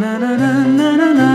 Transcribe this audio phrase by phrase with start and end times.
[0.00, 1.29] na na na na na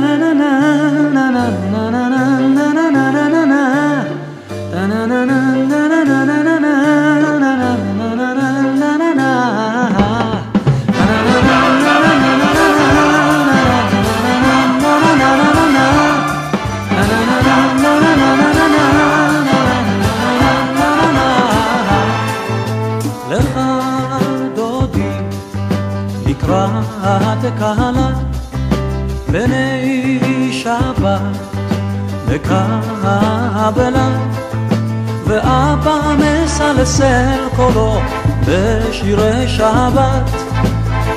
[39.75, 40.31] שבת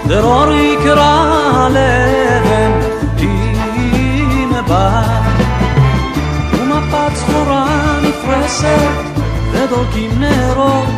[0.06, 1.68] דרור יקרא
[3.18, 5.46] עם בת
[6.52, 7.66] ומפת סחורה
[8.02, 9.20] נפרסת
[9.52, 10.88] ודולקים נרות.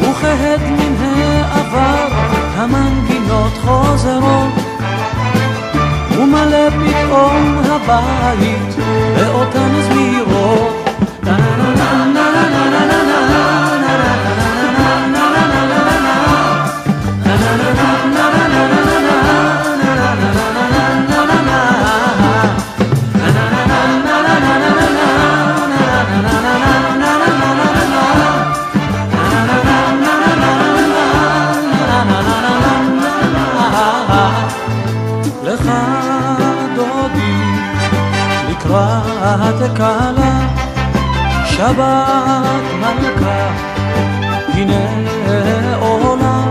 [0.00, 2.08] וכהד מן העבר
[2.56, 4.52] המנגינות חוזרות.
[6.18, 8.76] ומלא פתאום הבית
[9.16, 9.91] באותן זמירות
[39.58, 40.40] שבת קלה,
[41.44, 43.48] שבת מלכה,
[44.54, 44.86] הנה
[45.80, 46.44] עולה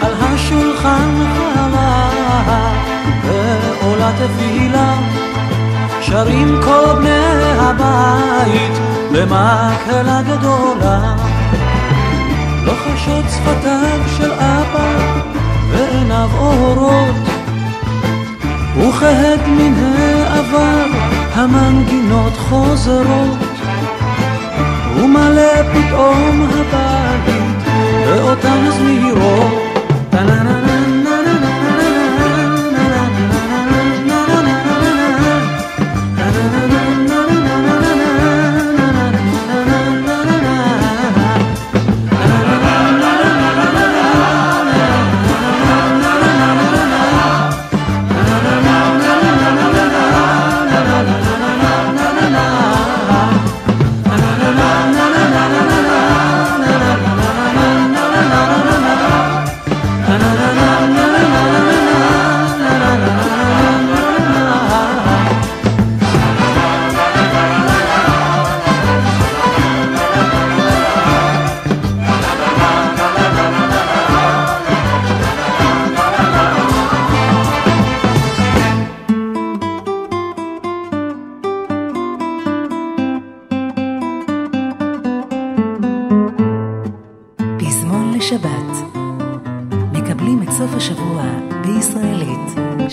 [0.00, 2.72] על השולחן חלה,
[3.24, 4.94] ועולה תפילה,
[6.00, 8.72] שרים כל בני הבית
[9.10, 11.14] למקהלה גדולה.
[12.64, 14.92] לוחשות שפתיו של אבא
[15.70, 17.16] ועיניו אורות
[18.76, 23.38] וכהד מן העבר המנגינות חוזרות
[24.96, 27.68] ומלא פתאום הבית
[28.06, 29.71] באותן זמירות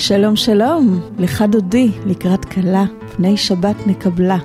[0.09, 4.37] שלום שלום, לך דודי, לקראת כלה, פני שבת נקבלה.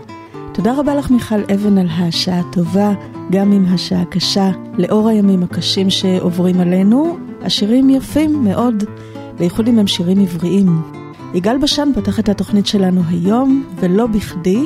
[0.52, 2.92] תודה רבה לך מיכל אבן על השעה הטובה,
[3.30, 7.16] גם עם השעה הקשה, לאור הימים הקשים שעוברים עלינו.
[7.42, 8.84] השירים יפים מאוד,
[9.38, 10.82] בייחוד אם הם שירים עבריים.
[11.34, 14.62] יגאל בשן פתח את התוכנית שלנו היום, ולא בכדי.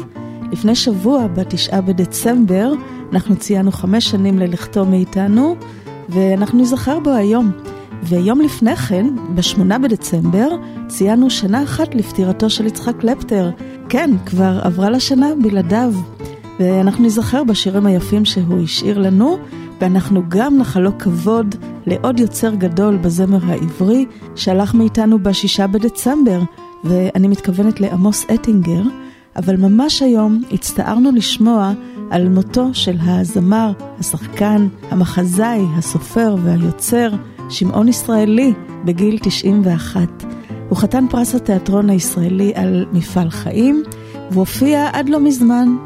[0.53, 2.73] לפני שבוע, בתשעה בדצמבר,
[3.13, 5.57] אנחנו ציינו חמש שנים ללכתו מאיתנו,
[6.09, 7.51] ואנחנו נזכר בו היום.
[8.03, 10.49] ויום לפני כן, בשמונה בדצמבר,
[10.99, 13.51] ציינו שנה אחת לפטירתו של יצחק קלפטר.
[13.89, 15.93] כן, כבר עברה לה שנה בלעדיו.
[16.61, 19.39] ואנחנו נזכר בשירים היפים שהוא השאיר לנו,
[19.81, 21.55] ואנחנו גם נחלוק כבוד
[21.87, 26.41] לעוד יוצר גדול בזמר העברי, שהלך מאיתנו בשישה בדצמבר,
[26.85, 28.83] ואני מתכוונת לעמוס אטינגר,
[29.37, 31.73] אבל ממש היום הצטערנו לשמוע
[32.11, 37.11] על מותו של הזמר, השחקן, המחזאי, הסופר והיוצר,
[37.49, 38.53] שמעון ישראלי,
[38.85, 40.28] בגיל 91.
[40.69, 43.83] הוא חתן פרס התיאטרון הישראלי על מפעל חיים,
[44.31, 45.77] והופיע עד לא מזמן.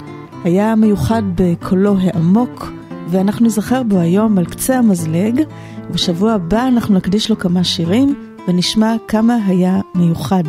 [0.44, 2.72] היה מיוחד בקולו העמוק,
[3.08, 5.42] ואנחנו נזכר בו היום על קצה המזלג,
[5.90, 8.14] ובשבוע הבא אנחנו נקדיש לו כמה שירים,
[8.48, 10.44] ונשמע כמה היה מיוחד.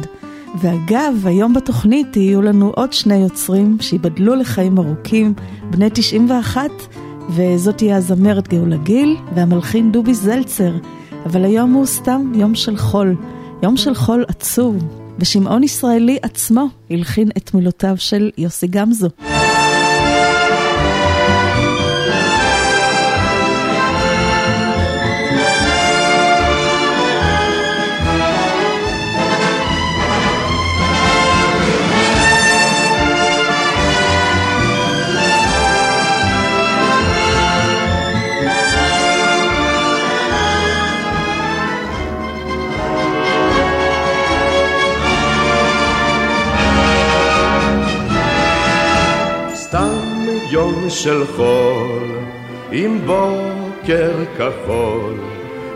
[0.62, 5.33] ואגב, היום בתוכנית יהיו לנו עוד שני יוצרים שיבדלו לחיים ארוכים,
[5.69, 6.69] בני 91,
[7.29, 10.74] וזאת תהיה הזמרת גאולה גיל והמלחין דובי זלצר.
[11.25, 13.15] אבל היום הוא סתם יום של חול,
[13.63, 14.75] יום של חול עצוב,
[15.19, 19.07] ושמעון ישראלי עצמו הלחין את מילותיו של יוסי גמזו.
[50.89, 52.09] של חול,
[52.71, 55.13] עם בוקר כחול,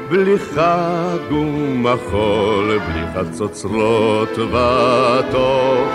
[0.10, 5.88] בלי חג ומחול, בלי חצוצרות וטוב.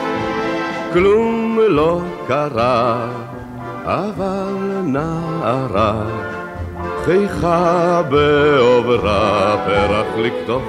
[0.93, 3.09] כלום לא קרה,
[3.85, 4.55] אבל
[4.85, 6.03] נערה,
[7.05, 10.63] חיכה בעוברה, פרח לקטוף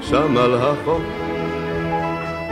[0.00, 1.21] שם על החוף.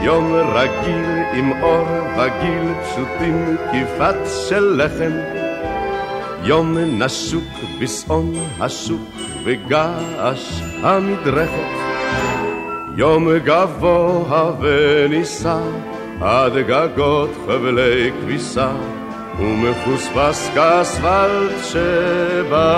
[0.03, 1.87] יום רגיל עם אור
[2.17, 4.15] וגיל פשוטים, כיפת
[4.47, 5.11] של לחם.
[6.43, 7.43] יום נשוק
[7.79, 9.09] בשעון השוק
[9.43, 11.71] וגעש המדרכת.
[12.95, 15.59] יום גבוה ונישא
[16.21, 18.71] עד גגות חבלי כביסה
[19.39, 22.71] ומחוספס כאספלט שבכבישים.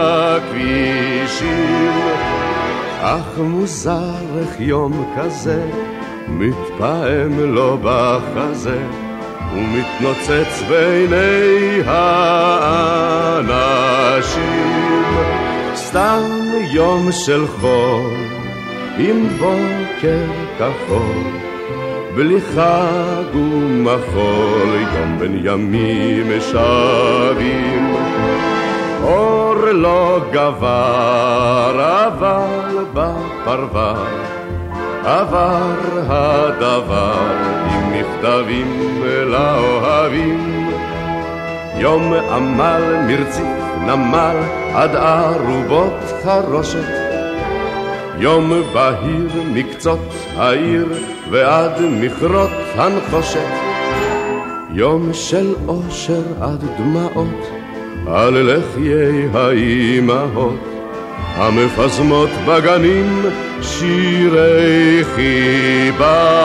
[3.02, 5.93] אך מוזר איך יום כזה
[6.28, 8.80] מתפעם לו בחזה
[9.54, 13.44] ומתנוצץ בעיני האנשים.
[15.76, 16.22] סתם
[16.72, 18.14] יום של חול
[18.98, 20.26] עם בוקר
[20.60, 21.44] כחול
[22.16, 27.96] בלי חג ומחול, יום בין ימים שבים.
[29.04, 33.96] אור לא גבר, אבל בפרווה
[35.06, 35.72] עבר
[36.08, 37.16] הדבר
[37.70, 40.70] עם מכתבים לאוהבים.
[41.78, 43.48] יום עמל מרציף
[43.86, 44.36] נמל
[44.74, 46.88] עד ערובות חרושת
[48.18, 50.88] יום בהיר מקצות העיר
[51.32, 51.72] ועד
[52.02, 53.50] מכרות הנחושת.
[54.70, 57.50] יום של אושר עד דמעות
[58.08, 60.73] על לחיי האימהות
[61.36, 63.22] המפזמות בגנים
[63.62, 66.36] שירי חיבה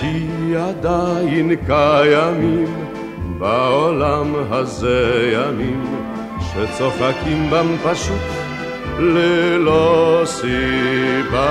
[0.00, 0.26] כי
[0.56, 2.88] עדיין קיימים
[3.38, 5.84] בעולם הזה ימים
[6.40, 8.48] שצוחקים בם פשוט
[8.98, 11.48] ללא סיבה.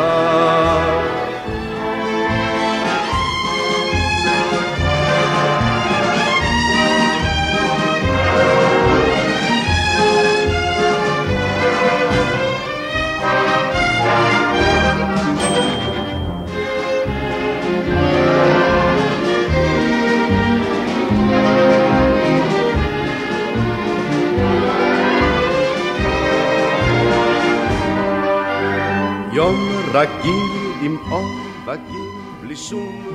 [29.98, 30.42] רגיל
[30.82, 31.26] עם אור
[31.68, 32.10] וגיל
[32.42, 33.07] בלי שום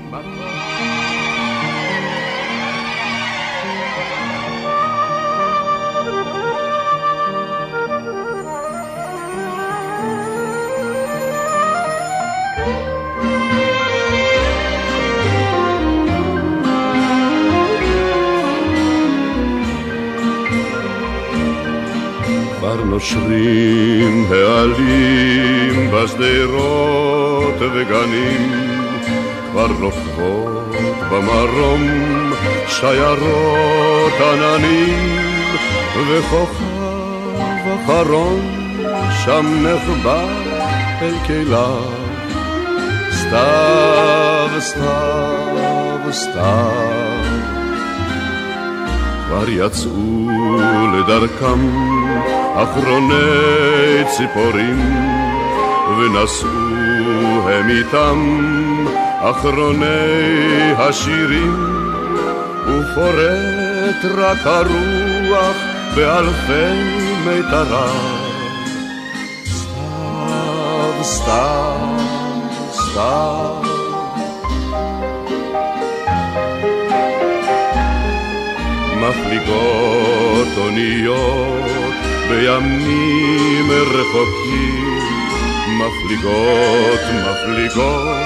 [22.93, 28.53] נושרים העלים בשדרות וגנים,
[29.51, 30.75] כבר רוכבות
[31.11, 31.83] במרום
[32.69, 35.17] שיירות עננים,
[36.09, 38.41] וכוכב אחרון
[39.25, 40.25] שם נחבא
[41.03, 41.93] אל כליו.
[43.13, 47.62] סתיו, סתיו, סתיו,
[49.33, 50.59] כבר יצאו
[50.95, 51.61] לדרכם
[52.55, 55.05] אחרוני ציפורים,
[55.99, 58.19] ונשאו הם איתם
[59.21, 61.57] אחרוני השירים,
[62.67, 65.57] ופורט רק הרוח
[65.97, 66.83] באלפי
[67.25, 68.23] מיתריו.
[69.45, 71.79] סתיו, סתיו,
[72.73, 73.62] סתיו
[79.03, 81.71] מפליגות אוניות
[82.29, 84.99] בימים רחוקים,
[85.69, 88.17] מפליגות, מפליגות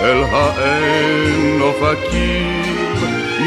[0.00, 2.76] אל האין אופקים,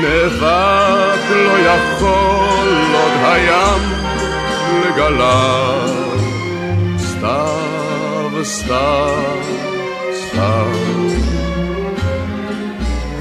[0.02, 3.82] נאבק לא יכול עוד הים
[4.86, 5.90] לגליו.
[6.98, 9.44] סתיו, סתיו,
[10.14, 10.68] סתיו,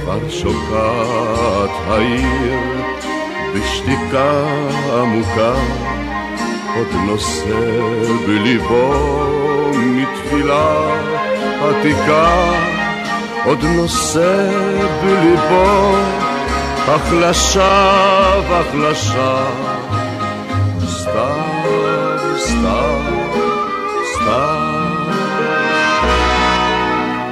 [0.02, 3.05] כבר שוקעת העיר
[3.54, 4.44] בשתיקה
[4.92, 5.54] עמוקה,
[6.76, 7.80] עוד נושא
[8.26, 8.92] בליבו
[9.76, 10.76] מתפילה
[11.60, 12.52] עתיקה,
[13.44, 14.50] עוד נושא
[15.02, 15.96] בליבו
[16.88, 17.92] החלשה
[18.48, 19.44] והחלשה.
[20.86, 23.00] סתיו, סתיו,
[24.14, 24.66] סתיו.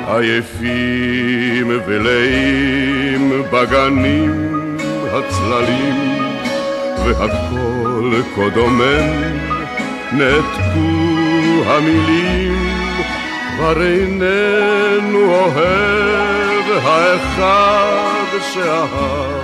[0.06, 4.63] עייפים ולאים בגנים
[5.14, 6.18] הצללים
[7.04, 9.38] והכל כה דומם,
[10.12, 12.54] נעתקו המילים,
[13.56, 19.43] כבר איננו אוהב האחד שאהב.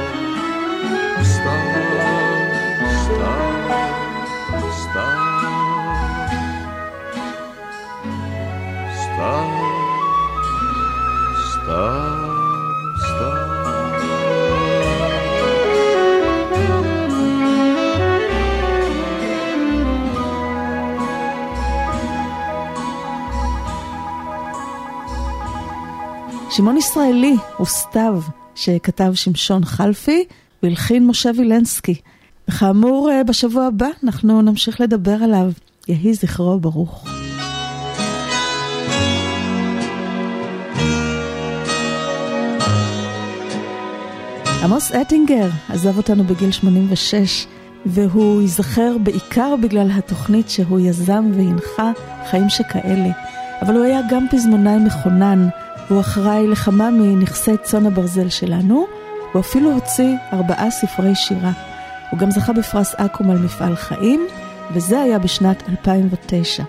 [26.51, 28.21] שמעון ישראלי הוא סתיו
[28.55, 30.25] שכתב שמשון חלפי
[30.63, 31.95] והלחין משה וילנסקי.
[32.49, 35.53] וכאמור, אה, בשבוע הבא אנחנו נמשיך לדבר עליו.
[35.89, 37.09] יהי זכרו ברוך.
[44.63, 47.47] עמוס אטינגר עזב אותנו בגיל 86,
[47.87, 51.93] והוא ייזכר בעיקר בגלל התוכנית שהוא יזם והנחה
[52.31, 53.11] חיים שכאלה.
[53.63, 55.49] אבל הוא היה גם פזמונאי מכונן,
[55.91, 58.87] והוא אחראי לכמה מנכסי צאן הברזל שלנו,
[59.33, 61.51] הוא אפילו הוציא ארבעה ספרי שירה.
[62.11, 64.27] הוא גם זכה בפרס אקו"ם על מפעל חיים,
[64.73, 66.63] וזה היה בשנת 2009.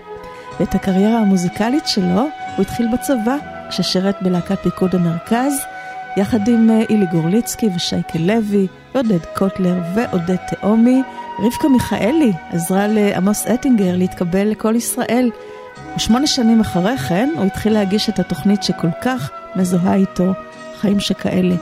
[0.60, 2.20] ואת הקריירה המוזיקלית שלו
[2.56, 3.36] הוא התחיל בצבא,
[3.70, 5.52] כששירת בלהקת פיקוד המרכז,
[6.16, 11.02] יחד עם אה, אילי גורליצקי ושייקה לוי, עודד קוטלר ועודד תאומי.
[11.38, 15.30] רבקה מיכאלי עזרה לעמוס אטינגר להתקבל לכל ישראל.
[15.96, 20.32] ושמונה שנים אחרי כן הוא התחיל להגיש את התוכנית שכל כך מזוהה איתו,
[20.80, 21.54] חיים שכאלה.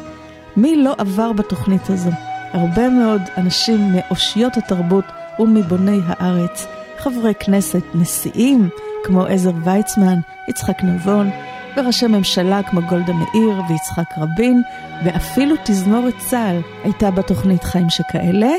[0.56, 2.10] מי לא עבר בתוכנית הזו?
[2.52, 5.04] הרבה מאוד אנשים מאושיות התרבות
[5.38, 6.66] ומבוני הארץ,
[6.98, 8.68] חברי כנסת, נשיאים,
[9.04, 11.30] כמו עזר ויצמן, יצחק נבון,
[11.76, 14.62] וראשי ממשלה כמו גולדה מאיר ויצחק רבין,
[15.04, 18.52] ואפילו תזמורת צה"ל הייתה בתוכנית חיים שכאלה.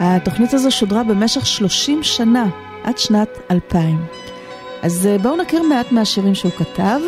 [0.00, 2.46] התוכנית הזו שודרה במשך 30 שנה,
[2.84, 4.06] עד שנת 2000.
[4.82, 7.00] אז אה, בואו נכיר מעט מהשירים שהוא כתב,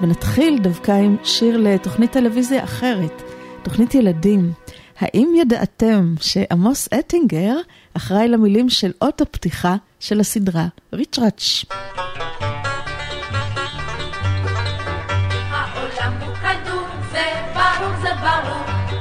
[0.00, 3.22] ונתחיל דווקא עם שיר לתוכנית טלוויזיה אחרת,
[3.62, 4.52] תוכנית ילדים.
[4.98, 7.56] האם ידעתם שעמוס אטינגר
[7.94, 11.64] אחראי למילים של אות הפתיחה של הסדרה ריצ'ראץ'?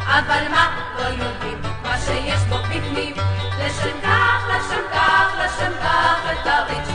[0.05, 3.15] אבל מה לא יודעים, מה שיש בו בפנים,
[3.59, 6.94] לשם כך, לשם כך, לשם כך, את הריץ',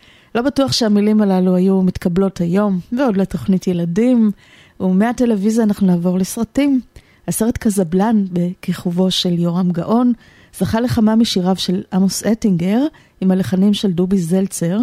[0.35, 4.31] לא בטוח שהמילים הללו היו מתקבלות היום, ועוד לתוכנית ילדים,
[4.79, 6.81] ומהטלוויזיה אנחנו נעבור לסרטים.
[7.27, 10.13] הסרט קזבלן, בכיכובו של יורם גאון,
[10.57, 12.81] זכה לכמה משיריו של עמוס אטינגר,
[13.21, 14.77] עם הלחנים של דובי זלצר.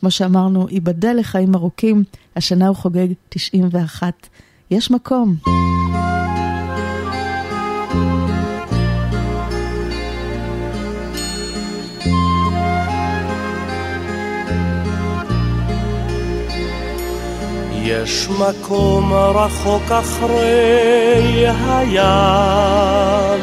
[0.00, 2.04] כמו שאמרנו, ייבדל לחיים ארוכים,
[2.36, 4.26] השנה הוא חוגג 91.
[4.70, 5.36] יש מקום.
[18.02, 23.40] יש מקום רחוק אחרי הים,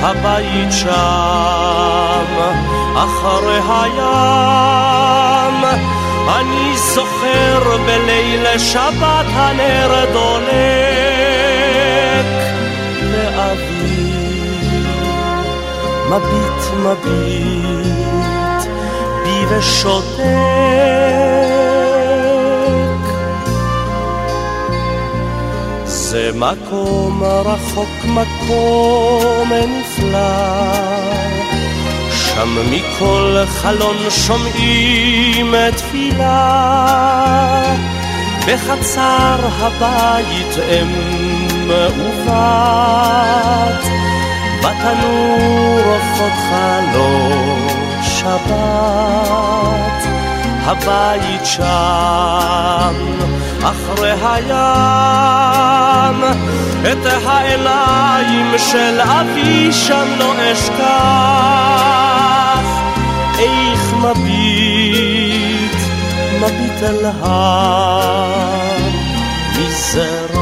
[0.01, 2.25] הבית שם
[2.95, 4.05] אחרי הים.
[6.27, 10.55] אני זוכר בליל שבת הנר דולק
[13.01, 13.85] לאבי
[16.09, 17.85] מביט מביט
[19.23, 20.25] בי ושותק.
[25.85, 31.34] זה מקום רחוק, מקום נפלא.
[32.35, 36.95] שם מכל חלון שומעים תפילה.
[38.47, 40.91] בחצר הבית אם
[41.67, 42.25] ובת,
[44.59, 47.67] בתנור עופות חלום
[48.01, 49.55] שבת.
[50.67, 52.95] הבית שם,
[53.63, 54.55] אחרי הים,
[56.91, 60.75] את העיניים של אבי שם לא אשכח,
[63.39, 65.77] איך מביט,
[66.39, 67.05] מביט אל
[69.61, 70.35] המזרח.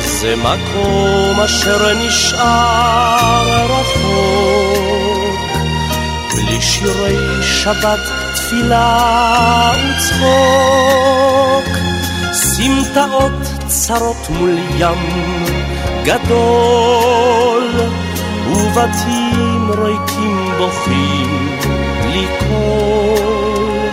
[0.00, 5.40] זה מקום אשר נשאר רחוק,
[6.34, 8.21] בלי שירי שבת,
[8.52, 11.68] תפילה וצחוק,
[12.32, 13.32] סמטאות
[13.66, 15.44] צרות מול ים
[16.04, 17.70] גדול,
[18.46, 21.58] ובתים ריקים בוכים
[22.02, 23.88] בלי קול,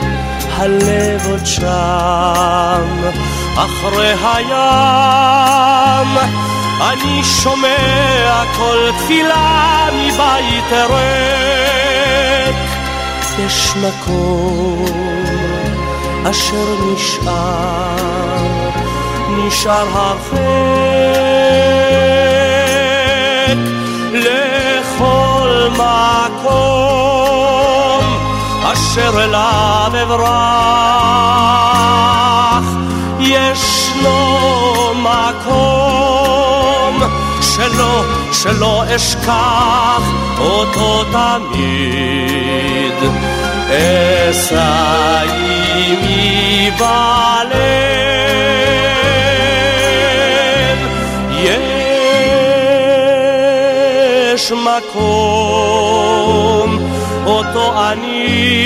[0.58, 3.10] הלב עוד שם.
[3.56, 6.18] אחרי הים.
[6.82, 11.79] אני שומע כל תפילה מבית ריק
[13.46, 14.86] יש מקום
[16.30, 17.96] אשר נשאר
[19.30, 20.40] נשאר הרחק
[24.14, 26.50] לכל מקום
[28.64, 30.80] אשר אליו אברח
[33.20, 34.38] ישנו
[34.96, 37.00] מקום
[37.42, 40.02] שלא, שלא אשכח
[40.40, 43.19] אותו תמיד.
[43.70, 47.60] אשא עימי בלב,
[54.36, 55.50] יש מקום
[57.26, 58.60] אותו אני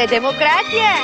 [0.00, 0.94] זה דמוקרטיה.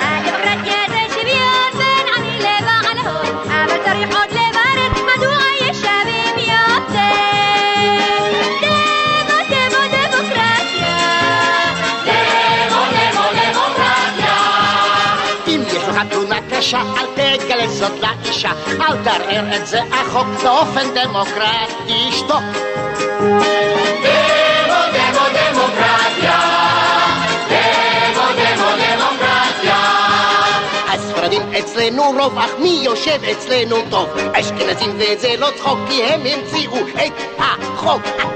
[0.00, 7.14] הדמוקרטיה זה שוויון בין עני לבעל הון, אבל צריך עוד לברר מדוע יש שווים יותר.
[8.60, 10.96] דמו דמו דמוקרטיה.
[12.04, 14.36] דמו דמו דמוקרטיה.
[15.48, 18.50] אם יש לך תלונה קשה, אל תגלה זאת לאישה.
[18.80, 22.12] אל תערער את זה החוק באופן דמוקרטי.
[22.12, 22.44] שתוק.
[23.20, 26.63] דמו דמו דמוקרטיה.
[31.58, 34.08] אצלנו רוב, אך מי יושב אצלנו טוב?
[34.32, 38.33] אשכנזים וזה לא צחוק, כי הם המציאו את החוק.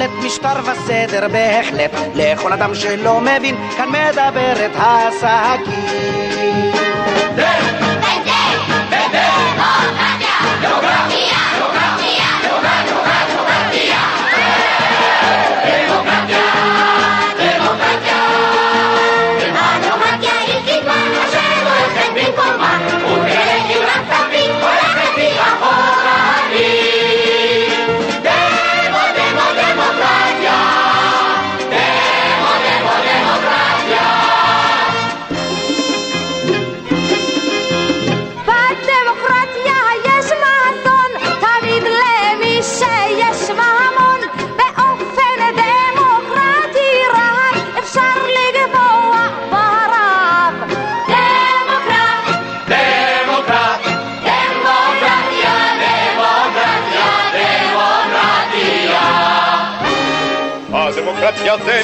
[0.00, 4.76] פה שולט משטר וסדר בהחלט לכל אדם שלא מבין כאן מדברת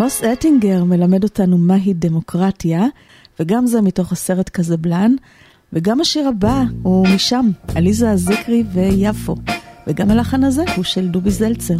[0.00, 2.84] עמוס אטינגר מלמד אותנו מהי דמוקרטיה,
[3.40, 5.14] וגם זה מתוך הסרט קזבלן,
[5.72, 9.34] וגם השיר הבא הוא משם, עליזה זיקרי ויפו,
[9.86, 11.74] וגם הלחן הזה הוא של דובי זלצר.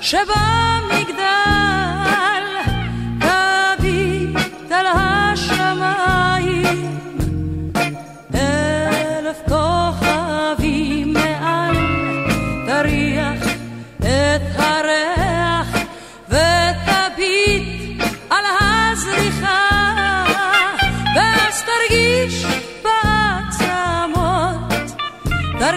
[0.00, 1.75] שבמגדל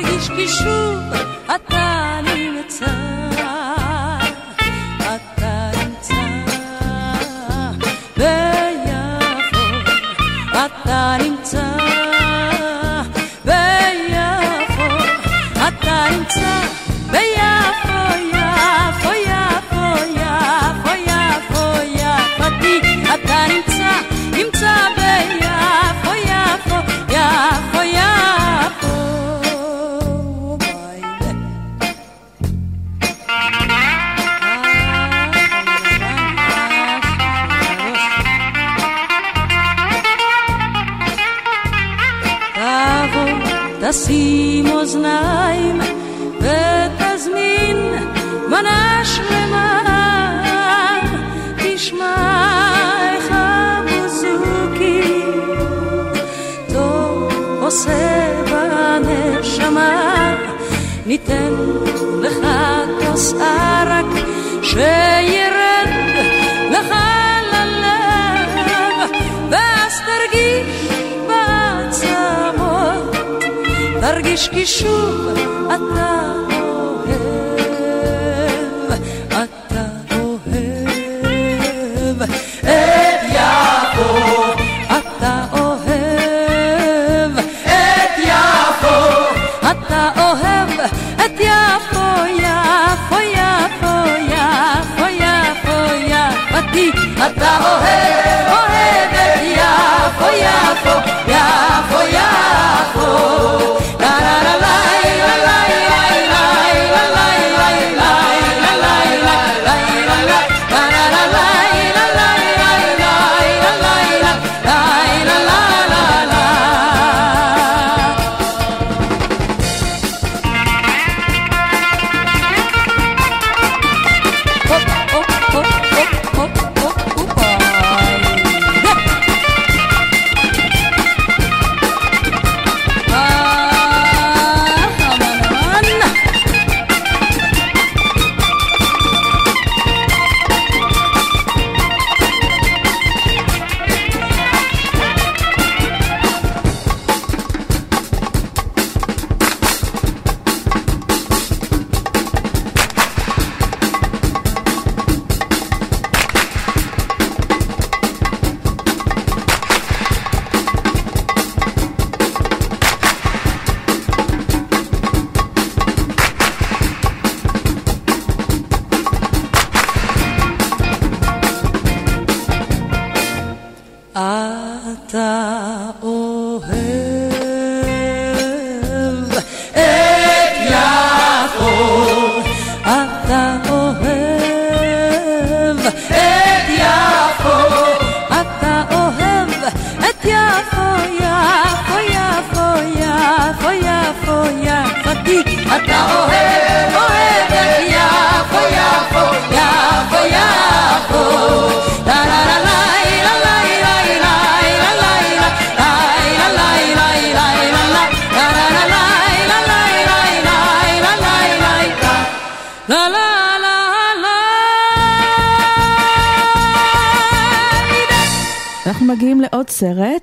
[0.01, 0.99] תרגיש כי שוב
[1.55, 2.08] אתה
[44.89, 45.79] אוזניים
[46.39, 47.77] ותזמין
[48.47, 49.81] מנה שלמה,
[51.57, 52.15] תשמע
[53.13, 55.01] איך המוזוקי
[56.73, 60.35] טוב עושה בנשמה,
[61.05, 61.53] ניתן
[62.21, 62.47] לך
[62.99, 64.05] כוס ערק
[64.63, 65.48] שירד
[74.29, 75.27] תרגיש כי שוב
[75.67, 76.48] אתה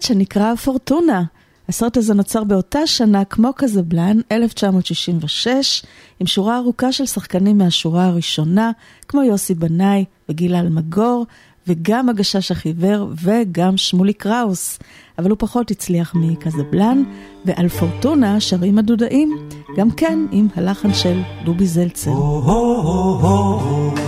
[0.06, 1.22] שנקרא פורטונה,
[1.68, 5.82] הסרט הזה נוצר באותה שנה כמו קזבלן, 1966,
[6.20, 8.70] עם שורה ארוכה של שחקנים מהשורה הראשונה,
[9.08, 11.26] כמו יוסי בנאי וגילה אלמגור,
[11.66, 14.78] וגם הגשש החיוור וגם שמולי קראוס.
[15.18, 17.02] אבל הוא פחות הצליח מקזבלן,
[17.44, 22.10] ועל פורטונה שרים הדודאים, גם כן עם הלחן של דובי זלצר.
[22.10, 24.05] פורטונה,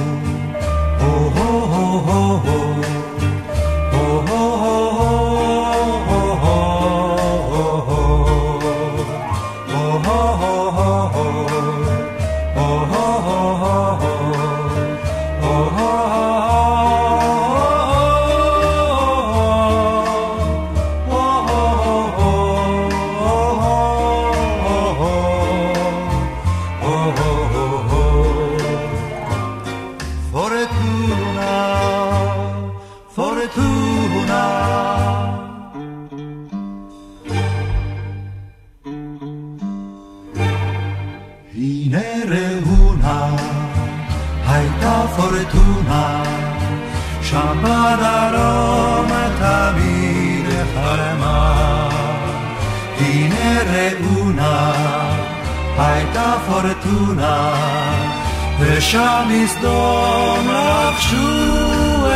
[58.88, 61.16] ושם מסדום רכשו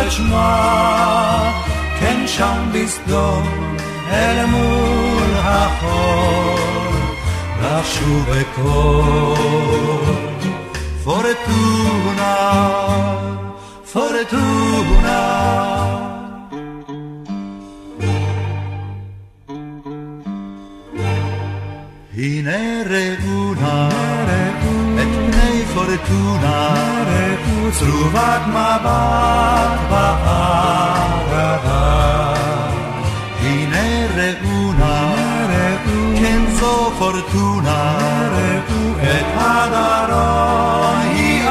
[0.01, 1.53] את שמה,
[2.01, 3.77] כן שם בסדום
[4.11, 6.59] אל מול החור,
[7.61, 9.37] רכשו בקור.
[11.05, 12.37] פורטונה,
[13.93, 15.23] פורטונה,
[22.17, 24.02] הנה ראו נא את
[26.07, 31.57] פני פורטונה, צרובת מבט בערבה.
[33.41, 35.15] הנה ראו נא,
[36.17, 37.99] כן זו פורטונה,
[39.03, 41.49] את הדרום היא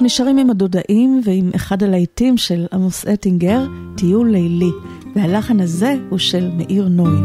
[0.00, 4.70] אנחנו נשארים עם הדודאים ועם אחד הלהיטים של עמוס אטינגר, טיול לילי,
[5.16, 7.18] והלחן הזה הוא של מאיר נוי.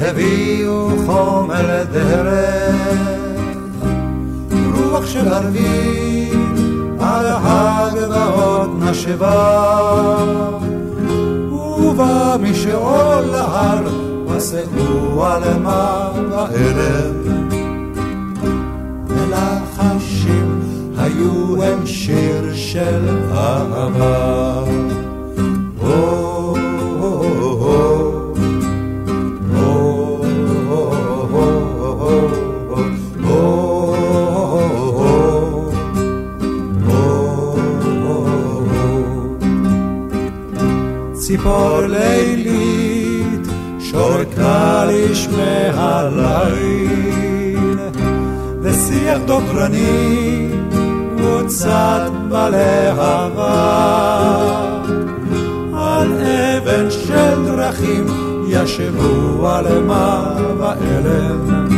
[0.00, 3.08] הביאו חומר דרך
[4.74, 5.91] רוח של ערבים
[9.12, 10.16] נשבה
[11.78, 13.84] ובא משאול להר
[14.26, 17.14] וסעו על מה בערב
[19.08, 20.60] מלחשים
[20.98, 24.62] היו הם שיר של אהבה
[41.42, 43.48] ציפור לילית
[43.80, 47.78] שורקה לשמי הליל
[48.62, 50.48] ושיח דוקרני
[51.20, 53.52] מוצת בלהבה
[55.74, 58.06] על אבן של דרכים
[58.48, 61.68] ישבו על מה ואלם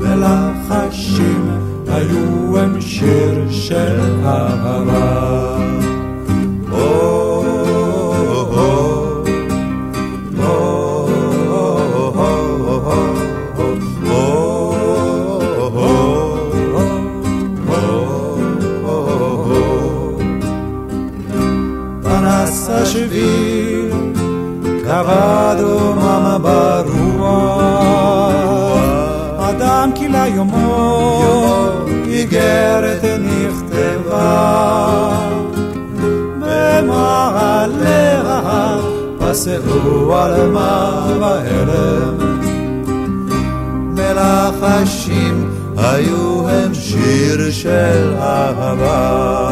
[0.00, 1.50] ולחשים
[1.88, 5.27] היו הם שיר של אהבה.
[39.30, 42.16] פסעו על מה ואלם,
[43.94, 49.47] מלחשים היו הם שיר של אהבה.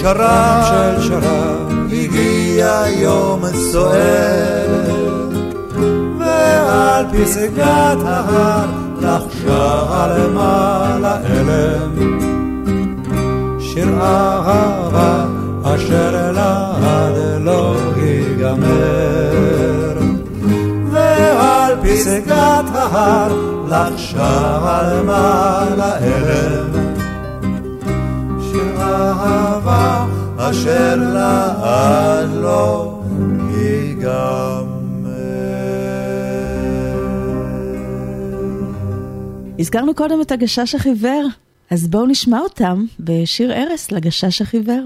[0.00, 4.68] שרב, של שרב, הגיע יום סוער,
[6.18, 8.66] ועל פסגת ההר
[9.00, 12.20] לחשה למעלה אלם,
[13.60, 15.24] שיר אהבה
[15.62, 19.98] אשר לעד לא ייגמר.
[20.90, 23.32] ועל פסגת ההר
[23.68, 26.90] לחשה למעלה אלם,
[28.80, 29.49] אהבה
[30.42, 33.02] אשר לעד לא
[33.56, 34.64] ייגמר.
[39.58, 41.28] הזכרנו קודם את הגשש החיוור,
[41.70, 44.84] אז בואו נשמע אותם בשיר ארס לגשש החיוור.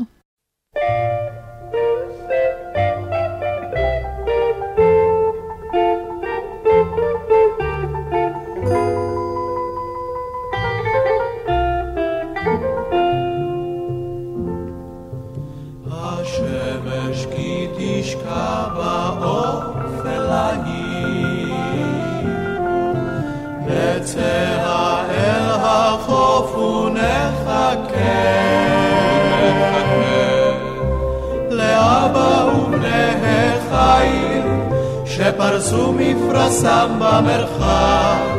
[36.54, 38.38] מפרסם במרחב,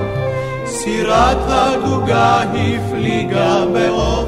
[0.65, 4.24] סירת הדוגה הפליגה באופן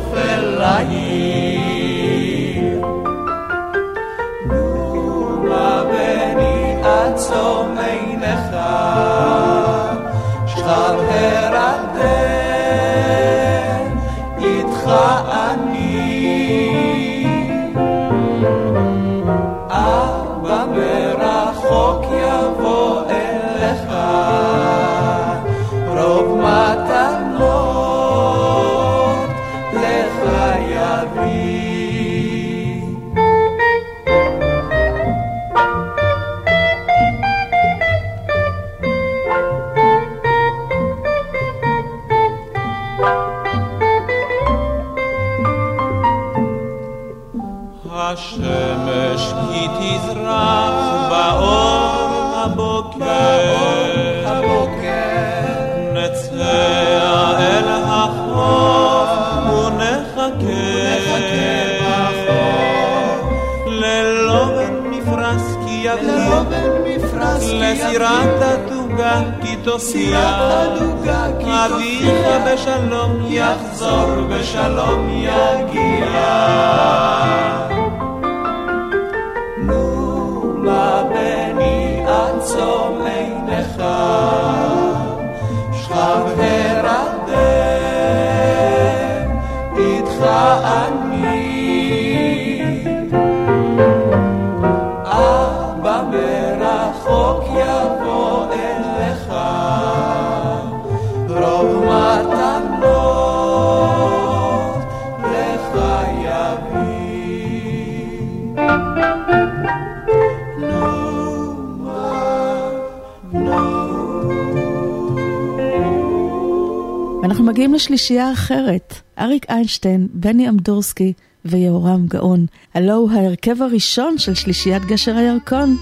[117.78, 121.14] אנחנו מגיעים לשלישייה אחרת, אריק איינשטיין, בני אמדורסקי
[121.46, 122.46] ויהורם גאון.
[122.74, 125.78] הלו הוא ההרכב הראשון של שלישיית גשר הירקון,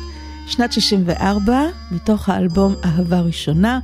[0.47, 3.79] שנת 64, מתוך האלבום אהבה ראשונה,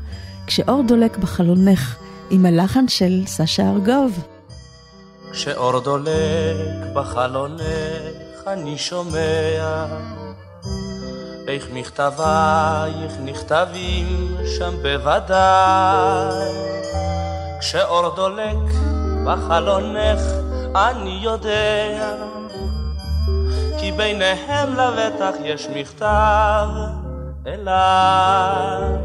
[0.47, 1.95] כשאור דולק בחלונך,
[2.29, 4.23] עם הלחן של סשה ארגוב.
[5.31, 7.61] כשאור דולק בחלונך
[8.47, 9.85] אני שומע
[11.47, 16.71] איך מכתבייך נכתבים שם בוודאי
[17.61, 18.57] כשאור דולק
[19.25, 20.19] בחלונך
[20.75, 22.15] אני יודע
[23.79, 26.67] כי ביניהם לבטח יש מכתב
[27.47, 28.97] אליי.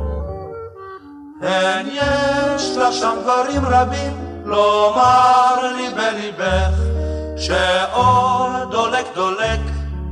[1.43, 6.75] הן יש לך שם דברים רבים לומר לי בליבך
[7.37, 9.61] שאור דולק דולק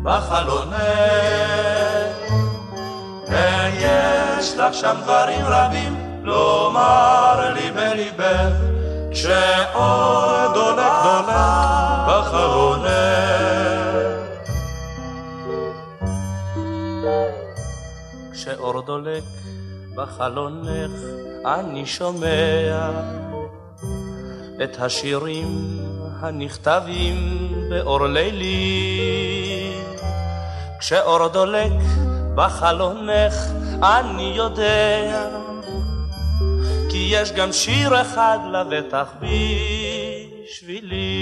[0.03, 0.75] בחלונך.
[3.29, 8.53] הן יש לך שם דברים רבים לומר לי בליבך,
[9.13, 11.35] כשאור דולק דולק
[12.09, 12.95] בחלונך.
[18.33, 19.23] כשאור דולק
[19.95, 20.91] בחלונך
[21.47, 22.91] אני שומע
[24.65, 25.79] את השירים
[26.21, 29.73] הנכתבים באור לילי.
[30.79, 31.73] כשאור דולק
[32.35, 33.35] בחלונך
[33.83, 35.29] אני יודע
[36.95, 39.07] כי יש גם שיר אחד לבטח
[40.51, 41.15] בשבילי.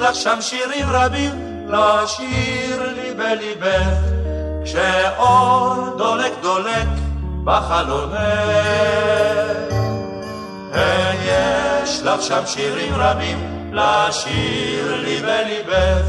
[0.00, 1.32] לך שם שירים רבים
[1.68, 3.98] לשיר לי בליבך,
[4.64, 6.88] כשאור דולק דולק
[7.44, 8.16] בחלונך.
[10.72, 16.02] ויש לך שם שירים רבים לשיר לי בליבך,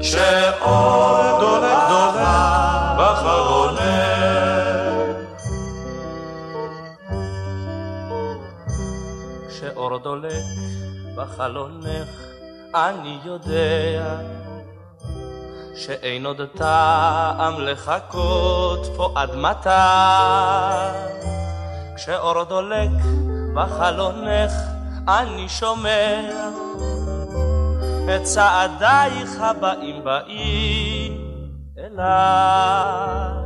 [0.00, 2.24] כשאור דולק דולק
[2.98, 4.43] בחלונך.
[9.84, 10.44] כשאור דולק
[11.16, 12.08] בחלונך,
[12.74, 14.16] אני יודע
[15.76, 19.68] שאין עוד טעם לחכות פה עד מתי.
[21.96, 22.90] כשאור דולק
[23.54, 24.52] בחלונך,
[25.08, 26.20] אני שומע
[28.16, 31.40] את צעדייך הבאים באים
[31.78, 33.44] אליי.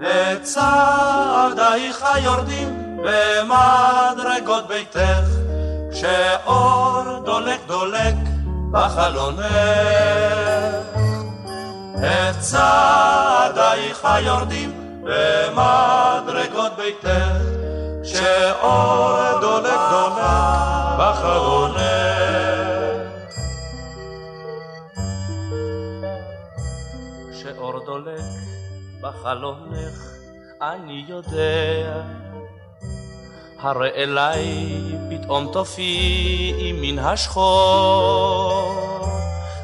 [0.00, 5.28] את צעדייך יורדים במדרגות ביתך,
[5.92, 8.14] כשאור דולק דולק
[8.70, 9.46] בחלונך.
[11.96, 17.36] את צעדייך יורדים במדרגות ביתך,
[18.04, 20.22] כשאור דולק דולק
[20.98, 21.86] בחלונך.
[27.32, 28.24] כשאור דולק
[29.00, 29.98] בחלונך,
[30.62, 32.02] אני יודע,
[33.66, 34.66] הרי אליי
[35.10, 38.72] פתאום תופיעי מן השחור.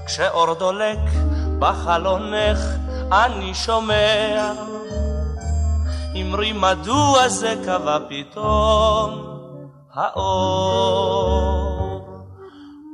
[0.07, 0.99] כשאור דולק
[1.59, 2.59] בחלונך,
[3.13, 4.53] אני שומע,
[6.21, 9.39] אמרי מדוע זה קבע פתאום
[9.95, 11.63] האור.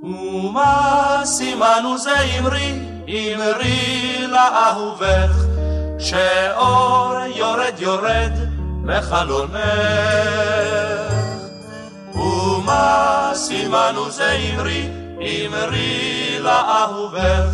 [0.03, 2.79] ומה סימנו זה אמרי,
[3.09, 5.45] אמרי לאהובך,
[5.99, 8.48] שאור יורד יורד
[8.89, 9.59] מחלונך.
[12.15, 14.89] ומה סימנו זה אמרי,
[15.21, 17.51] אמרי לאהובך,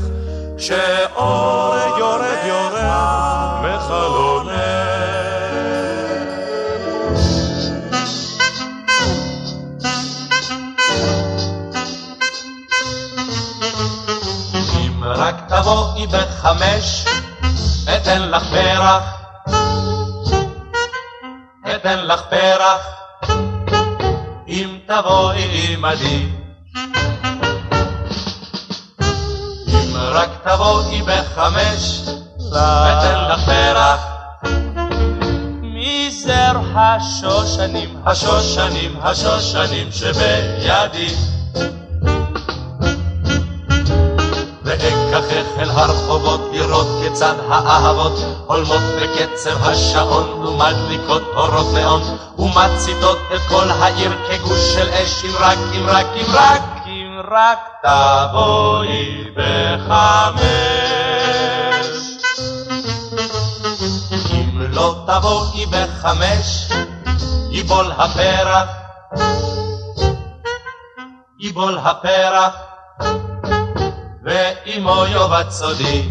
[0.59, 4.55] שאור יורד יורד מחלונך.
[15.03, 17.05] רק תבואי בחמש,
[17.97, 19.03] אתן לך פרח,
[21.85, 22.87] אתן לך פרח,
[24.49, 26.29] אם תבואי עמדי.
[29.69, 32.01] אם רק תבואי בחמש,
[32.53, 34.01] אתן לך פרח.
[35.63, 41.15] מזר השושנים, השושנים, השושנים שבידי.
[44.81, 48.13] ואקחך אל הרחובות לראות כיצד האהבות
[48.47, 52.03] הולמות בקצב השעון ומדליקות אורות נאון
[52.39, 57.59] ומציתות את כל העיר כגוש של אש אם רק, אם רק, אם רק, אם רק
[57.83, 60.45] תבואי בחמש.
[64.33, 66.69] אם לא תבואי בחמש,
[67.51, 68.69] ייבול הפרח,
[71.39, 72.55] ייבול הפרח.
[74.25, 76.09] ואמו יאבד סודי.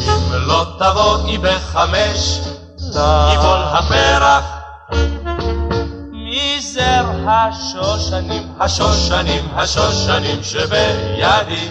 [0.00, 2.40] אם לא תבואי בחמש,
[3.30, 4.44] ייבול הפרח.
[6.12, 11.68] מזר השושנים, השושנים, השושנים שבידי.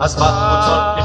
[0.00, 0.95] אז בחוצות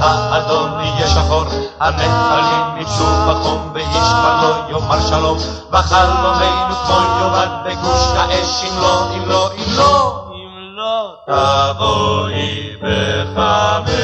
[0.00, 1.44] והאדום יהיה שחור,
[1.80, 5.38] הנחלים ניגשו בחום ואיש כבר לא יאמר שלום,
[5.72, 13.96] וחלומנו כמו יאבד בגוש האש אם לא, אם לא, אם לא, אם לא תבואי בחמש.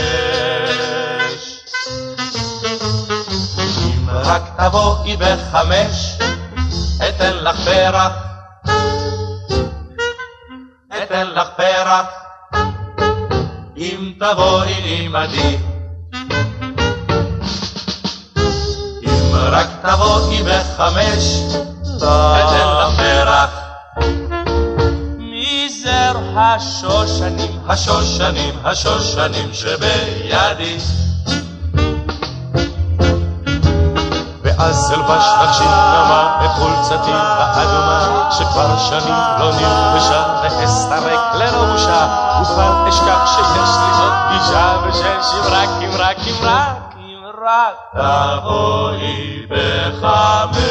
[3.87, 6.19] אם רק תבואי בחמש,
[7.09, 8.13] אתן לך פרח,
[11.03, 12.07] אתן לך פרח.
[13.77, 15.72] אם תבואי עמדי.
[19.51, 21.39] רק תבואי בחמש,
[21.97, 23.51] אתן לך פרח.
[25.19, 30.79] מזר השושנים, השושנים, השושנים שבידי.
[34.43, 42.07] ואז אלבש לך שינמה את חולצתי האדומה שכבר שנים לא נלבשה ואסתרק ללא בושה
[42.41, 46.95] ובל אשכח שיש לי זאת גישה ושש אם רק אם רק אם רק
[47.45, 47.77] רק.
[47.93, 50.63] תבואי בחמש.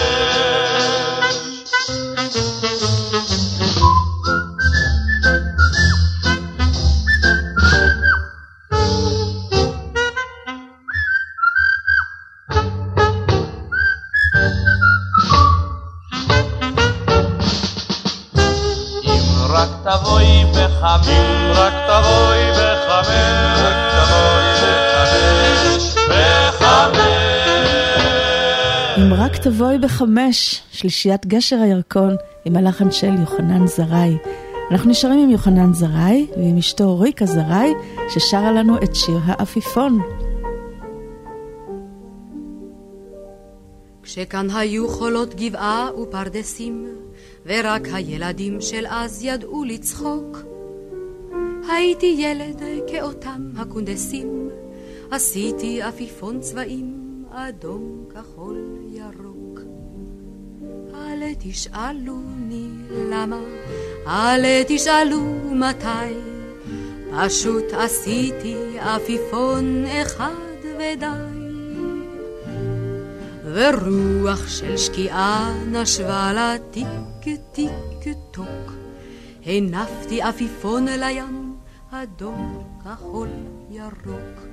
[19.49, 21.07] רק תבואי בחמש,
[21.57, 23.90] רק תבואי בחמש
[26.11, 26.97] בחמש.
[28.97, 34.17] אם רק תבואי בחמש, שלישיית גשר הירקון עם הלחן של יוחנן זרעי.
[34.71, 37.73] אנחנו נשארים עם יוחנן זרעי ועם אשתו ריקה זרעי,
[38.09, 40.01] ששרה לנו את שיר העפיפון.
[44.03, 46.87] כשכאן היו חולות גבעה ופרדסים,
[47.45, 50.37] ורק הילדים של אז ידעו לצחוק.
[51.69, 54.49] הייתי ילד כאותם הקונדסים,
[55.11, 59.59] עשיתי עפיפון צבעים, אדום, כחול, ירוק.
[60.95, 63.39] אל תשאלוני למה,
[64.07, 66.13] אל תשאלו מתי,
[67.11, 70.31] פשוט עשיתי עפיפון אחד
[70.63, 71.41] ודי.
[73.43, 76.87] ורוח של שקיעה נשבה לה טיק
[77.51, 78.73] טיק טוק.
[79.45, 81.55] הנפתי עפיפון לים,
[81.91, 83.29] אדום, כחול,
[83.71, 84.50] ירוק.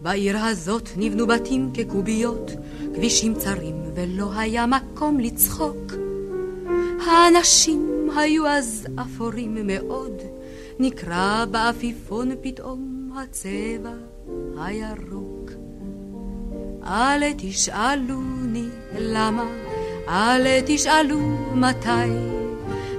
[0.00, 2.50] בעיר הזאת נבנו בתים כקוביות,
[2.94, 5.92] כבישים צרים, ולא היה מקום לצחוק.
[7.06, 10.22] האנשים היו אז אפורים מאוד,
[10.78, 13.94] נקרא בעפיפון פתאום הצבע
[14.58, 15.50] הירוק.
[16.84, 18.68] אל תשאלוני
[18.98, 19.46] למה,
[20.08, 21.18] אל תשאלו
[21.54, 22.10] מתי,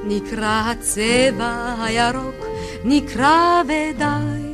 [0.08, 2.46] נקרא הצבע הירוק,
[2.84, 4.47] נקרא ודי.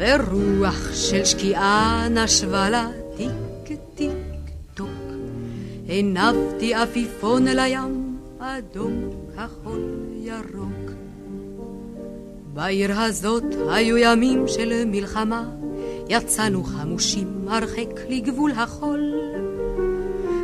[0.00, 4.10] ורוח של שקיעה נשבה לה טיק טיק
[4.74, 4.88] טוק,
[5.88, 9.80] הנפתי עפיפון לים, אדום, כחול,
[10.20, 10.90] ירוק.
[12.52, 15.50] בעיר הזאת היו ימים של מלחמה,
[16.08, 19.14] יצאנו חמושים הרחק לגבול החול.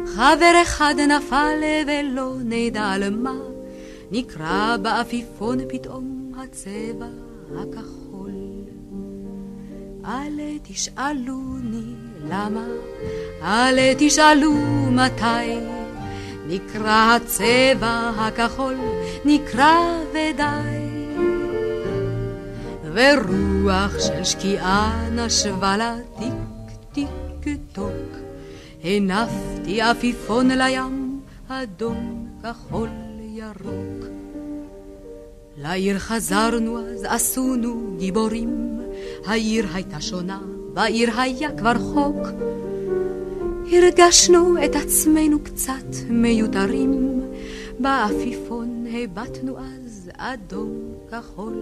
[0.06, 3.34] חבר אחד נפל ולא נדע על מה,
[4.10, 7.06] נקרא בעפיפון פתאום הצבע
[7.58, 7.95] הכחול.
[10.06, 11.94] אל תשאלוני
[12.28, 12.66] למה,
[13.42, 14.52] אל תשאלו
[14.90, 15.58] מתי,
[16.46, 18.76] נקרא הצבע הכחול,
[19.24, 19.76] נקרא
[20.10, 20.96] ודי.
[22.92, 26.32] ורוח של שקיעה נשבה לה טיק
[26.92, 28.16] טיק טוק.
[28.84, 32.88] הנפתי עפיפון לים, אדום, כחול,
[33.20, 34.06] ירוק.
[35.56, 38.75] לעיר חזרנו אז עשונו גיבורים,
[39.26, 40.38] העיר הייתה שונה,
[40.74, 42.26] בעיר היה כבר חוק.
[43.72, 47.20] הרגשנו את עצמנו קצת מיותרים,
[47.78, 50.70] בעפיפון הבטנו אז אדום,
[51.10, 51.54] כחול,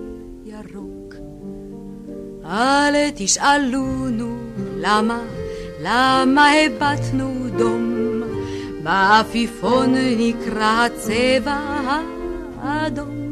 [0.44, 1.14] ירוק.
[2.44, 4.36] אל תשאלונו
[4.76, 5.22] למה,
[5.82, 7.94] למה הבטנו דום,
[8.82, 11.58] בעפיפון נקרא הצבע
[12.60, 13.23] האדום.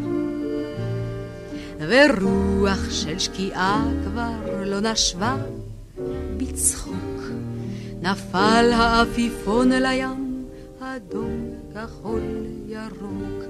[1.92, 5.36] ורוח של שקיעה כבר לא נשבה
[6.36, 7.22] בצחוק.
[8.02, 10.44] נפל העפיפון לים,
[10.80, 12.22] אדום, כחול,
[12.68, 13.44] ירוק.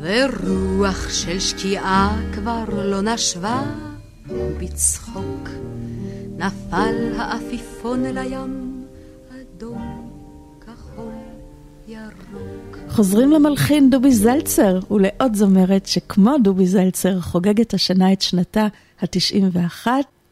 [0.00, 3.62] ורוח של שקיעה כבר לא נשבה
[4.60, 5.48] בצחוק.
[6.38, 8.84] נפל העפיפון לים,
[9.30, 10.10] אדום,
[10.60, 11.12] כחול,
[11.88, 12.78] ירוק.
[12.88, 18.66] חוזרים למלחין דובי זלצר ולעוד זמרת שכמו דובי זלצר חוגגת השנה את שנתה
[19.02, 19.86] ה-91,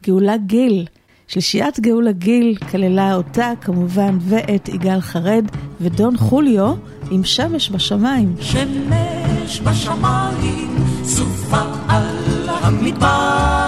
[0.07, 0.87] גאולה גיל.
[1.29, 5.45] שלישיית גאולה גיל כללה אותה כמובן ואת יגאל חרד
[5.81, 6.75] ודון חוליו
[7.11, 8.35] עם שמש בשמיים.
[8.41, 13.60] שמש בשמיים, סופה על המדבר,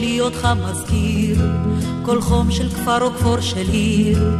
[0.00, 1.36] לי אותך מזכיר
[2.10, 4.30] כל חום של כפר או כפור של עיר,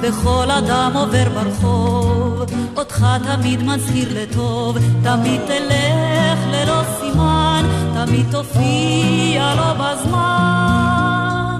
[0.00, 2.42] וכל אדם עובר ברחוב,
[2.76, 7.64] אותך תמיד מזכיר לטוב, תמיד תלך ללא סימן,
[7.94, 11.58] תמיד תופיע לא בזמן.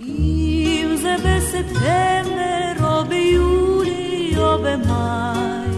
[0.00, 5.68] אם זה בספטמבר או ביולי או במאי,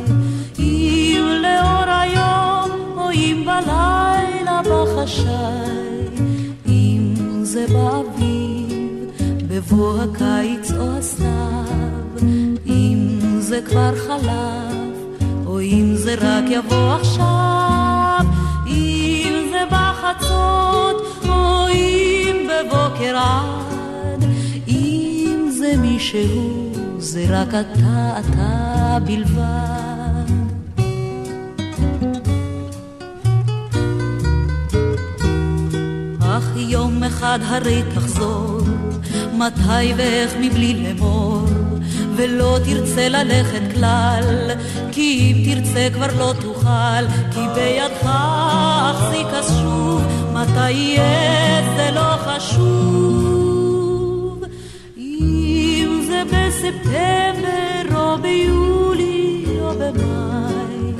[0.59, 5.88] אם לאור היום או אם בלילה בחשאי,
[7.59, 9.11] זה באוויר
[9.49, 12.29] בבוא הקיץ או הסתיו,
[12.67, 18.21] אם זה כבר חלף, או אם זה רק יבוא עכשיו,
[18.67, 20.97] אם זה בחצות,
[21.29, 24.25] או אם בבוקר עד,
[24.69, 29.98] אם זה מישהו, זה רק אתה, אתה בלבד.
[36.39, 38.61] אך יום אחד הרי תחזור,
[39.33, 41.45] מתי ואיך מבלי לאמור,
[42.17, 44.51] ולא תרצה ללכת כלל,
[44.93, 48.11] כי אם תרצה כבר לא תוכל, כי בידך
[48.91, 53.65] אחזיק אז שוב, מתי יהיה זה לא חשוב.
[54.97, 60.93] אם זה בספטמבר או ביולי או במאי,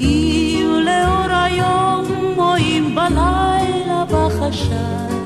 [0.00, 2.04] אם לאור היום
[2.38, 3.49] או אם בלילה
[4.50, 5.16] בחשאי,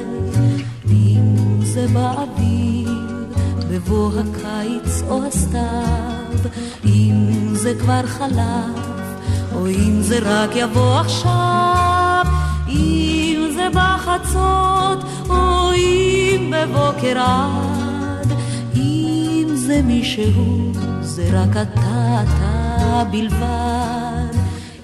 [0.90, 3.26] אם זה באוויר
[3.70, 6.50] בבוא הקיץ או הסתיו,
[6.84, 9.06] אם זה כבר חלף,
[9.54, 12.24] או אם זה רק יבוא עכשיו,
[12.68, 18.32] אם זה בחצות, או אם בבוקר עד,
[18.76, 24.38] אם זה מישהו, זה רק אתה, אתה בלבד,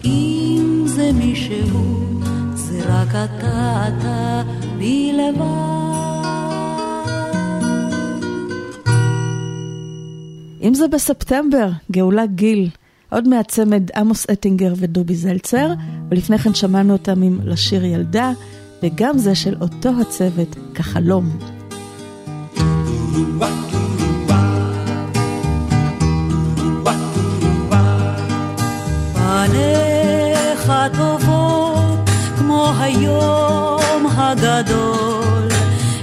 [0.04, 2.09] אם זה מישהו,
[2.86, 4.42] רק אתה, אתה
[4.78, 5.70] בלבד.
[10.62, 12.68] אם זה בספטמבר, גאולה גיל,
[13.10, 15.72] עוד מהצמד עמוס אטינגר ודובי זלצר,
[16.10, 18.32] ולפני כן שמענו אותם עם לשיר ילדה,
[18.82, 21.38] וגם זה של אותו הצוות, כחלום.
[29.14, 31.18] פניך כמו
[32.80, 35.48] היום הגדול,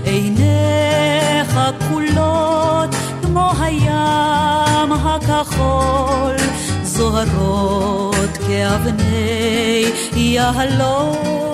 [0.03, 6.36] עיניך כחולות כמו הים הכחול,
[6.84, 11.47] זוהרות כאבני יהלום.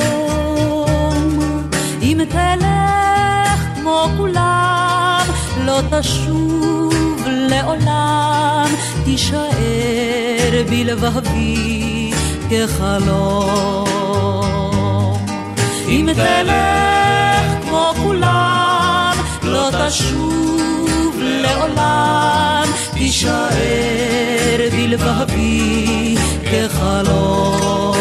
[2.01, 5.25] אם תלך כמו כולם,
[5.65, 8.69] לא תשוב לעולם,
[9.05, 12.11] תישאר בלבבי
[12.49, 14.02] כחלום.
[15.93, 19.13] אם תלך כמו כולם,
[19.43, 22.63] לא תשוב לעולם,
[22.93, 26.15] תישאר בלבבי
[26.51, 27.93] כחלום.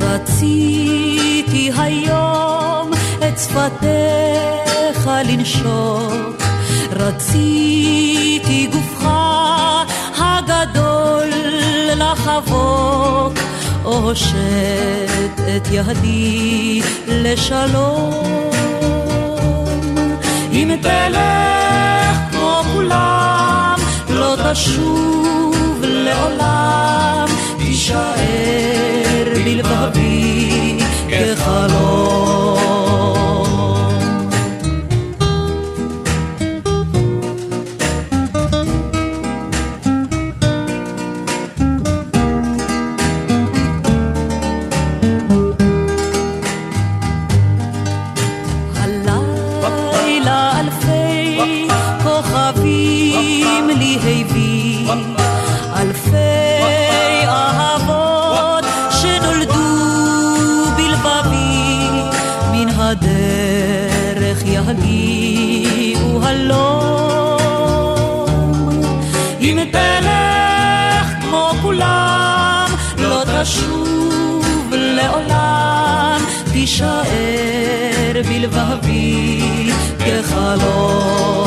[0.00, 2.90] רציתי היום
[3.28, 6.42] את שפתיך לנשוק,
[6.92, 8.43] רציתי
[12.14, 13.32] לחבוק,
[13.82, 18.50] הושט את ידי לשלום.
[20.52, 23.74] אם תלך כמו כולם,
[24.08, 27.26] לא תשוב לעולם,
[27.58, 28.04] תישאר
[29.34, 32.43] בלבבי כחלום.
[80.54, 81.46] כחלום.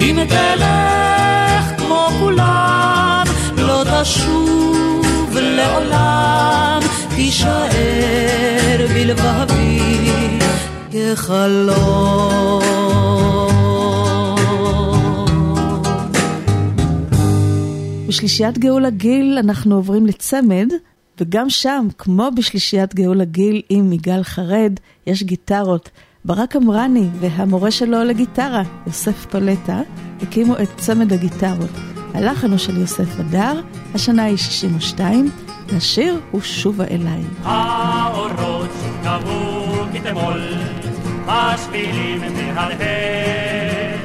[0.00, 3.24] אם תלך כמו כולם,
[3.56, 6.80] לא תשוב לעולם,
[7.16, 10.38] תישאר בלבבי
[10.90, 12.62] כחלום.
[18.08, 20.68] בשלישיית גאולה גיל אנחנו עוברים לצמד,
[21.20, 24.72] וגם שם, כמו בשלישיית גאולה גיל עם יגאל חרד,
[25.06, 25.90] יש גיטרות.
[26.26, 29.80] ברק אמרני והמורה שלו לגיטרה, יוסף פלטה,
[30.22, 31.70] הקימו את צמד הגיטרות.
[32.14, 33.60] הלחן הוא של יוסף הדר,
[33.94, 35.30] השנה היא 62,
[35.68, 37.22] והשיר הוא שובה אליי.
[37.42, 38.70] האורות
[39.02, 40.40] קבעו כתמול,
[41.26, 42.20] השבילים
[42.54, 44.00] מהדהד.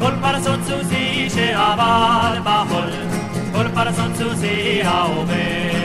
[0.00, 2.90] כל פרסות סוסי שעבר בחול,
[3.52, 5.82] כל פרסות סוסי העובר.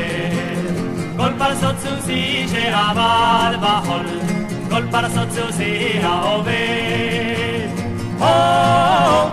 [1.17, 4.36] כל פרסות סוסי שעבר בחול,
[4.77, 6.51] כל פרסות סוסי העובר.
[8.19, 9.29] הו,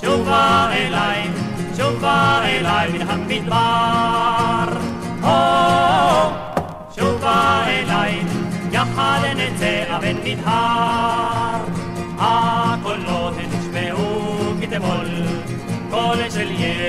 [0.00, 1.28] שובה אליי,
[1.76, 4.78] שובה אליי מן המדבר.
[5.22, 6.30] הו,
[6.96, 8.22] שובה אליי,
[8.72, 11.60] יחד נצא אבן נדהר.
[12.18, 15.08] הקולות נשמעו כתמול,
[15.90, 16.86] קול של ילד.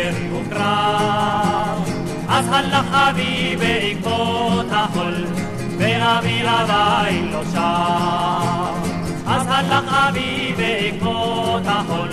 [2.58, 4.87] הלך אבי בעקבות החול,
[5.98, 8.74] ואבי עדיין לא שם.
[9.28, 12.10] אז הלך אבי בעקבות החול,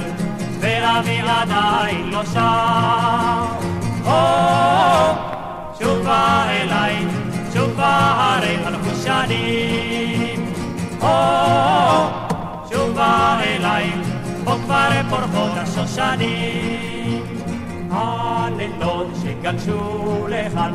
[0.61, 3.45] ואבי עדיין לא שם.
[5.79, 6.97] שובה אליי,
[7.55, 10.53] שובה הרי חלפו שנים.
[12.73, 13.91] שובה אליי,
[14.45, 17.23] פה כבר פורחות השושנים.
[17.91, 20.75] הלילות שגלשו לכאן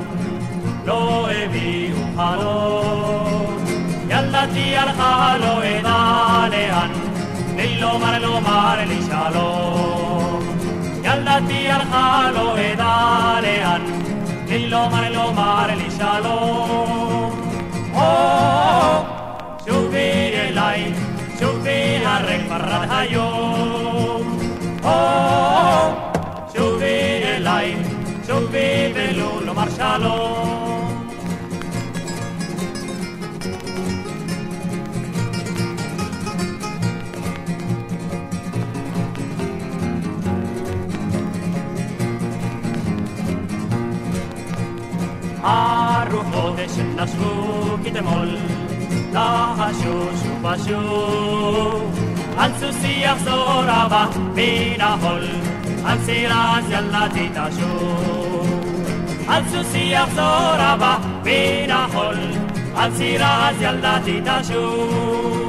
[0.89, 3.57] לא הביאו חלום.
[4.09, 6.91] ילדתי הלכה לא אדע לאן,
[7.55, 10.39] לי לומר לומר לי שלום.
[11.03, 13.81] ילדתי הלכה לא אדע לאן,
[14.47, 17.31] לי לומר לומר לי שלום.
[19.65, 20.93] שובי אליי,
[21.39, 24.39] שובי הרי כבר עד היום.
[26.53, 27.75] שובי אליי,
[28.27, 30.38] שובי ולו לומר שלום.
[45.42, 48.36] הרוחות שנשבו כתמול,
[49.12, 52.00] לחשו שוב ושוב.
[52.38, 55.26] על סוסי יחזור הבא מן החול,
[55.84, 58.64] על סירס ילדתי תשוב.
[59.28, 62.16] על סוסי יחזור הבא מן החול,
[62.76, 65.44] על סירס ילדתי תשוב.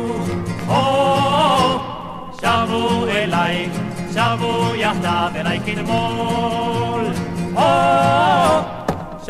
[2.45, 3.69] שבו אליי,
[4.13, 7.03] שבו יחדיו אליי כתמול.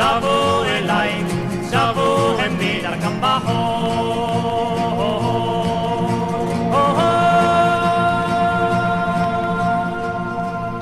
[0.01, 1.25] שבו אליי,
[1.71, 4.31] שבו הם מדרכם בחול.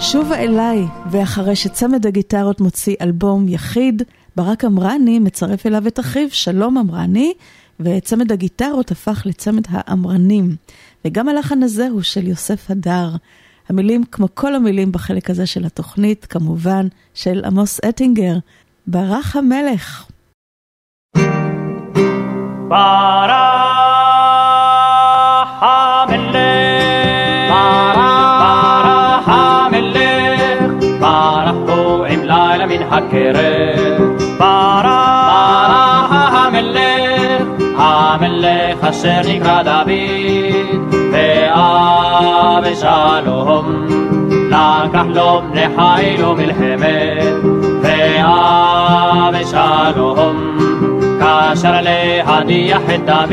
[0.01, 4.03] שובה אליי, ואחרי שצמד הגיטרות מוציא אלבום יחיד,
[4.37, 7.33] ברק אמרני מצרף אליו את אחיו, שלום אמרני,
[7.81, 10.57] וצמד הגיטרות הפך לצמד האמרנים.
[11.05, 13.11] וגם הלחן הזה הוא של יוסף הדר.
[13.69, 18.39] המילים, כמו כל המילים בחלק הזה של התוכנית, כמובן, של עמוס אטינגר,
[18.91, 20.05] ברח המלך.
[22.69, 23.49] ברח
[25.61, 26.35] המלך,
[27.51, 34.01] ברח המלך, ברח פה עם לילה מן הכרת.
[34.39, 37.43] ברח המלך,
[37.77, 39.91] המלך אשר נקרא דוד,
[42.63, 43.87] ואבשלום
[44.49, 47.58] לקח לו בני חיל ומלחמת,
[49.33, 50.59] ואבשלום
[51.21, 53.31] קשר להדיח את דוד,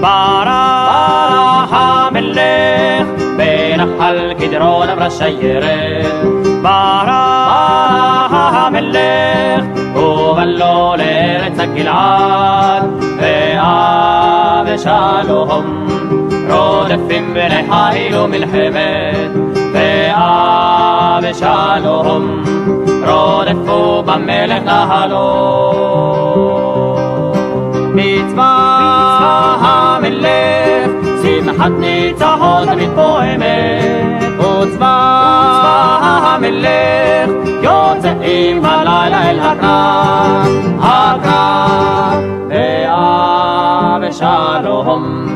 [0.00, 3.06] ברח המלך,
[3.36, 6.24] בנחל קדרון אמרה שיירת,
[6.62, 9.64] ברח המלך,
[9.96, 12.84] ובלו לארץ הגלעד,
[14.66, 15.86] ואבשלום
[16.50, 19.30] רודפים בני חיל ומלחמת,
[21.22, 22.42] ואבשלום
[23.06, 25.18] רודפו במלך נהלו.
[27.94, 30.90] מצווה המלך,
[31.22, 34.08] שמחת ניצחון תמיד פועמת.
[34.38, 37.30] וצבא המלך,
[37.62, 40.46] יוצאים בלילה אל הקרב,
[40.80, 42.22] הקרב,
[44.00, 45.26] ואבשלום.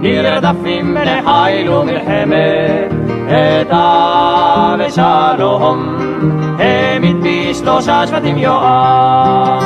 [0.00, 2.92] נרדפים בני חיל ומלחמת,
[3.28, 3.70] את
[4.80, 6.04] אבשלום.
[7.54, 9.62] העמיד בשלושה שבטים יואב.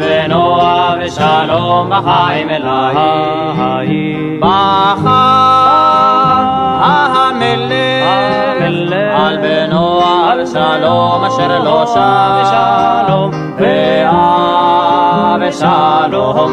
[0.00, 2.48] בנו אבשלום בחיים
[10.48, 13.30] אבשלום אשר לא שב שלום
[15.38, 16.52] ואבשלום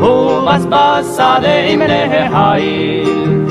[0.00, 3.46] הוא בזבז שדה עם בני חיל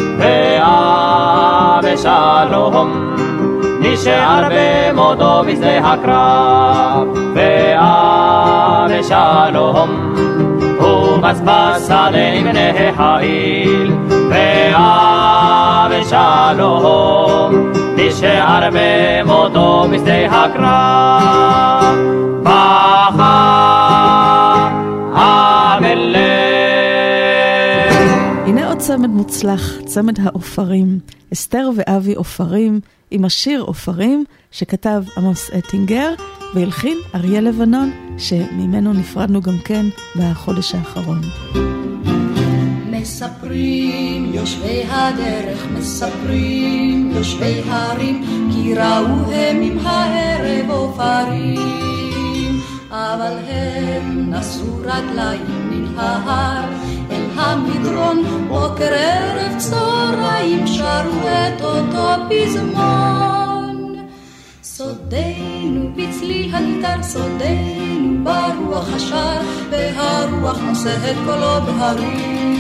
[1.79, 3.13] ואבשלום
[3.79, 7.07] נשאר במותו בשדה הקרב,
[8.95, 10.12] ואבשלום הוא
[11.21, 13.93] בזבז שדה עם בני חיל,
[16.49, 21.97] ואבשלום נשאר במותו בשדה הקרב,
[22.43, 23.69] בכה
[25.13, 26.23] המלך.
[28.45, 30.99] הנה עוד צמד מוצלח, צמד העופרים.
[31.34, 32.79] אסתר ואבי עופרים
[33.11, 36.13] עם השיר עופרים שכתב עמוס אטינגר
[36.54, 39.86] והלחין אריה לבנון, שממנו נפרדנו גם כן
[40.16, 41.22] בחודש האחרון.
[42.91, 51.93] מספרים יושבי הדרך, מספרים יושבי הרים, כי ראו הם עם הערב עופרים.
[52.91, 56.70] אבל הם נשאו רגליים מן ההר
[57.12, 63.42] אל המדרון, בוקר ערב צהריים שרו את אותו פזמון.
[64.78, 72.59] סודנו בצליל הגיטר, סודנו ברוח השר, והרוח נושא את קולו בהרים.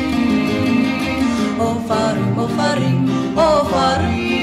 [1.57, 4.33] עופרים, עופרים, עופרים.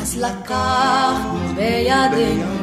[0.00, 2.55] אז לקחנו בידינו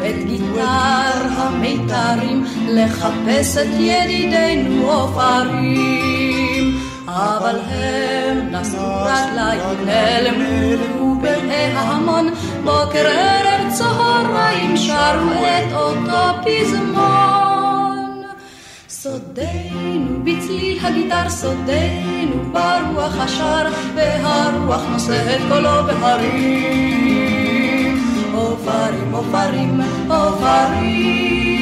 [0.54, 6.78] גיטר המיתרים לחפש את ידידינו עופרים
[7.08, 12.30] אבל הם נשאו רגליים נעלמו בין ההמון
[12.64, 18.24] בוקר ערב צהריים שרו את אותו פזמון.
[18.90, 27.43] סודנו בצליל הגיטר, סודנו ברוח השר, והרוח נושא את קולו בהרים.
[28.54, 31.54] עופרים, עופרים, עופרים.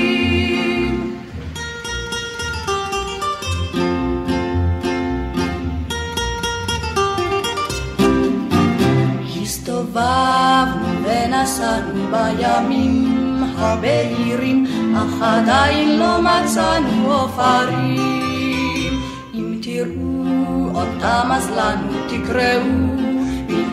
[9.42, 14.66] הסתובבנו ונסענו בימים הבהירים,
[14.98, 19.02] אך עדיין לא מצאנו עופרים.
[19.34, 23.01] אם תראו אותם אז לנו תקראו מן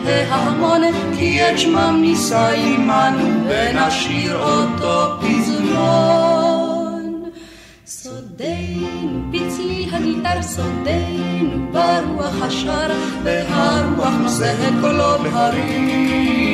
[0.05, 0.81] ההמון,
[1.17, 6.69] כי את שמם נישא עמנו ונשאיר אותו פזמון.
[7.85, 12.91] סודנו בצליל הגיטר, סודנו ברוח השר,
[13.23, 16.49] והרוח נושא את קולו בהרים.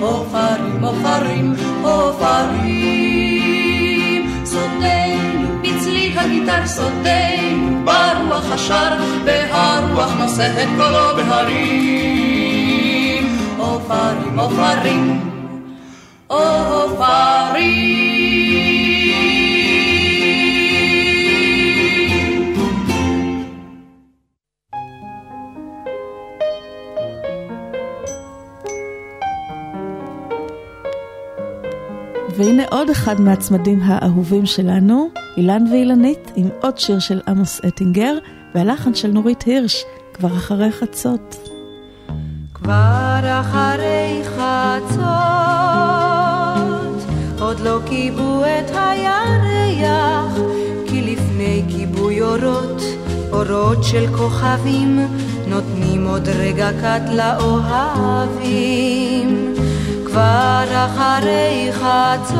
[0.00, 3.06] עופרים, עופרים, עופרים.
[4.44, 5.05] סודנו
[6.26, 12.56] הגיטר, סודנו ברוח השר, והרוח נושא את קולו בהרים.
[13.58, 15.20] עופרים, עופרים,
[16.26, 18.15] עופרים.
[32.36, 38.18] והנה עוד אחד מהצמדים האהובים שלנו, אילן ואילנית, עם עוד שיר של עמוס אטינגר,
[38.54, 39.84] והלחן של נורית הירש,
[40.14, 41.48] כבר אחרי חצות.
[42.54, 45.06] כבר אחרי חצות,
[47.40, 50.38] עוד לא כיבו את הירח,
[50.86, 52.82] כי לפני כיבוי אורות,
[53.32, 54.98] אורות של כוכבים,
[55.48, 58.66] נותנים עוד רגע קט לאוהבים.
[60.16, 62.36] כבר אחרי חצות,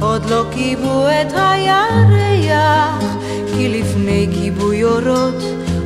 [0.00, 3.02] עוד לא כיבו את הירח,
[3.54, 5.42] כי לפני כיבוי אורות,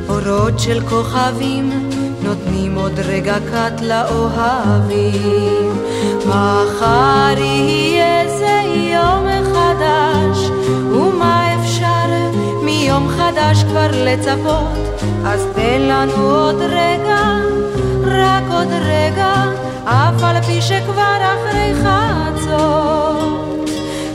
[0.09, 1.89] אורות של כוכבים,
[2.23, 5.71] נותנים עוד רגע קט לאוהבים.
[6.25, 8.61] מחר יהיה זה
[8.93, 10.49] יום חדש,
[10.91, 12.07] ומה אפשר
[12.63, 15.01] מיום חדש כבר לצפות?
[15.25, 17.37] אז תן לנו עוד רגע,
[18.17, 19.33] רק עוד רגע,
[19.85, 23.69] אף על פי שכבר אחרי חצות,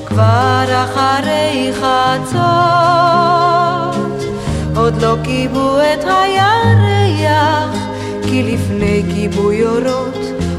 [0.07, 2.43] כבר אחרי חצות,
[4.77, 7.77] עוד לא כיבו את הירח,
[8.23, 10.19] כי לפני כיבוי אורות,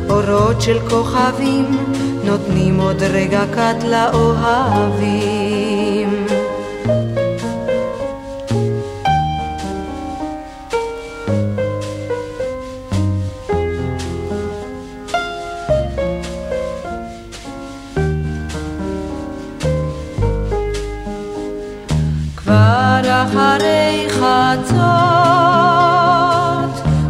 [0.10, 1.78] אורות של כוכבים,
[2.24, 5.44] נותנים עוד רגע קט לאוהבים.
[22.54, 24.84] כבר אחרי חצות,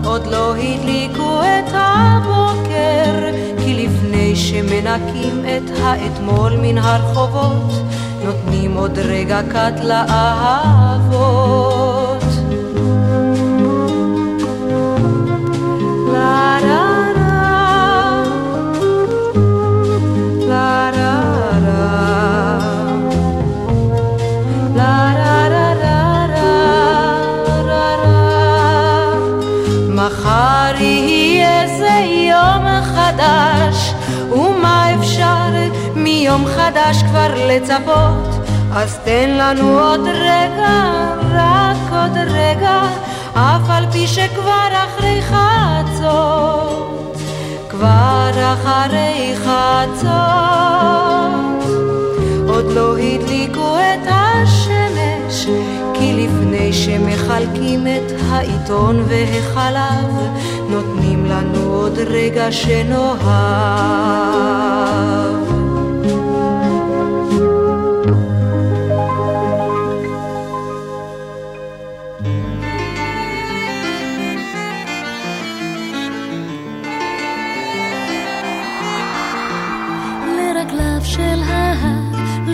[0.06, 3.32] עוד לא הדליקו את הבוקר,
[3.64, 7.74] כי לפני שמנקים את האתמול מן הרחובות,
[8.26, 11.34] נותנים עוד רגע קט לאהבות.
[36.34, 40.84] ליום חדש כבר לצפות, אז תן לנו עוד רגע,
[41.34, 42.82] רק עוד רגע,
[43.34, 47.18] אף על פי שכבר אחרי חצות,
[47.70, 50.10] כבר אחרי חצות,
[52.48, 55.48] עוד לא הדליקו את השמש,
[55.94, 60.12] כי לפני שמחלקים את העיתון והחלב,
[60.70, 64.14] נותנים לנו עוד רגע שנאהב.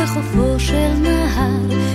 [0.10, 1.89] לחופו של נהר,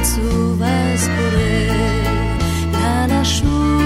[0.00, 1.38] עצוב אז קורא
[2.72, 3.82] לה לשוב,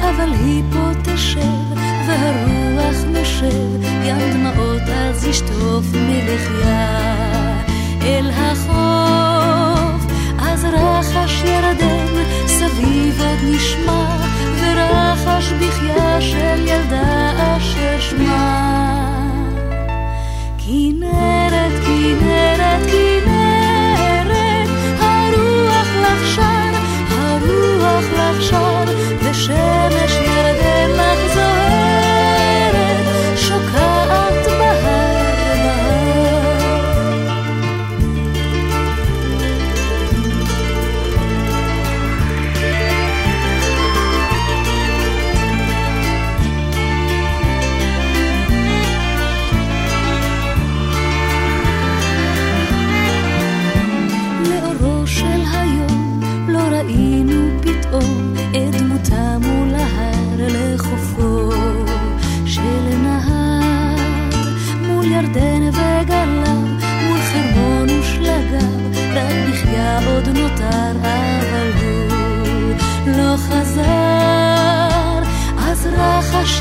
[0.00, 1.74] אבל היא פה תשב
[2.08, 7.00] והרוח נושב, ים דמעות אז ישטוף מלחייה
[8.02, 14.16] אל החוף, אז רחש ירדן סביב עוד נשמע,
[14.60, 18.73] ורחש בחייה של ילדה אשר שמה.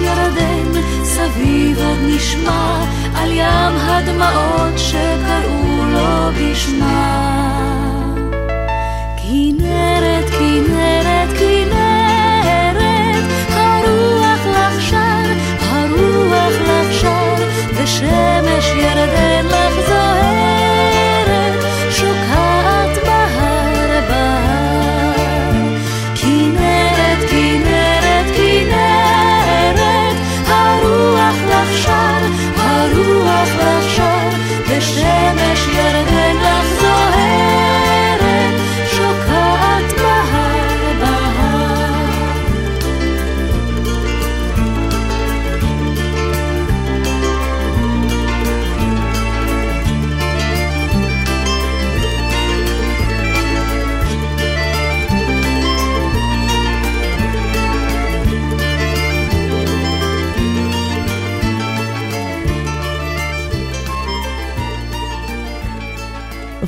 [0.04, 2.84] ירדן, סביב עוד נשמע
[3.16, 6.83] על ים הדמעות שקראו לו בשמה.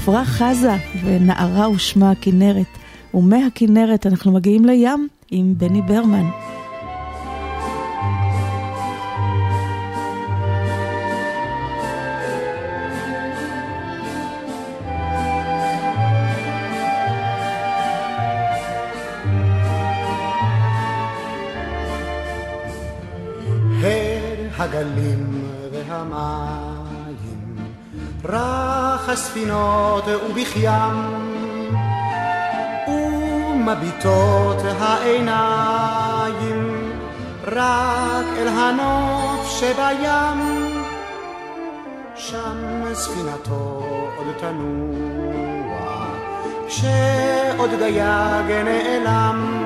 [0.08, 2.78] עברה חזה ונערה ושמה הכנרת,
[3.14, 6.45] ומהכנרת אנחנו מגיעים לים עם בני ברמן.
[30.16, 31.26] ובכיים,
[32.88, 36.66] ומביטות העיניים
[37.48, 40.40] רק אל הנוף שבים,
[42.16, 43.84] שם ספינתו
[44.18, 46.06] עוד תנוע,
[46.68, 49.66] כשעוד דייג נעלם.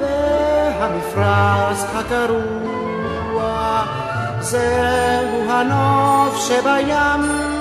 [0.00, 3.82] והמפרש הקרוע
[4.40, 7.51] זהו הנוף שבים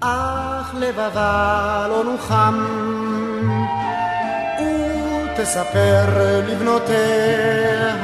[0.00, 2.66] אך לבבה לא נוחם,
[5.38, 6.04] ותספר
[6.48, 7.96] לבנותיה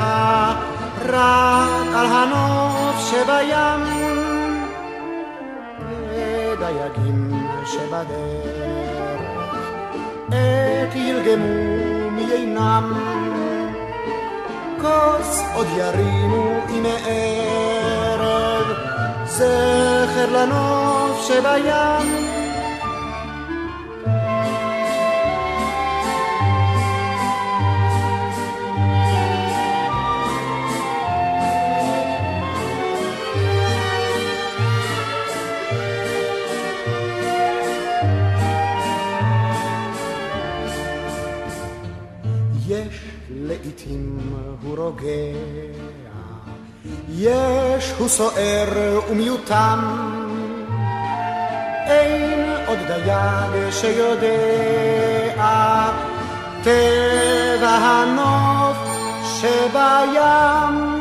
[1.09, 3.83] רק על הנוף שבים,
[5.79, 9.23] ודייגים שבדרך,
[10.31, 12.93] עת ירגמו מיינם.
[14.81, 18.91] כוס עוד ירימו עם ערב,
[19.43, 22.32] זכר לנוף שבים.
[43.31, 44.19] לעתים
[44.62, 45.91] הוא רוגע,
[47.18, 48.68] יש הוא סוער
[49.10, 49.80] ומיותם,
[51.86, 55.43] אין עוד דייג שיודע
[56.62, 58.76] טבע הנוף
[59.40, 60.91] שבים.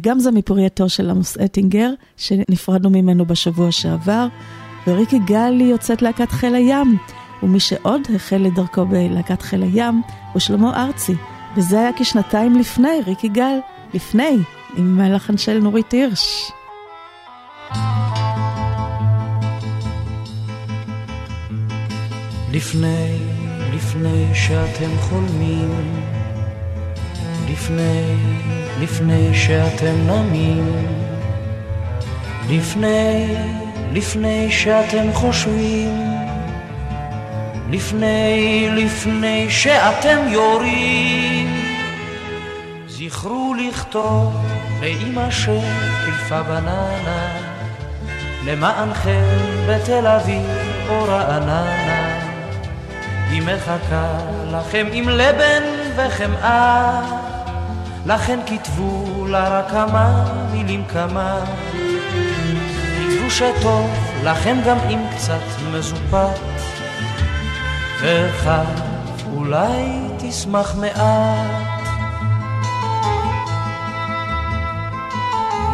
[0.00, 4.26] וגם זה מפורייתו של עמוס אטינגר, שנפרדנו ממנו בשבוע שעבר,
[4.86, 6.96] וריקי גל היא יוצאת להקת חיל הים,
[7.42, 10.02] ומי שעוד החל את דרכו בלהקת חיל הים
[10.32, 11.14] הוא שלמה ארצי,
[11.56, 13.58] וזה היה כשנתיים לפני, ריקי גל,
[13.94, 14.36] לפני,
[14.76, 16.52] עם הלחן של נורית הירש.
[22.52, 23.18] לפני,
[23.74, 25.70] לפני שאתם חולמים
[27.50, 28.16] לפני,
[28.80, 30.86] לפני שאתם נמים,
[32.48, 33.34] לפני,
[33.92, 36.16] לפני שאתם חושבים,
[37.70, 41.64] לפני, לפני שאתם יורים,
[42.88, 44.46] זכרו לכתוב
[44.80, 47.28] לאמא שחילפה בננה,
[48.44, 49.38] למענכם
[49.68, 50.46] בתל אביב
[50.88, 51.64] או רעננה,
[53.30, 54.18] היא מחכה
[54.50, 55.62] לכם עם לבן
[55.96, 57.19] וחמאה.
[58.10, 61.44] לכן כתבו לה רק כמה מילים כמה.
[62.98, 63.90] כתבו שטוב,
[64.24, 65.40] לכן גם אם קצת
[65.72, 66.38] מזופת,
[68.00, 68.64] וכך
[69.34, 71.80] אולי תשמח מעט.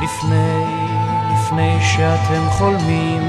[0.03, 0.65] לפני,
[1.35, 3.23] לפני שאתם חולמים,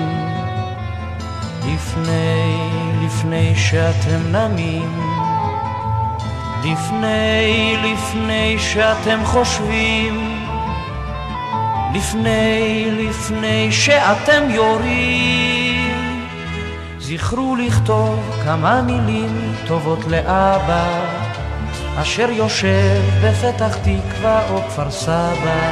[1.66, 2.60] לפני,
[3.06, 5.17] לפני שאתם נמים,
[6.72, 10.44] לפני, לפני שאתם חושבים,
[11.94, 16.28] לפני, לפני שאתם יורים,
[17.00, 20.88] זכרו לכתוב כמה מילים טובות לאבא,
[22.02, 25.72] אשר יושב בפתח תקווה או כפר סבא,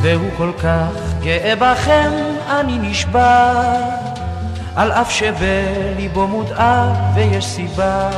[0.00, 2.10] והוא כל כך גאה בכם,
[2.50, 3.62] אני נשבע,
[4.76, 8.10] על אף שבליבו מודאג ויש סיבה.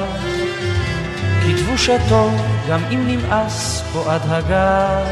[1.46, 2.34] כתבו שטוב
[2.68, 5.04] גם אם נמאס פה עד הגר,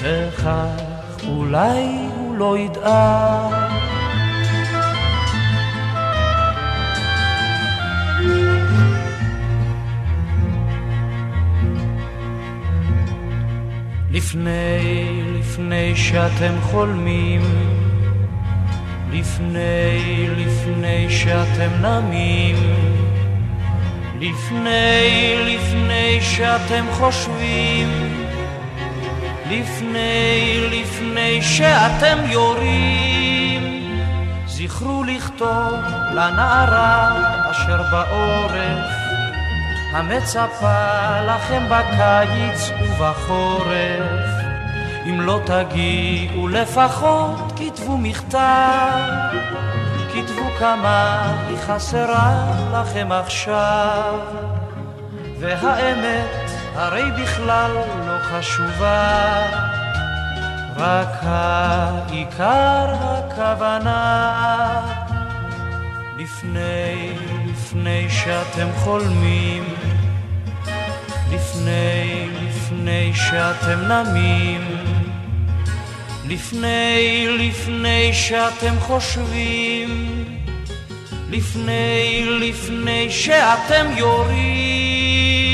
[0.00, 3.70] וכך אולי הוא לא ידאג.
[14.10, 17.40] לפני, לפני שאתם חולמים,
[19.12, 22.56] לפני, לפני שאתם נמים,
[24.20, 27.88] לפני, לפני שאתם חושבים,
[29.50, 33.62] לפני, לפני שאתם יורים,
[34.46, 35.74] זכרו לכתוב
[36.14, 37.12] לנערה
[37.50, 38.90] אשר בעורף,
[39.92, 44.30] המצפה לכם בקיץ ובחורף.
[45.06, 49.59] אם לא תגיעו לפחות כתבו מכתב
[50.14, 54.18] כתבו כמה היא חסרה לכם עכשיו,
[55.40, 57.70] והאמת הרי בכלל
[58.06, 59.42] לא חשובה,
[60.76, 64.30] רק העיקר הכוונה.
[66.18, 67.12] לפני,
[67.46, 69.64] לפני שאתם חולמים,
[71.32, 74.69] לפני, לפני שאתם נמים,
[76.30, 80.14] לפני, לפני שאתם חושבים,
[81.30, 85.49] לפני, לפני שאתם יורים.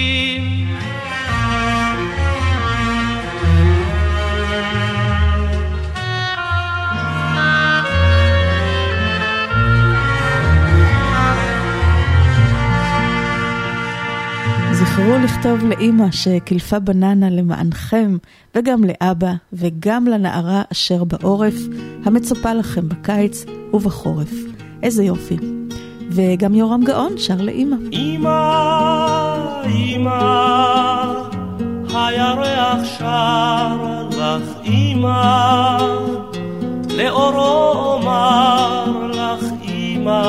[14.96, 18.16] זכרו לכתוב לאימא שקילפה בננה למענכם,
[18.54, 21.54] וגם לאבא, וגם לנערה אשר בעורף,
[22.04, 24.32] המצפה לכם בקיץ ובחורף.
[24.82, 25.36] איזה יופי.
[26.10, 27.76] וגם יורם גאון שר לאימא.
[27.92, 28.32] אימא,
[29.64, 31.12] אימא,
[31.94, 35.78] הירח שר לך אימא,
[36.96, 40.22] לאורו אומר לך אימא,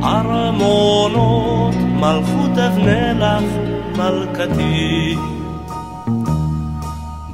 [0.03, 3.45] ארמונות מלכות אבנה לך
[3.97, 5.17] מלכתי.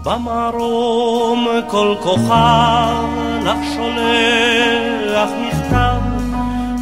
[0.05, 3.05] במרום כל כוכב
[3.45, 6.01] לך שולח מכתב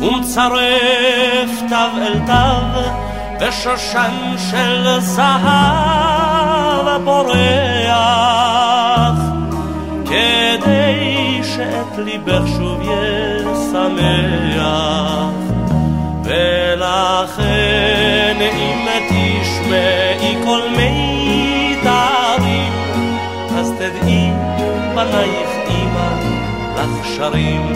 [0.01, 3.12] ומצרף תו אל תו
[3.49, 7.89] ושושן של זהב הבורח,
[10.05, 14.63] כדי שאת ליבך שוב ישמח.
[16.25, 22.73] ולכן אם תשמעי כל מיתרים,
[23.59, 24.31] אז תדעי
[24.95, 26.11] בנייך אימא
[26.77, 27.73] לך שרים.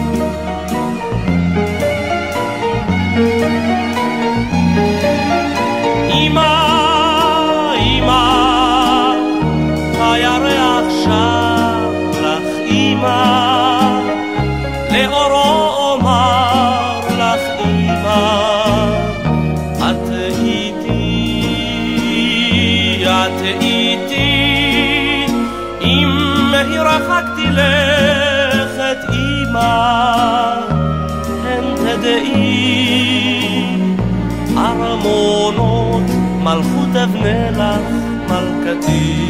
[14.91, 15.26] לאורו
[37.03, 37.81] אבנה לך
[38.29, 39.29] מלכתי.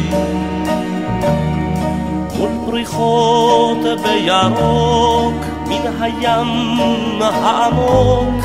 [2.38, 8.44] מול פריחות בירוק, מן הים העמוק,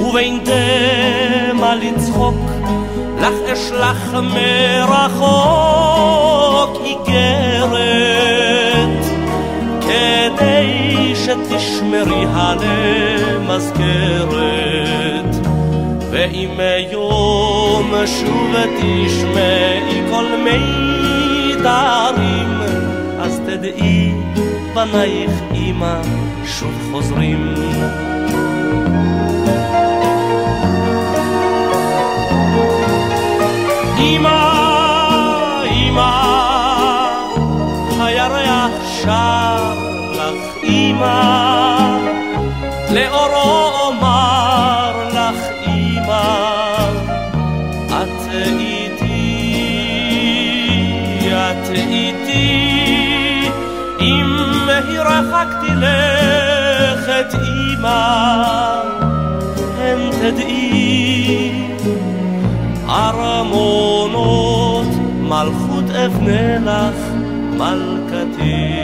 [0.00, 2.50] ובין דמע לצחוק,
[3.20, 5.52] לך אשלח מרחוק
[6.84, 7.78] איגרת,
[9.80, 13.88] כדי שתשמרי הלמזכרת.
[16.18, 16.60] ואם
[16.92, 21.70] יום שוב תשמעי כל מיתרים,
[23.18, 24.12] אז תדעי
[24.74, 26.00] בנייך אמא
[26.46, 27.54] שוב חוזרים.
[33.98, 34.40] אמא,
[35.70, 36.10] אמא,
[38.00, 38.72] הירח
[39.02, 39.74] שר
[40.12, 41.98] לך אמא,
[42.90, 43.87] לאורו
[57.78, 58.82] אמא,
[59.78, 61.52] הן תדעי,
[62.88, 64.06] ארמונות
[65.20, 67.12] מלכות אבנה לך
[67.50, 68.78] מלכתי.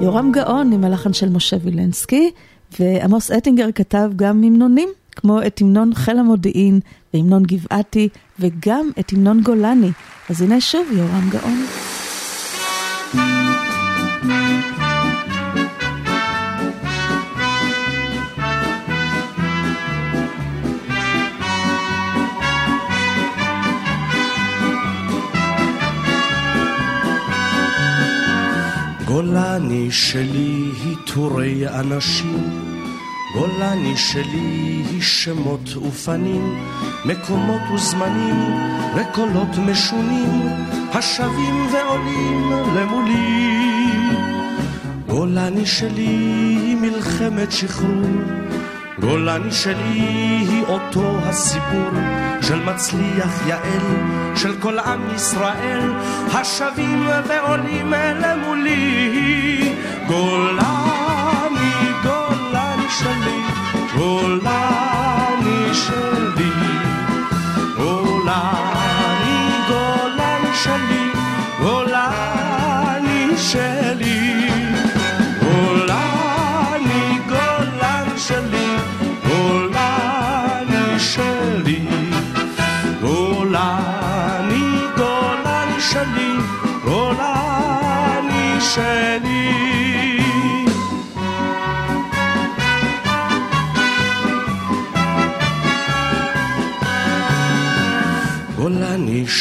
[0.00, 2.30] יורם גאון עם הלחן של משה וילנסקי,
[2.80, 6.80] ועמוס אטינגר כתב גם המנונים, כמו את המנון חיל המודיעין,
[7.14, 9.90] והמנון גבעתי, וגם את המנון גולני.
[10.30, 11.66] אז הנה שוב יורם גאון.
[29.06, 32.71] גולני שלי היא טורי אנשים,
[33.32, 36.58] גולני שלי היא שמות ופנים,
[37.04, 38.56] מקומות וזמנים
[38.94, 40.48] וקולות משונים,
[40.94, 43.62] השבים ועולים למולי.
[45.08, 46.16] גולני שלי
[46.62, 48.22] היא מלחמת שחרור,
[49.00, 50.00] גולני שלי
[50.48, 51.90] היא אותו הסיפור
[52.40, 53.86] של מצליח יעל,
[54.36, 55.92] של כל עם ישראל,
[56.32, 59.74] השבים ועולים למולי.
[60.08, 61.01] גולני,
[63.00, 63.41] גולני שלי,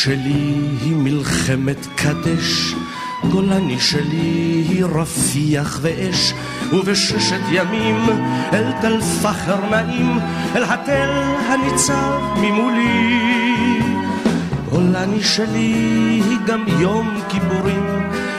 [0.03, 2.76] שלי היא מלחמת קדש,
[3.30, 6.34] גולני שלי היא רפיח ואש,
[6.73, 8.06] ובששת ימים
[8.53, 10.19] אל תל פחר נעים,
[10.56, 11.10] אל התל
[11.49, 13.19] הניצב ממולי.
[14.69, 15.73] גולני שלי
[16.30, 17.86] היא גם יום כיפורים,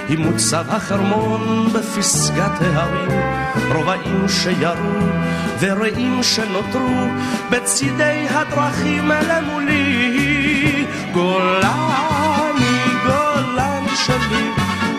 [0.09, 3.20] היא מוצב החרמון בפסגת ההרים,
[3.74, 5.06] רובעים שירו
[5.60, 7.06] ורעים שנותרו
[7.51, 10.11] בצידי הדרכים למולי.
[11.12, 14.44] גולני, גולני שלי,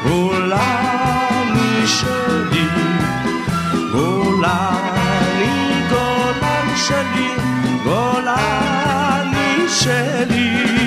[0.03, 2.67] גולני שלי,
[3.91, 5.53] גולני,
[5.89, 7.29] גולני שלי,
[7.83, 10.82] גולני שלי.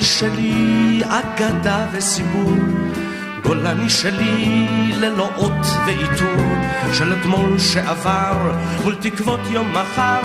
[0.00, 2.52] שלי, אגדה וסיפור,
[3.44, 4.66] גולני שלי
[5.00, 6.44] ללא אות ועיטור
[6.92, 8.52] של אתמול שעבר
[8.84, 10.20] מול תקוות יום מחר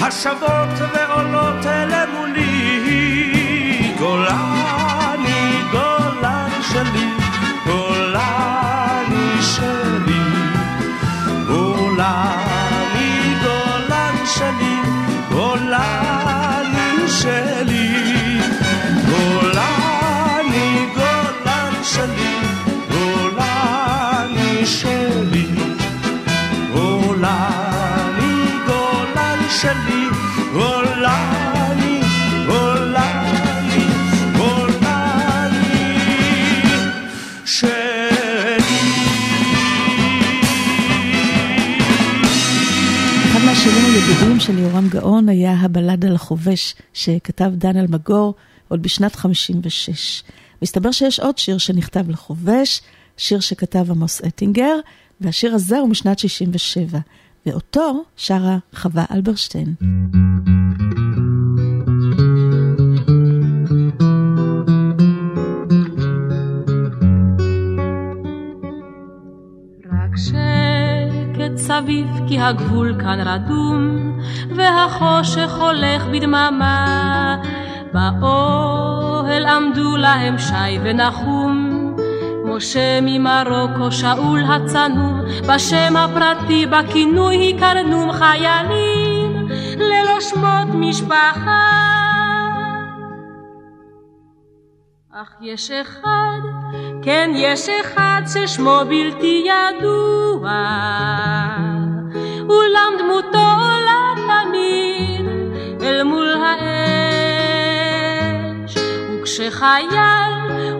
[0.00, 2.03] השבות ועולות אלה
[44.08, 48.34] הידידים של יורם גאון היה הבלד על החובש שכתב דן אלמגור
[48.68, 50.22] עוד בשנת 56.
[50.62, 52.82] מסתבר שיש עוד שיר שנכתב לחובש,
[53.16, 54.76] שיר שכתב עמוס אטינגר,
[55.20, 56.98] והשיר הזה הוא משנת 67,
[57.46, 59.74] ואותו שרה חווה אלברשטיין.
[69.92, 70.63] רק שקט
[71.56, 74.12] סביב כי הגבול כאן רדום
[74.56, 77.36] והחושך הולך בדממה
[77.92, 81.74] באוהל עמדו להם שי ונחום
[82.44, 91.93] משה ממרוקו, שאול הצנום, בשם הפרטי בכינוי הכרנום חיילים ללא שמות משפחה.
[95.22, 96.38] אך יש אחד,
[97.02, 100.50] כן יש אחד ששמו בלתי ידוע,
[102.48, 105.26] אולם דמותו עולה תמיד
[105.82, 107.64] אל מול האש,
[109.12, 110.32] וכשחייל,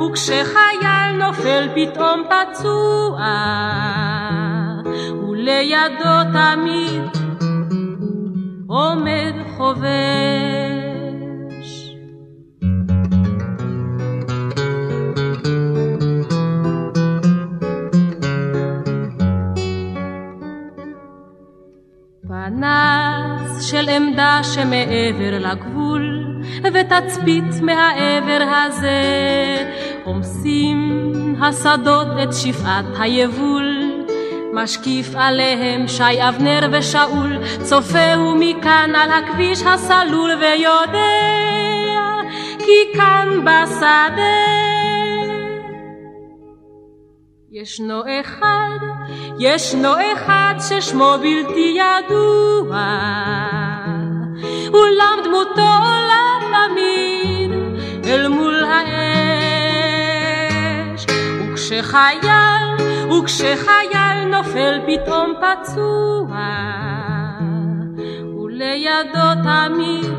[0.02, 3.24] וכשחייל נופל פתאום פצוע,
[5.28, 7.02] ולידו תמיד
[8.66, 10.73] עומד חובש.
[22.44, 26.24] פנס של עמדה שמעבר לגבול,
[26.62, 29.00] ותצפית מהעבר הזה,
[30.04, 31.02] עומסים
[31.42, 33.90] השדות את שפעת היבול.
[34.52, 41.00] משקיף עליהם שי אבנר ושאול, צופה הוא מכאן על הכביש הסלול ויודע
[42.58, 44.73] כי כאן בשדה
[47.56, 48.78] ישנו אחד,
[49.38, 52.76] ישנו אחד ששמו בלתי ידוע,
[54.68, 57.50] אולם דמותו עולה תמיד
[58.06, 59.96] אל מול האש,
[61.52, 62.68] וכשחייל,
[63.18, 66.38] וכשחייל נופל פתאום פצוע,
[68.38, 70.14] ולידו תמיד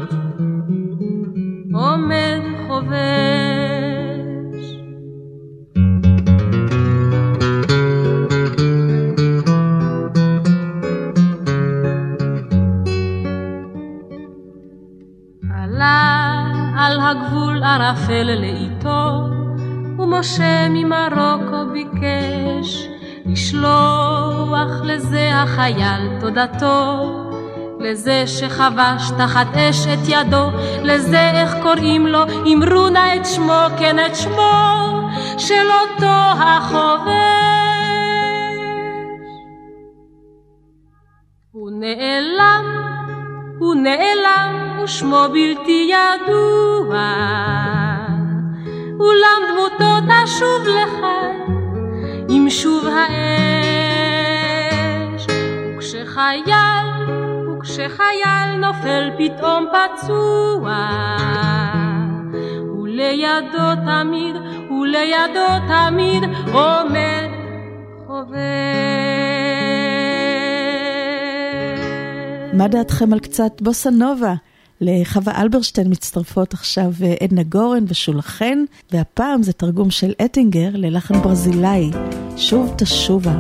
[1.74, 3.45] עומד חובש.
[18.16, 19.30] ערפל לאיתו,
[20.00, 22.88] ומשה ממרוקו ביקש
[23.26, 27.12] לשלוח לזה החייל תודתו,
[27.80, 30.50] לזה שחבש תחת אש את ידו,
[30.84, 32.24] לזה איך קוראים לו,
[32.54, 37.16] אמרו נא את שמו, כן את שמו, של אותו החובש.
[41.52, 42.66] הוא נעלם,
[43.60, 46.96] הוא נעלם, ושמו בלתי ידוע,
[49.06, 51.36] אולם דמותו תשוב לכאן,
[52.30, 54.08] עם שוב האש,
[55.78, 56.88] וכשחייל,
[57.58, 60.88] וכשחייל נופל פתאום פצוע,
[62.82, 64.36] ולידו תמיד,
[64.72, 66.24] ולידו תמיד
[66.54, 67.30] עומד
[68.08, 68.36] חובש.
[72.54, 74.34] מה דעתכם על קצת בוסה נובה?
[74.82, 76.92] לחווה אלברשטיין מצטרפות עכשיו
[77.24, 81.92] עדנה גורן ושולחן, והפעם זה תרגום של אטינגר ללחן ברזילאי,
[82.38, 83.40] שוב תשובה.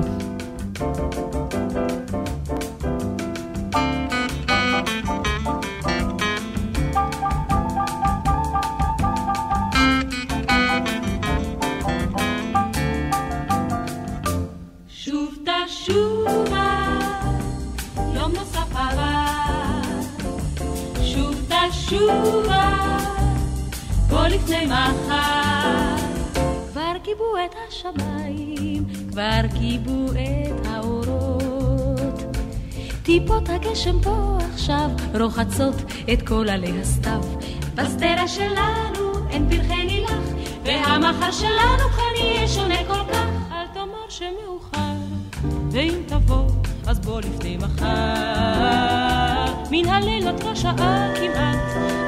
[21.88, 22.78] תשובה,
[24.10, 25.96] בוא לפני מחר.
[26.72, 32.38] כבר כיבו את השמיים, כבר כיבו את האורות.
[33.04, 34.90] טיפות הגשם פה עכשיו
[35.20, 35.76] רוחצות
[36.14, 37.22] את כל עלי הסתיו.
[37.76, 40.24] בסדרה שלנו אין פרחי נילח,
[40.64, 43.28] והמחר שלנו כאן יהיה שונה כל כך.
[43.52, 44.96] אל תאמר שמאוחר,
[45.72, 46.48] ואם תבוא,
[46.88, 47.86] אז בוא לפני מחר.
[49.72, 51.58] מן הלילות כבר שעה כמעט,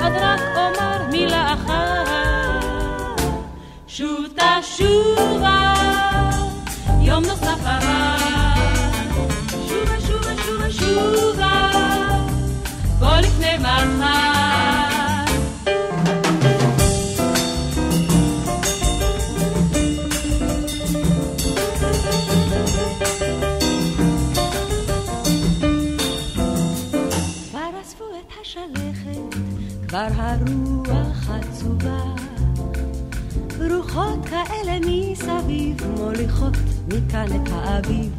[0.02, 3.22] אז רק אומר מילה אחת.
[3.88, 5.74] שוב תשובה,
[7.02, 8.18] יום נוסף עבר.
[9.68, 11.72] שובה, שובה, שובה, שובה,
[13.00, 14.77] בוא לפני מחר.
[29.88, 32.04] כבר הרוח עצובה.
[33.72, 36.58] רוחות כאלה מסביב מוליכות
[36.88, 38.12] מכאן את האביב.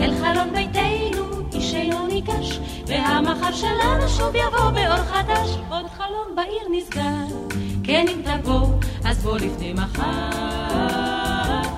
[0.00, 5.48] אל חלון ביתנו איש אינו ניגש, והמחר שלנו שוב יבוא באור חדש.
[5.68, 7.36] עוד חלום בעיר נסגר,
[7.84, 8.68] כן אם תבוא,
[9.04, 10.02] אז בוא לפני מחר.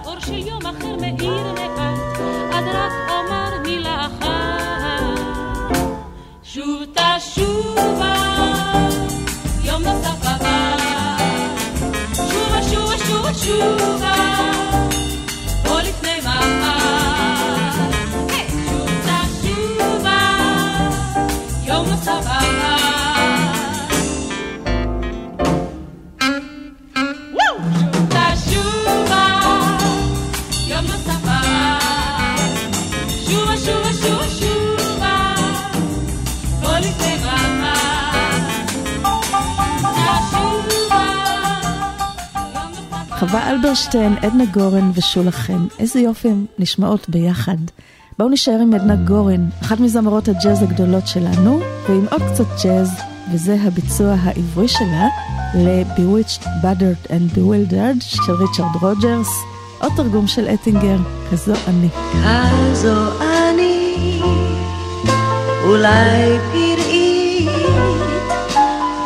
[0.04, 2.18] אור של יום אחר מאיר מעט,
[2.52, 4.26] אז רק אומר מילה אחת.
[6.42, 8.55] שוב תשובה
[9.76, 10.76] יום נוסף עבר.
[12.14, 14.12] שובה, שובה, שובה, שובה,
[43.36, 47.56] חווה אלברשטיין, עדנה גורן ושולה חן, איזה יופי הם נשמעות ביחד.
[48.18, 52.90] בואו נשאר עם עדנה גורן, אחת מזמרות הג'אז הגדולות שלנו, ועם עוד קצת ג'אז,
[53.32, 55.08] וזה הביצוע העברי שלה
[55.54, 59.28] ל-Bewitched, Buttered and Bewildered של ריצ'רד רוג'רס,
[59.80, 60.98] עוד תרגום של אטינגר,
[61.32, 61.88] כזו אני.
[62.12, 64.20] כזו אני,
[65.64, 67.50] אולי פראית,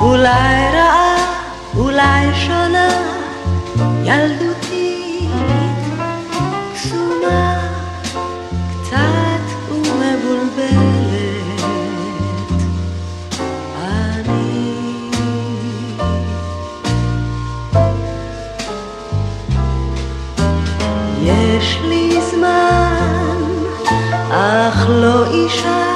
[0.00, 1.16] אולי רעה,
[1.76, 3.09] אולי שונה.
[4.10, 5.30] ילדותית,
[6.74, 7.68] קסומה,
[8.70, 11.60] קצת ומבולבלת.
[13.82, 15.10] אני
[21.22, 23.42] יש לי זמן,
[24.30, 25.89] אך לא אישן,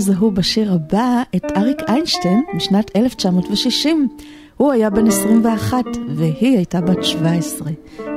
[0.00, 4.08] תזהו בשיר הבא את אריק איינשטיין משנת 1960.
[4.56, 7.68] הוא היה בן 21 והיא הייתה בת 17.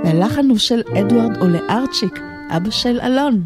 [0.03, 2.19] והלחן הוא של אדוארד עולה ארצ'יק,
[2.57, 3.41] אבא של אלון.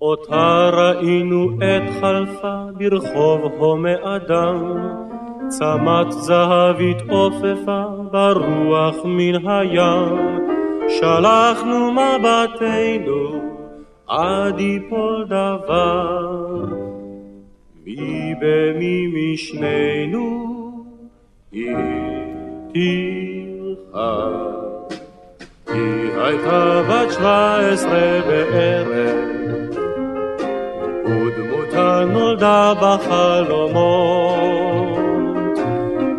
[0.00, 4.56] אותה ראינו עת חלפה ברחוב הומה אדם,
[5.48, 10.16] צמת זהבית עופפה ברוח מן הים,
[10.88, 13.48] שלחנו מבטנו
[14.06, 16.37] עד יפול דבר.
[18.40, 20.48] מי במי משנינו
[21.52, 21.76] היא
[23.92, 24.98] תלחץ.
[25.68, 28.88] היא הייתה בת שבע עשרה בערב,
[31.04, 34.18] ודמותה נולדה בחלומות.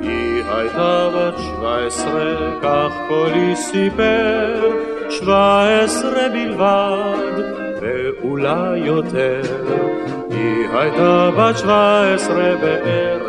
[0.01, 4.71] היא הייתה בת שבע עשרה, כך קולי סיפר,
[5.09, 7.43] שבע עשרה בלבד,
[7.81, 9.41] ואולי יותר.
[10.29, 13.21] היא הייתה בת שבע עשרה בערב,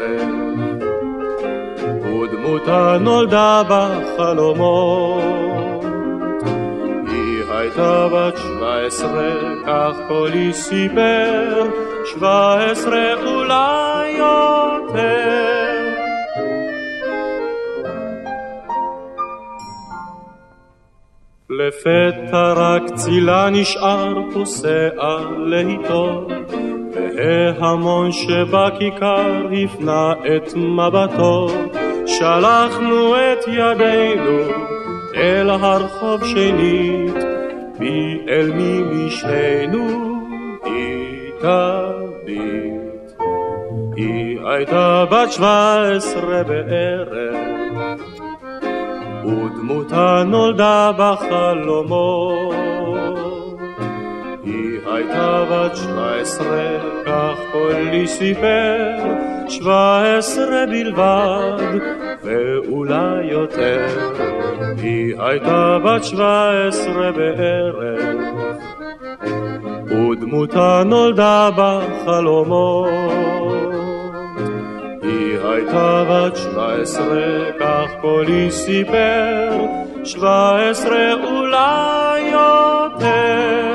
[2.05, 5.25] ודמותה נולדה בחלומות.
[7.07, 9.33] היא הייתה בת שבע עשרה,
[9.67, 11.67] כך קולי סיפר,
[12.05, 15.51] שבע עשרה אולי יותר.
[21.51, 24.89] לפתע רק צילה נשאר פוסע
[25.39, 26.27] לאיתו,
[26.95, 31.49] וההמון שבכיכר הפנה את מבטו,
[32.07, 34.39] שלחנו את ידינו
[35.17, 37.15] אל הרחוב שנית,
[37.79, 39.89] מי אל מי משנינו
[40.65, 42.81] היא תביט.
[43.97, 47.37] היא הייתה בת שבע עשרה בערב,
[49.25, 52.55] ודמותה נולדה בחלומות.
[54.87, 58.97] הייתה בת שבע עשרה, כך קולי סיפר,
[59.49, 61.79] שבע עשרה בלבד,
[62.23, 63.87] ואולי יותר.
[64.77, 67.99] היא הייתה בת שבע עשרה בערב,
[69.87, 72.91] ודמותה נולדה בחלומות.
[75.03, 79.51] היא הייתה בת שבע עשרה, כך קולי סיפר,
[80.05, 83.70] שבע עשרה אולי יותר.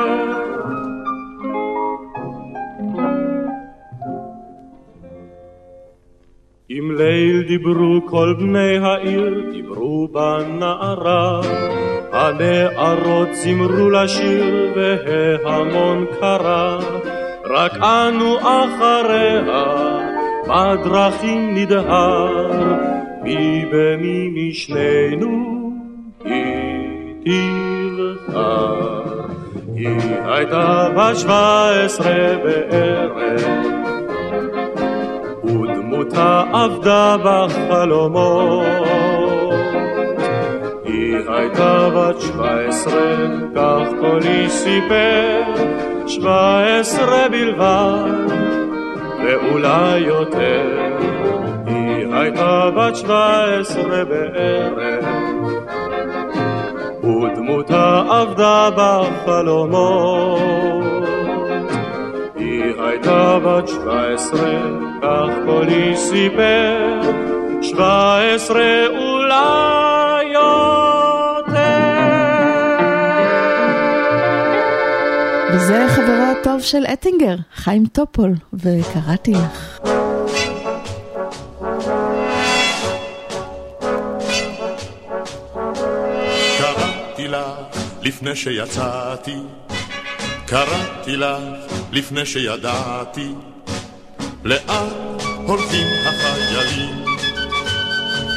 [6.79, 11.41] אם ליל דיברו כל בני העיר, דיברו בנערה.
[12.11, 16.79] הנערות זמרו לשיר וההמון קרא,
[17.49, 19.41] רק אנו אחריה
[20.47, 22.51] בדרכים נדהר,
[23.23, 25.71] מי במי משנינו
[26.25, 29.03] היא תבחר.
[29.75, 33.11] היא הייתה בת שבע עשרה בערב,
[36.05, 38.65] ודמותה עבדה בחלומות.
[40.83, 43.15] היא הייתה בת שבע עשרה,
[43.55, 45.41] כך קולי סיפר,
[46.07, 48.33] שבע עשרה בלבד,
[49.23, 50.77] ואולי יותר.
[51.65, 55.05] היא הייתה בת שבע עשרה בערב,
[57.03, 60.84] ודמותה עבדה בחלומות.
[62.95, 64.61] הייתה בת שבע עשרה,
[65.01, 67.01] כך קולי סיפר,
[67.61, 71.55] שבע עשרה אולי יותר.
[75.53, 79.79] וזה חברו הטוב של אטינגר, חיים טופול, וקראתי לך.
[86.57, 89.37] קראתי לך לפני שיצאתי,
[90.47, 91.41] קראתי לך
[91.91, 93.29] לפני שידעתי,
[94.43, 94.89] לאן
[95.47, 97.05] הולכים החיילים,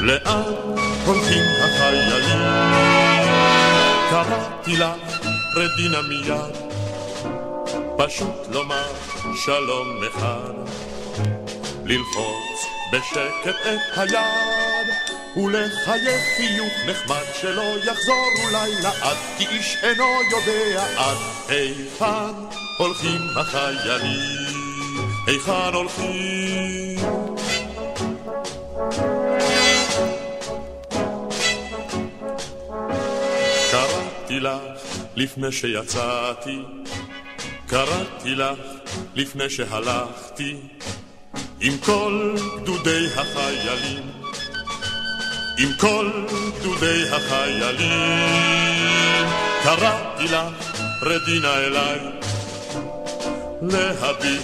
[0.00, 0.42] לאן
[1.06, 2.38] הולכים החיילים.
[4.10, 5.20] קראתי לך
[5.56, 6.56] רדינה מיד,
[7.98, 8.92] פשוט לומר
[9.44, 10.52] שלום אחד,
[11.84, 15.17] ללחוץ בשקט את היד.
[15.36, 21.16] ולחייך חיוך נחמד שלא יחזור אולי לעד, כי איש אינו יודע עד
[21.48, 22.34] היכן
[22.78, 24.54] הולכים החיילים,
[25.26, 26.98] היכן הולכים.
[33.70, 34.60] קראתי לך
[35.16, 36.58] לפני שיצאתי,
[37.66, 38.58] קראתי לך
[39.14, 40.56] לפני שהלכתי,
[41.60, 44.17] עם כל גדודי החיילים.
[45.58, 46.10] עם כל
[46.60, 47.88] גדודי החיילים.
[49.62, 50.70] קראתי לך,
[51.02, 51.98] רדינה אליי,
[53.62, 54.42] להביט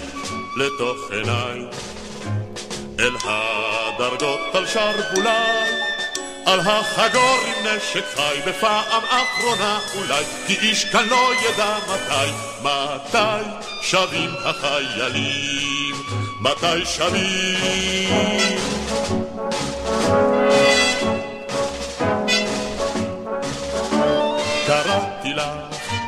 [0.57, 1.61] לתוך עיניי,
[3.01, 5.31] אל הדרגות על שרוולי,
[6.47, 12.31] על החגור עם נשק חי, בפעם אחרונה אולי, כי איש כאן לא ידע מתי,
[12.63, 13.45] מתי
[13.83, 15.95] שבים החיילים,
[16.41, 18.34] מתי שבים.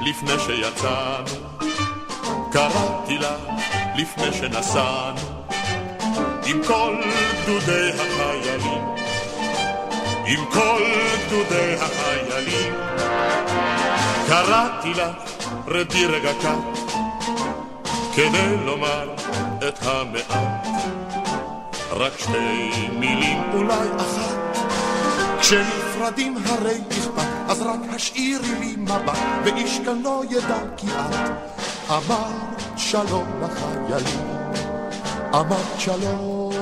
[0.06, 1.58] לפני שיצאנו,
[2.52, 3.36] קראתי לה
[3.96, 5.44] לפני שנסענו,
[6.46, 6.96] עם כל
[7.42, 8.84] גדודי החיילים,
[10.26, 10.82] עם כל
[11.26, 12.74] גדודי החיילים.
[14.28, 15.12] קראתי לה
[15.66, 16.60] רדי רגע כאן,
[18.14, 19.14] כדי לומר
[19.68, 20.66] את המעט.
[21.90, 24.45] רק שתי מילים, אולי אחת.
[25.46, 31.40] כשנפרדים הרי אכפת, אז רק השאירי לי מבט, ואיש כאן לא ידע כי את
[31.90, 34.20] אמרת שלום לחיילים,
[35.34, 36.52] אמרת שלום.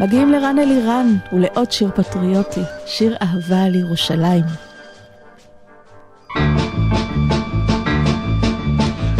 [0.00, 4.44] מגיעים לרן אלירן ולעוד שיר פטריוטי, שיר אהבה על ירושלים.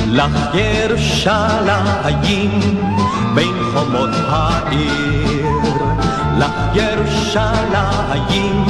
[0.06, 1.80] לך ירושלים
[3.34, 5.46] בין חומות העיר,
[6.38, 8.64] לך ירושלים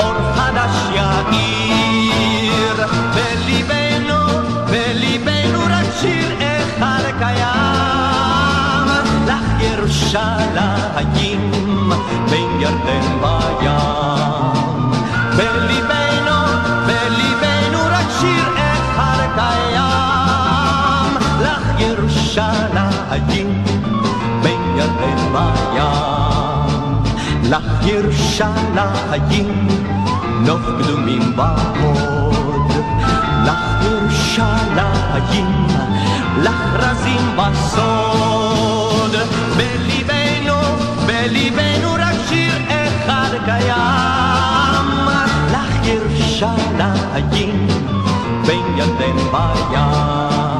[0.00, 4.20] אור חדש יאיר, בליבנו,
[4.66, 8.88] בליבנו רק שיר אחד קיים,
[9.26, 10.84] לך ירושלים
[12.30, 14.92] בין ירדן בים,
[15.36, 16.38] בליבנו,
[16.86, 21.10] בליבנו רק שיר אחד קיים,
[21.42, 22.83] לך ירושלים
[24.42, 25.82] בין ירדן בים,
[27.50, 29.68] לך ירושלים
[30.46, 32.72] נוף קדומים בהוד,
[33.44, 35.66] לך ירושלים,
[36.42, 39.16] לך רזים בסוד,
[39.56, 40.56] בליבנו,
[41.06, 44.86] בליבנו רק שיר אחד קיים,
[45.52, 47.68] לך ירושלים
[48.46, 50.53] בין ירדן בים,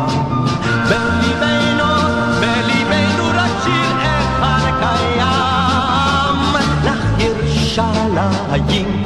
[8.25, 9.05] ירושלים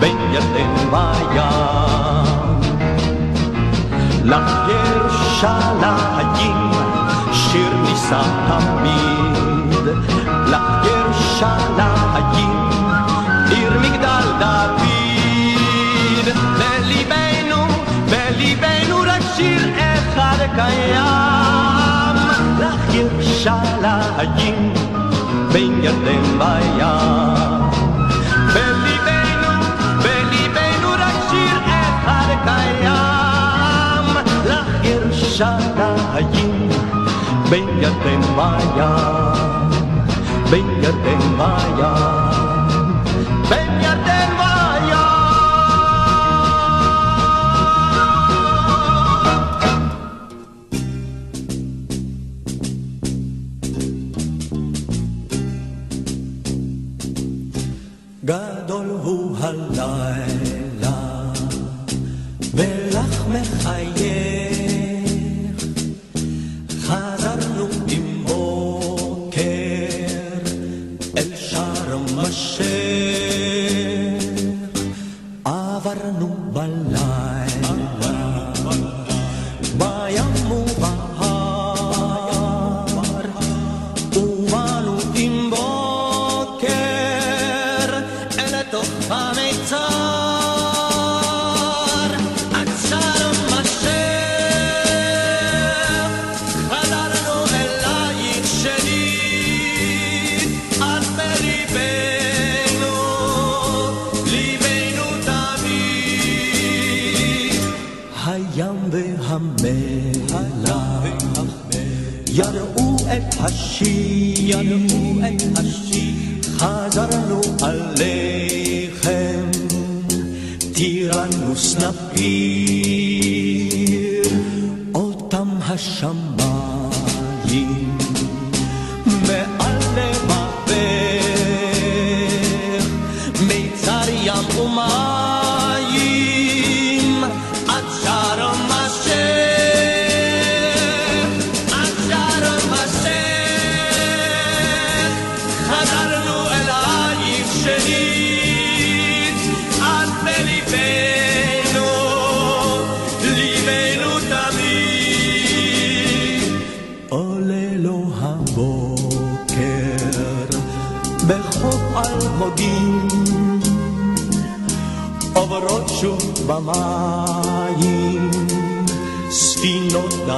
[0.00, 1.42] בין ירדן בים.
[4.24, 5.94] לך ירושלים
[7.32, 9.84] שיר נישא תמיד,
[10.46, 12.04] לך ירושלים
[13.50, 17.66] עיר מגדל דוד, בליבנו,
[18.10, 22.16] בליבנו רק שיר אחד קיים,
[22.58, 24.72] לך ירושלים
[25.52, 27.73] בין ירדן בים.
[35.40, 36.68] ירושלים
[37.50, 38.84] בין ירדן בים,
[40.50, 42.33] בין ירדן בים,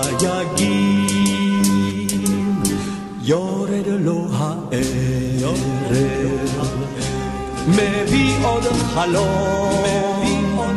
[0.03, 1.17] ספינות דייגים,
[3.23, 5.59] יורד לו הערב,
[7.69, 8.65] מביא עוד
[8.95, 10.77] חלום,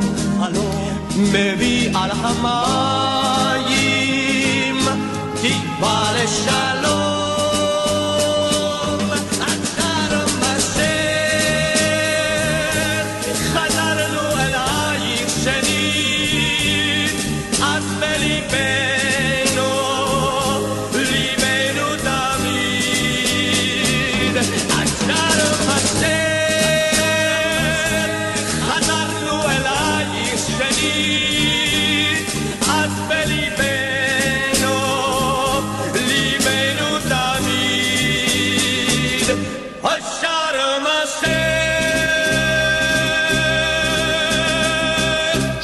[1.17, 2.79] מביא על המים.
[5.41, 6.78] תקווה לשלום.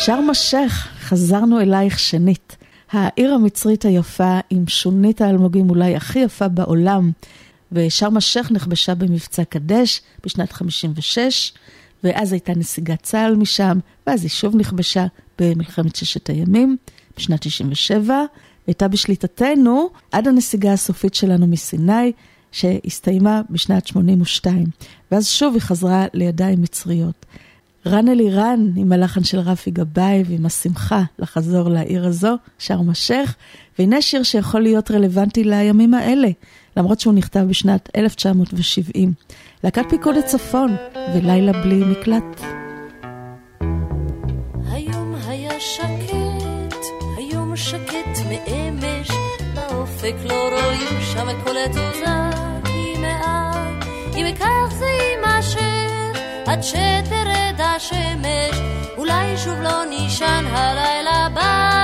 [0.05, 2.57] שאר משך, חזרנו אלייך שנית.
[2.91, 7.11] העיר המצרית היפה עם שונית האלמוגים אולי הכי יפה בעולם.
[7.71, 11.53] ושארם א-שייח נכבשה במבצע קדש בשנת 56,
[12.03, 15.05] ואז הייתה נסיגת צה"ל משם, ואז היא שוב נכבשה
[15.39, 16.77] במלחמת ששת הימים,
[17.17, 18.23] בשנת 97,
[18.67, 22.11] והייתה בשליטתנו עד הנסיגה הסופית שלנו מסיני,
[22.51, 24.65] שהסתיימה בשנת 82,
[25.11, 27.25] ואז שוב היא חזרה לידיים מצריות.
[27.87, 33.35] רן אלירן עם הלחן של רפי גבאי ועם השמחה לחזור לעיר הזו, שארם א-שייח,
[33.79, 36.27] והנה שיר שיכול להיות רלוונטי לימים האלה,
[36.77, 39.13] למרות שהוא נכתב בשנת 1970.
[39.63, 40.75] להקת פיקוד הצפון
[41.13, 42.41] ולילה בלי מקלט.
[44.71, 46.75] היום היה שקט,
[47.17, 49.09] היום שקט מאמש,
[49.55, 53.85] באופק לא רואים שם כל התעוזה, כי מעט,
[54.15, 55.84] אם כך זה יימשך,
[56.47, 58.55] עד שתרד השמש,
[58.97, 61.74] אולי שוב לא נישן הלילה במקלט.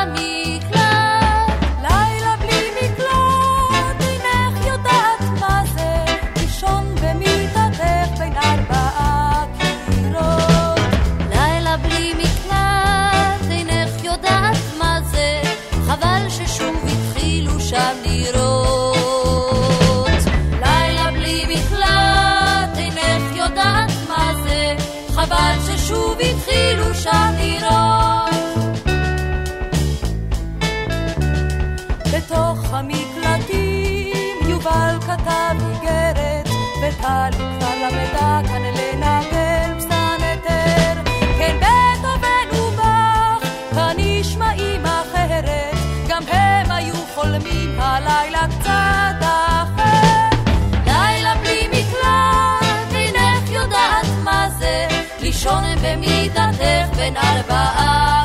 [37.12, 41.02] וטלי כבר למדה כאן לנגן פסנתר.
[41.38, 45.76] כן, בטהובן ובך, כאן נשמעים אחרת,
[46.08, 50.38] גם הם היו חולמים הלילה קצת אחר.
[50.86, 54.88] לילה בלי מקלט, אינך יודעת מה זה,
[55.20, 58.21] לישון במיטתך בין ארבעה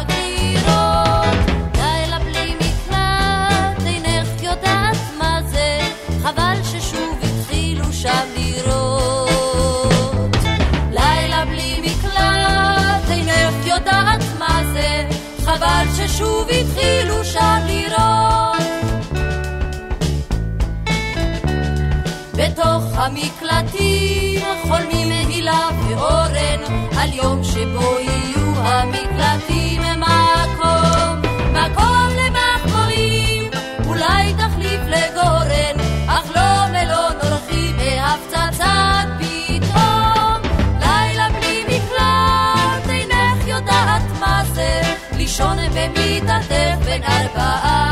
[23.06, 26.60] המקלטים חולמים הילה ואורן
[26.98, 31.22] על יום שבו יהיו המקלטים מקום,
[31.52, 33.50] מקום למחמורים,
[33.86, 35.76] אולי תחליף לגורן,
[36.06, 40.52] אך לא מלון אורחים מהפצצת פתאום.
[40.80, 44.80] לילה בלי מקלט, אינך יודעת מה זה,
[45.16, 47.85] לישון במיטתך בין ארבעה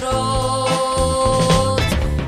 [0.00, 1.80] לירות.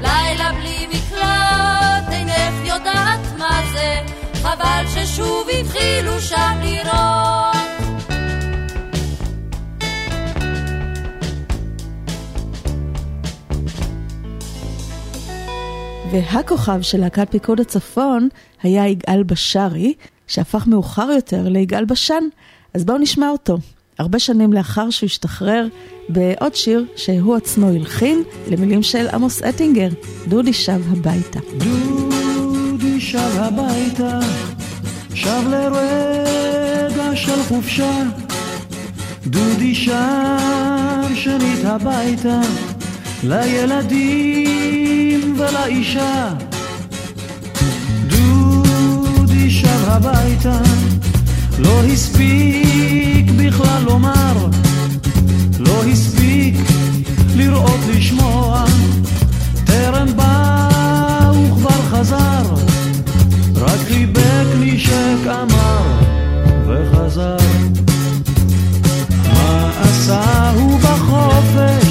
[0.03, 4.01] לילה בלי מקלט, אינך יודעת מה זה,
[4.35, 7.41] חבל ששוב התחילו שם לירות.
[16.13, 18.29] והכוכב של להקת פיקוד הצפון
[18.63, 19.95] היה יגאל בשארי,
[20.27, 22.25] שהפך מאוחר יותר ליגאל בשן.
[22.75, 23.59] אז בואו נשמע אותו.
[24.01, 25.67] הרבה שנים לאחר שהוא השתחרר,
[26.09, 29.89] בעוד שיר שהוא עצמו הלחין, למילים של עמוס אטינגר,
[30.29, 31.41] דודי שב הביתה.
[31.59, 34.21] דודי שב הביתה,
[35.15, 38.03] שב לרגע של חופשה.
[39.27, 42.41] דודי שב שנית הביתה,
[43.23, 44.61] לילדים
[45.39, 46.35] ולאישה.
[48.07, 50.61] דודי שב הביתה,
[51.59, 54.49] לא הספיק בכלל לומר,
[55.59, 56.55] לא הספיק
[57.37, 58.65] לראות לשמוע,
[59.65, 62.43] טרם בא וכבר חזר,
[63.57, 65.83] רק חיבק נשק אמר
[66.67, 67.37] וחזר.
[69.33, 71.90] מה עשה הוא בחופש?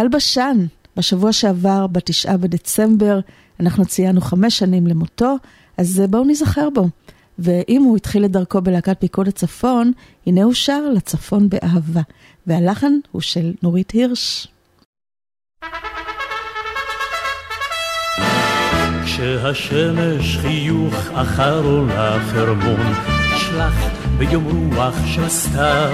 [0.00, 0.66] יגאל בשן,
[0.96, 3.20] בשבוע שעבר, בתשעה בדצמבר,
[3.60, 5.36] אנחנו ציינו חמש שנים למותו,
[5.76, 6.88] אז בואו נזכר בו.
[7.38, 9.92] ואם הוא התחיל את דרכו בלהקת פיקוד הצפון,
[10.26, 12.00] הנה הוא שר לצפון באהבה.
[12.46, 14.48] והלחן הוא של נורית הירש.
[19.04, 23.19] כשהשמש חיוך אחר עולה חרמון,
[23.50, 23.74] שלח
[24.18, 25.90] ביום רוח של סתיו,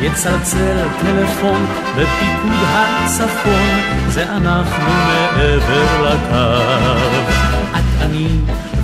[0.00, 1.66] יצלצל טלפון
[1.96, 3.78] בפיקוד הצפון,
[4.08, 6.62] זה אנחנו מעבר לקו.
[7.70, 8.28] את אני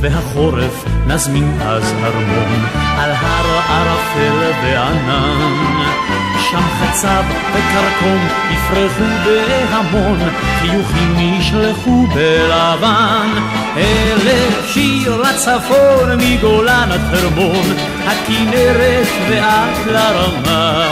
[0.01, 2.67] והחורף נזמין אז הרמון,
[2.99, 6.14] על הר ערפל וענן.
[6.55, 10.19] שם חצב וקרקום יפרחו בהמון,
[10.61, 13.29] חיוכים ישלחו בלבן.
[13.77, 17.77] אלף שיר לצפון מגולן עד חרמון,
[18.07, 20.89] הכנרת ואת לרמה.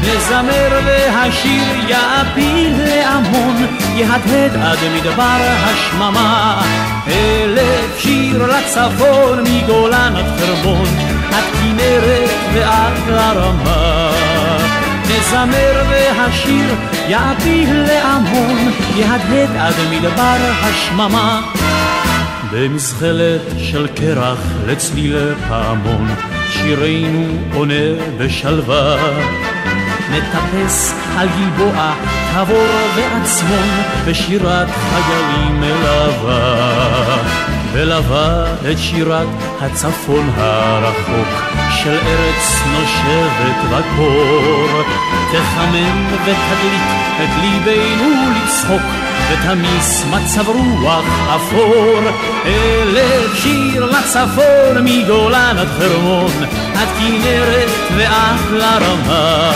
[0.00, 6.62] נזמר והשיר יעפיל להמון, יהדהד עד מדבר השממה.
[7.06, 10.88] אלף שיר לצפון מגולן עד חרמון,
[11.32, 14.01] עד כנרת ועד לרמה.
[15.04, 16.74] נזמר והשיר
[17.08, 21.42] יעפיל להמון, יהדהד עד מדבר השממה.
[22.52, 26.08] במזחלת של קרח לצליל פעמון,
[26.50, 27.84] שירנו עונה
[28.18, 28.96] בשלווה.
[30.10, 31.92] נטפס על גלבוע,
[32.34, 32.66] תבור
[32.96, 33.68] ועצמון,
[34.06, 37.51] בשירת חיילים מלווה.
[37.72, 39.28] ולווה את שירת
[39.60, 44.82] הצפון הרחוק, של ארץ נושבת בקור.
[45.32, 46.82] תחמם ותדליק
[47.16, 51.04] את ליבנו לצחוק, ותמיס מצב רוח
[51.36, 52.00] אפור.
[52.46, 56.44] אלף שיר לצפון מגולן עד חרמון,
[56.74, 59.52] עד כנרת ועד לרמה.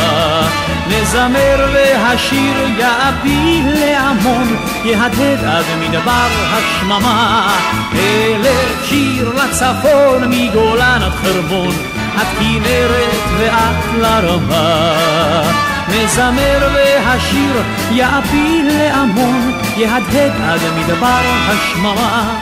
[0.88, 7.48] נזמר והשיר יעפיל להמון, יהדהד עד מדבר השממה.
[7.93, 11.74] אלף שיר לצפון מגולן עד חרמון,
[12.16, 15.65] עד כנרת ועד לרמה.
[15.88, 22.38] נזמר והשיר יעפיל להמון, יהדהד עד מדבר השממה.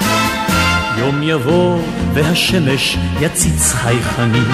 [0.98, 1.78] יום יבוא
[2.14, 4.50] והשמש יציץ חייכנים,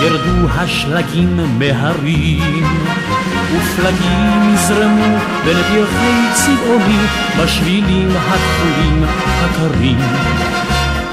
[0.00, 2.66] ירדו השלגים מהרים,
[3.52, 6.98] ופלגים יזרמו בין פרחי צבעוני,
[7.38, 9.04] בשבילים הכחולים
[9.40, 9.98] הקרים.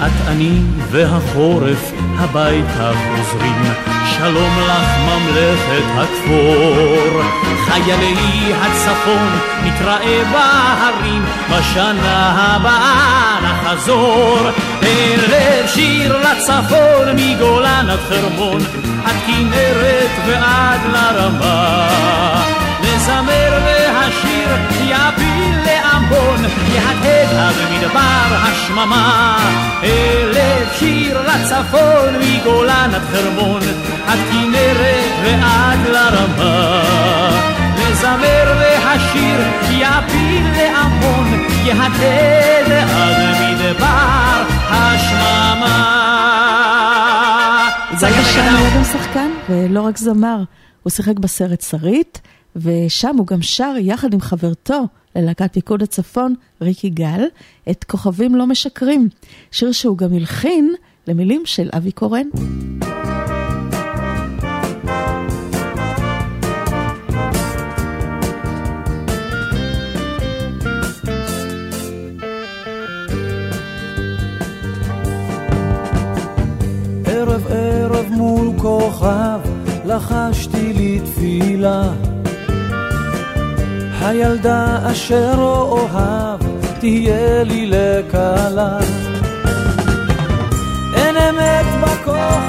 [0.06, 0.60] את אני
[0.92, 3.64] והחורף הביתה חוזרים,
[4.18, 7.22] שלום לך ממלכת הכפור.
[7.66, 14.40] חיילי הצפון נתראה בהרים, בשנה הבאה נחזור.
[14.82, 18.62] ערב שיר לצפון מגולן עד חרמון,
[19.06, 22.59] עד כנרת ועד לרמה.
[23.00, 24.50] נזמר והשיר
[24.82, 29.38] יפיל לעמון, יהדהד עד מדבר השממה.
[29.84, 33.62] אלף שיר לצפון מגולן עד חרמון,
[34.08, 36.82] עד כנרת ועד לרמה.
[37.76, 39.40] נזמר והשיר
[39.70, 45.86] יפיל לעמון, יהדהד עד מדבר השממה.
[48.00, 50.38] שם היה גם שחקן, ולא רק זמר.
[50.84, 52.22] הוא שיחק בסרט שרית,
[52.61, 54.84] ושם הוא גם שר יחד עם חברתו
[55.15, 57.23] ללהקת פיקוד הצפון, ריקי גל,
[57.69, 59.10] את כוכבים לא משקרים,
[59.52, 60.73] שיר שהוא גם הלחין
[61.07, 62.27] למילים של אבי קורן.
[77.06, 79.40] ערב ערב מול כוכב
[79.86, 81.94] לחשתי לי תפילה
[84.02, 86.40] הילדה אשר אוהב
[86.80, 88.80] תהיה לי לכלה
[90.96, 92.49] אין אמת בכוכבים,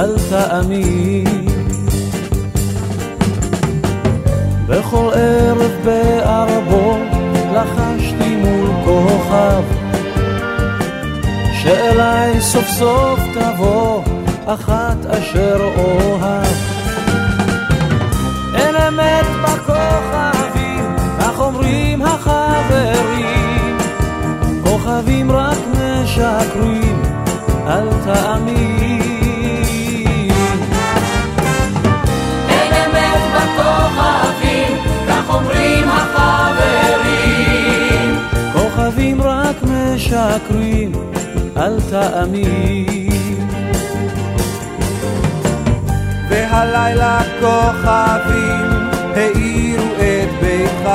[0.00, 1.46] אל תאמין.
[4.66, 6.98] בכל ערב בערבו
[7.54, 9.62] לחשתי מול כוכב,
[11.52, 14.02] שאליי סוף סוף תבוא
[14.46, 16.46] אחת אשר אוהב.
[18.54, 23.78] אין אמת בכוכבים, כך אומרים החברים,
[24.64, 27.02] כוכבים רק משקרים,
[27.66, 29.09] אל תאמין.
[33.40, 34.76] אמת בכוכבים,
[35.08, 37.40] כך אומרים החברים.
[38.52, 40.92] כוכבים רק משקרים,
[41.56, 43.00] אל תאמין.
[46.28, 48.70] והלילה כוכבים
[49.16, 50.90] האירו את ביתך.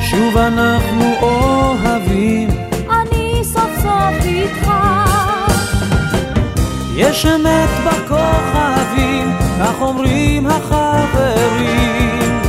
[0.00, 2.48] שוב אנחנו אוהבים,
[2.90, 4.70] אני סוף סוף איתך.
[6.96, 12.40] יש אמת בכוכבים, כך אומרים החברים.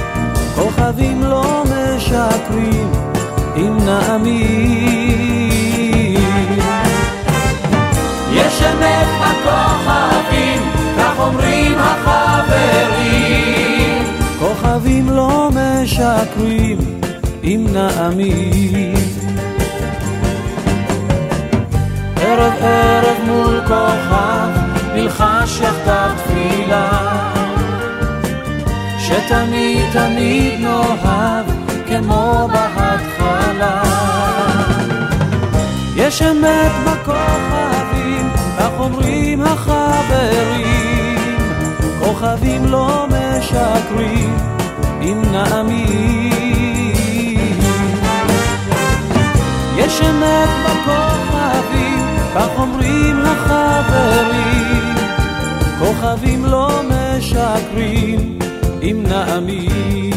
[0.56, 2.92] כוכבים לא משקרים,
[3.56, 5.02] אם נאמין.
[8.34, 10.62] יש אמת בכוכבים,
[10.98, 13.22] כך אומרים החברים.
[14.40, 16.78] כוכבים לא משקרים,
[17.44, 18.96] אם נאמין.
[22.22, 26.90] ערב ערב מול כוכב, נלחש יחדיו תפילה.
[29.00, 31.46] שתמיד תמיד נאהב,
[31.88, 33.84] כמו בהתחלה.
[35.96, 41.18] יש אמת בכוכבים, כך אומרים החברים.
[42.00, 44.38] כוכבים לא משקרים,
[45.02, 46.32] אם נאמין.
[49.78, 52.06] יש אמת בכוכבים,
[52.36, 54.61] כך אומרים החברים.
[55.92, 58.40] כוכבים לא משקרים,
[58.82, 60.11] אם נאמין.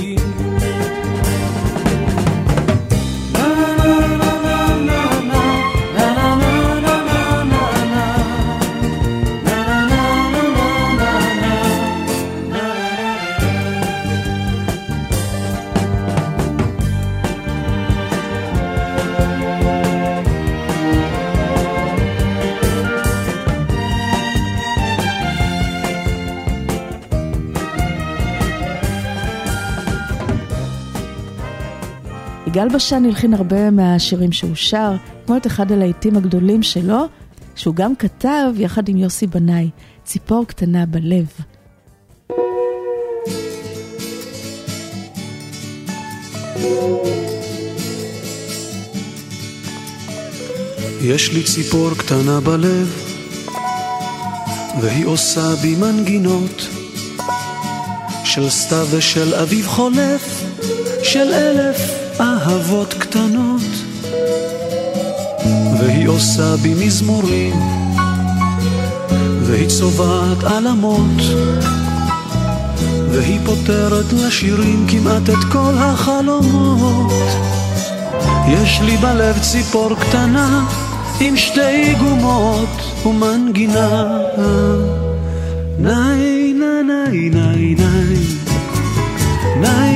[32.65, 34.93] יגאל בשן הלחין הרבה מהשירים שהוא שר,
[35.27, 37.07] כמו את אחד הלהיטים הגדולים שלו,
[37.55, 39.71] שהוא גם כתב יחד עם יוסי בנאי,
[40.05, 41.27] ציפור קטנה בלב.
[51.01, 53.05] יש לי ציפור קטנה בלב,
[54.81, 56.69] והיא עושה בי מנגינות
[58.25, 60.45] של סתיו ושל אביב חולף,
[61.03, 62.04] של אלף
[62.45, 63.63] אהבות קטנות.
[65.79, 67.55] והיא עושה בי מזמורים,
[69.43, 71.23] והיא צובעת עלמות,
[73.11, 77.13] והיא פותרת לשירים כמעט את כל החלומות.
[78.49, 80.67] יש לי בלב ציפור קטנה
[81.21, 84.19] עם שתי גומות ומנגינה.
[85.79, 88.17] ניי ניי ניי ניי
[89.61, 89.94] ניי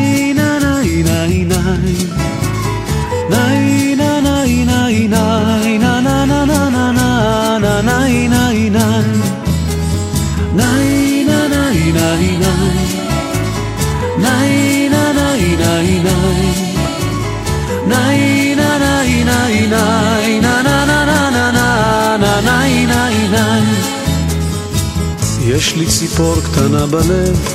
[25.59, 27.55] יש לי ציפור קטנה בלב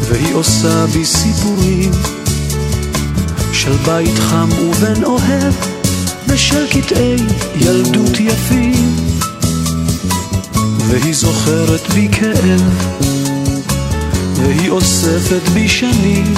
[0.00, 1.90] והיא עושה בי סיפורים
[3.52, 5.54] של בית חם ובן אוהב
[6.28, 7.16] ושל קטעי
[7.56, 8.96] ילדות יפים
[10.88, 12.62] והיא זוכרת בי כאב
[14.34, 16.34] והיא אוספת בי שנים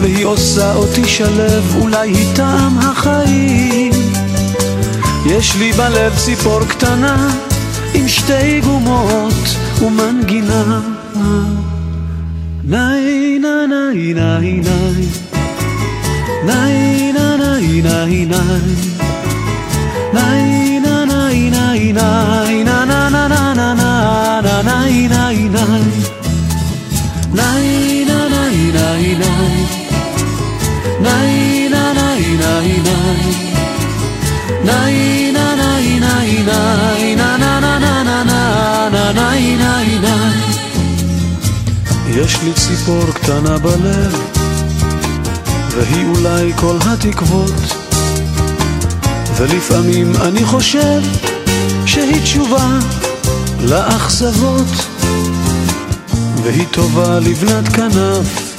[0.00, 3.92] והיא עושה אותי שלב, אולי היא טעם החיים.
[5.26, 7.47] יש לי בלב ציפור קטנה
[7.94, 10.80] עם שתי גומות ומנגינה.
[12.64, 14.60] ניי ניי ניי ניי
[16.44, 18.66] ניי ניי ניי ניי
[20.12, 20.42] ניי
[21.12, 22.64] ניי ניי ניי
[34.64, 35.17] נה
[42.24, 44.20] יש לי ציפור קטנה בלב
[45.70, 47.54] והיא אולי כל התקוות.
[49.36, 51.00] ולפעמים אני חושב
[51.86, 52.78] שהיא תשובה
[53.60, 54.86] לאכזבות
[56.42, 58.56] והיא טובה לבנת כנף.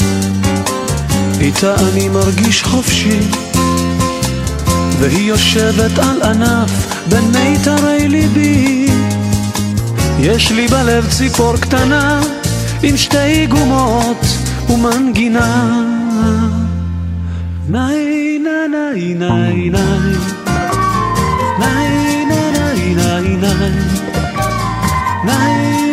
[1.39, 3.19] איתה אני מרגיש חופשי
[4.99, 6.71] והיא יושבת על ענף
[7.09, 8.87] בין מיתרי ליבי.
[10.19, 12.21] יש לי בלב ציפור קטנה
[12.83, 14.25] עם שתי גומות
[14.69, 15.83] ומנגינה.
[17.69, 20.39] ניי ניי ניי ניי ניי.
[21.59, 22.95] ניי ניי
[25.25, 25.88] ניי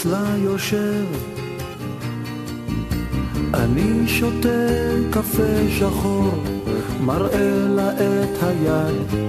[0.00, 1.04] ואצלה יושב.
[3.54, 4.48] אני שותה
[5.10, 6.44] קפה שחור
[7.00, 9.20] מראה לה את היד.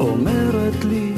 [0.00, 1.12] אומרת לי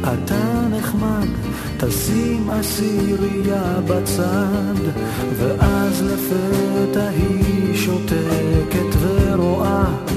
[0.00, 1.28] אתה נחמד
[1.76, 4.80] תשים עשירייה בצד
[5.36, 10.09] ואז לפתע היא שותקת ורואה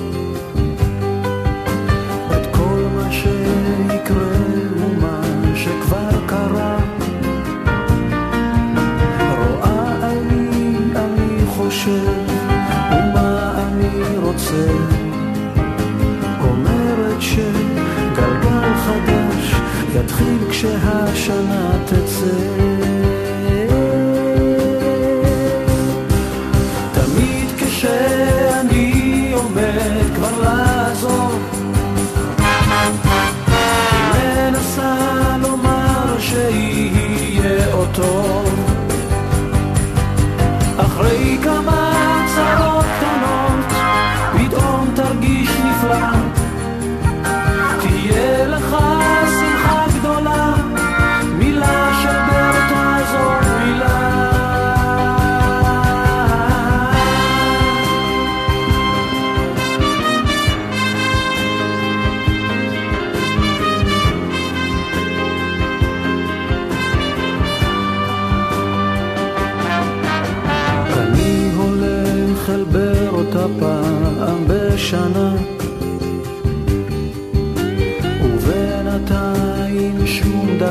[20.83, 21.82] হাসনা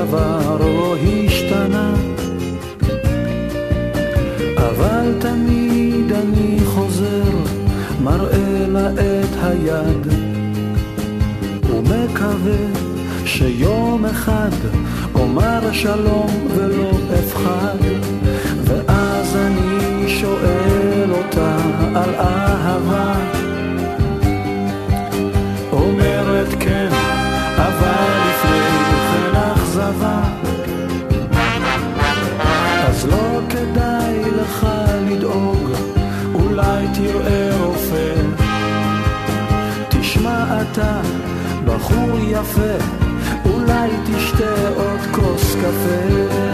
[0.06, 1.94] דבר לא השתנה.
[4.56, 7.30] אבל תמיד אני חוזר,
[8.02, 10.06] מראה לה את היד
[11.70, 12.82] ומקווה
[13.24, 14.50] שיום אחד
[15.14, 17.78] אומר שלום ולא אפחד.
[18.64, 21.56] ואז אני שואל אותה
[21.94, 23.14] על אהבה.
[25.72, 27.01] אומרת כן,
[33.52, 34.66] כדאי לך
[35.10, 35.70] לדאוג,
[36.34, 38.14] אולי תראה רופא.
[39.88, 41.00] תשמע אתה,
[41.64, 42.84] בחור יפה,
[43.44, 46.51] אולי תשתה עוד כוס קפה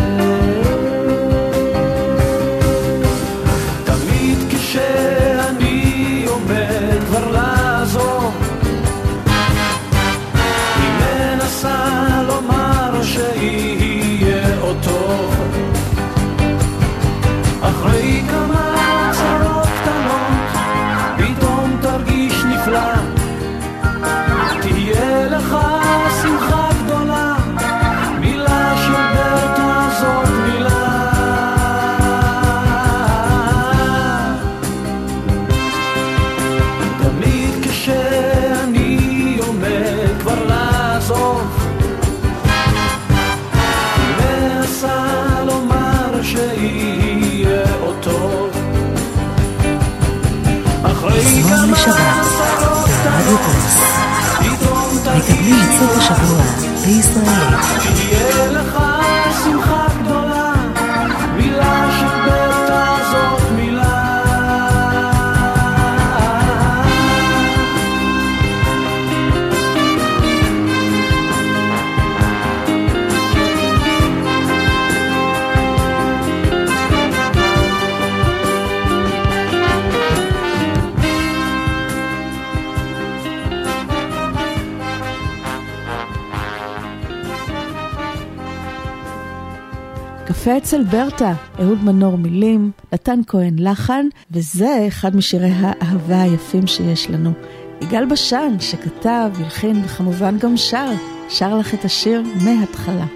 [90.49, 97.11] קפה אצל ברטה, אהוד מנור מילים, נתן כהן לחן, וזה אחד משירי האהבה היפים שיש
[97.11, 97.33] לנו.
[97.81, 100.91] יגאל בשן, שכתב, הלחין וכמובן גם שר,
[101.29, 103.07] שר לך את השיר מההתחלה.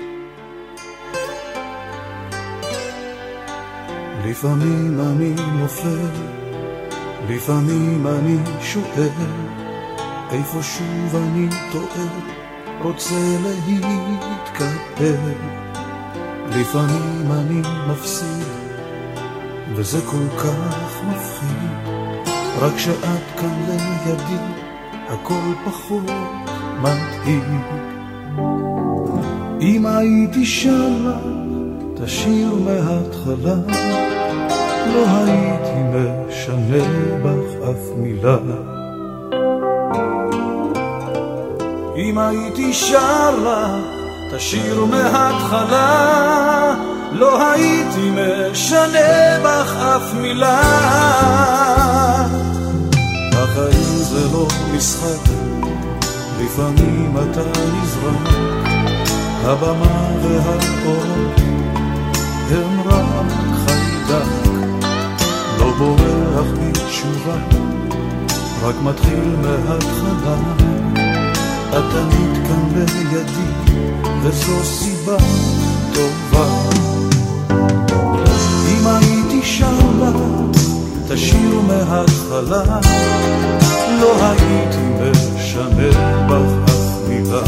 [4.25, 6.11] לפעמים אני נופל,
[7.29, 9.09] לפעמים אני שואל,
[10.31, 12.07] איפה שוב אני טועה,
[12.83, 13.37] רוצה
[13.69, 15.62] להתקפל.
[16.61, 18.47] לפעמים אני מפסיד,
[19.75, 21.93] וזה כל כך מפחיד,
[22.61, 24.43] רק שאת כאן לידי,
[25.09, 26.11] הכל פחות
[26.81, 27.43] מדאיג.
[29.61, 31.19] אם הייתי שרה,
[31.95, 33.57] תשיר מההתחלה,
[34.95, 36.85] לא הייתי משנה
[37.23, 38.37] בך אף מילה.
[41.97, 43.31] אם הייתי שר
[44.33, 46.75] לך, תשיר מההתחלה,
[47.13, 50.61] לא הייתי משנה בך אף מילה.
[53.33, 55.31] החיים זה לא משחק,
[56.41, 58.35] לפעמים אתה נזרק,
[59.45, 61.41] הבמה והאורות
[62.51, 63.33] הם רק
[63.67, 64.31] חיידק,
[65.59, 67.37] לא בורח בתשובה,
[68.63, 70.92] רק מתחיל מההתחלה.
[71.73, 73.77] אתה נתקן בידי,
[74.23, 75.17] וזו סיבה
[75.95, 76.47] טובה.
[78.69, 80.47] אם הייתי שם לה, לא
[81.09, 82.81] תשאיר מההתחלה,
[84.01, 87.43] לא הייתי משנה בך אף מילה.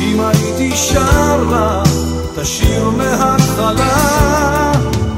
[0.00, 1.82] אם הייתי שר לה,
[2.36, 4.72] תשאיר מההתחלה,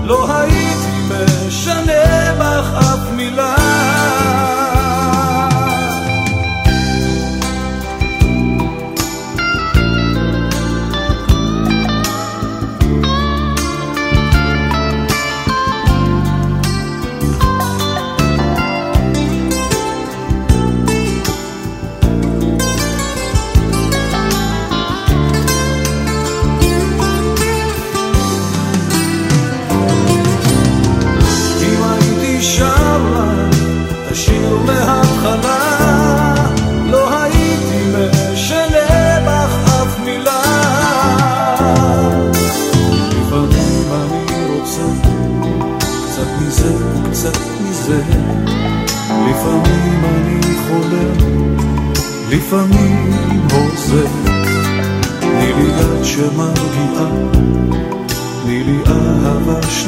[0.04, 1.14] לא הייתי
[1.46, 3.57] משנה בך אף מילה.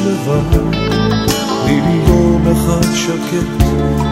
[0.05, 0.57] לבד,
[1.65, 3.65] בלי במקום אחד שקט,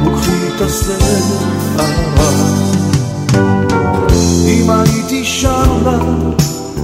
[0.05, 1.23] וקחי את הסרט
[1.77, 2.29] הרע.
[4.47, 5.97] אם הייתי שמה,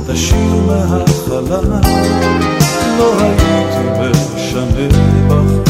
[0.07, 1.61] תשאיר מההתחלה,
[2.97, 4.87] לא הייתי משנה
[5.27, 5.64] בך.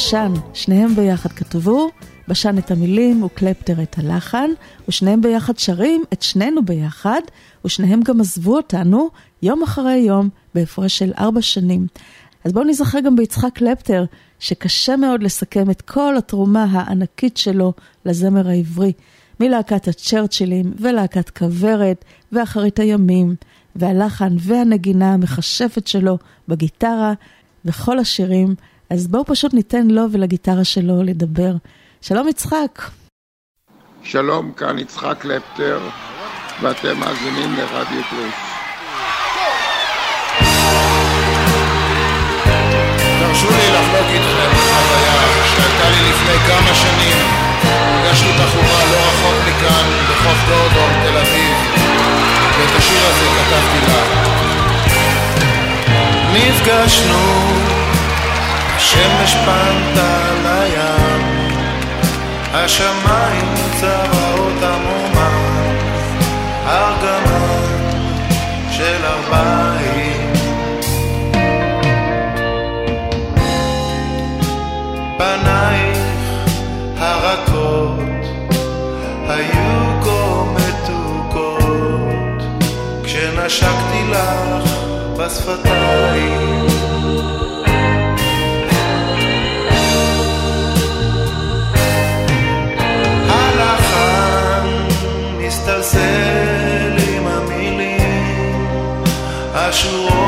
[0.00, 1.90] בשן, שניהם ביחד כתבו,
[2.28, 4.50] בשן את המילים וקלפטר את הלחן,
[4.88, 7.20] ושניהם ביחד שרים את שנינו ביחד,
[7.64, 9.08] ושניהם גם עזבו אותנו
[9.42, 11.86] יום אחרי יום בהפרש של ארבע שנים.
[12.44, 14.04] אז בואו נזכר גם ביצחק קלפטר,
[14.38, 17.72] שקשה מאוד לסכם את כל התרומה הענקית שלו
[18.04, 18.92] לזמר העברי,
[19.40, 23.34] מלהקת הצ'רצ'ילים ולהקת כוורת ואחרית הימים,
[23.76, 27.12] והלחן והנגינה המכשפת שלו בגיטרה
[27.64, 28.54] וכל השירים
[28.90, 31.52] אז בואו פשוט ניתן לו ולגיטרה שלו לדבר.
[32.00, 32.82] שלום יצחק.
[34.02, 35.80] שלום, כאן יצחק קלפטר,
[36.62, 38.34] ואתם מאזינים לרדיו פלוס.
[43.20, 45.20] תרשו לי לחלוק איתכם חוויה
[45.56, 47.16] שהייתה לי לפני כמה שנים.
[47.62, 51.56] פגשתי בחורה לא רחוק מכאן, בחוף גורדון, תל אביב,
[52.58, 54.30] ואת השיר הזה כתבתי לה.
[56.32, 57.79] נפגשנו
[58.80, 61.58] השמש פנתה לים,
[62.52, 65.30] השמיים צבעות עמומה,
[66.66, 67.90] ארגמן
[68.70, 70.32] של ארבעים.
[75.18, 75.98] פנייך
[76.98, 78.24] הרכות
[79.28, 81.62] היו כה מתוקות,
[83.04, 84.70] כשנשקתי לך
[85.16, 86.69] בשפתיים.
[95.90, 99.04] מסתלסל עם המילים,
[99.54, 100.19] השורות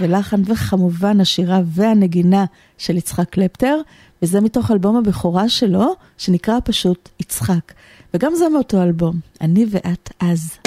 [0.00, 2.44] ולחן וכמובן השירה והנגינה
[2.78, 3.80] של יצחק קלפטר,
[4.22, 7.72] וזה מתוך אלבום הבכורה שלו, שנקרא פשוט יצחק.
[8.14, 10.58] וגם זה מאותו אלבום, אני ואת אז.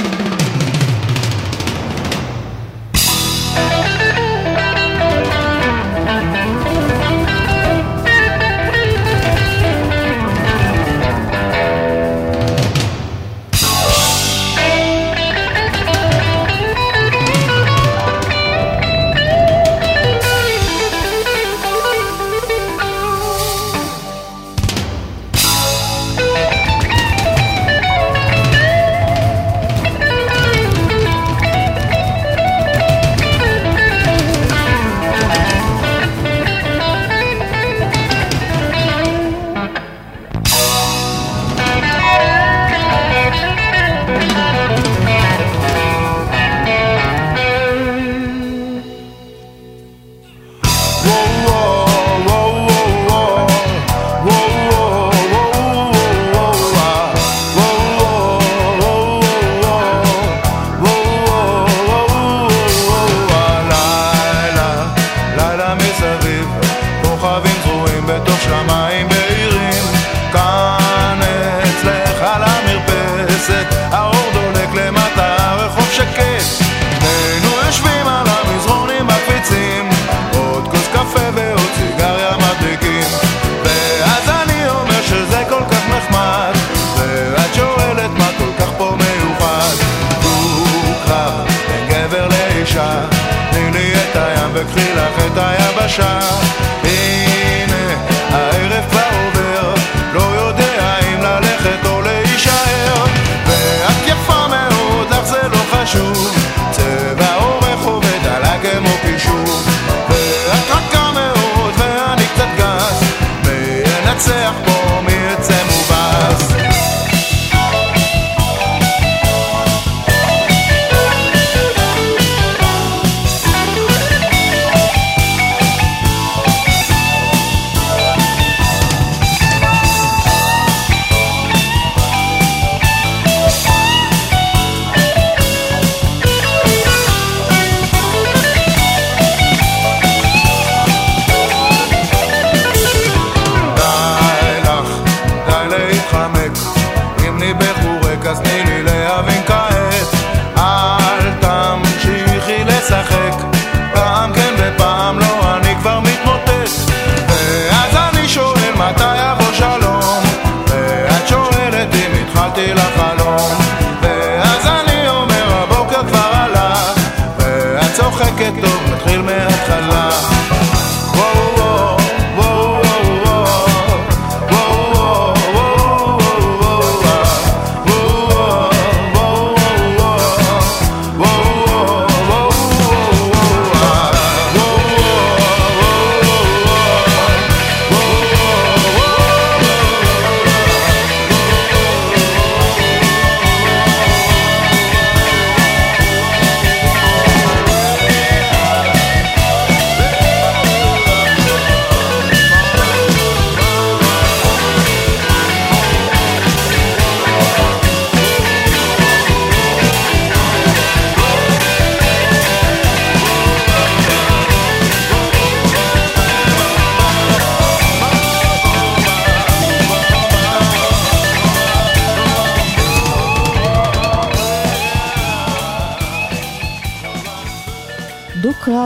[95.95, 96.73] sunshine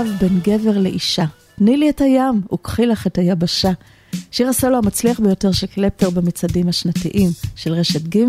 [0.06, 1.26] בין גבר לאישה.
[1.58, 3.72] תני לי את הים, וקחי לך את היבשה.
[4.32, 8.24] שיר הסולו המצליח ביותר של קלפטר במצעדים השנתיים של רשת ג',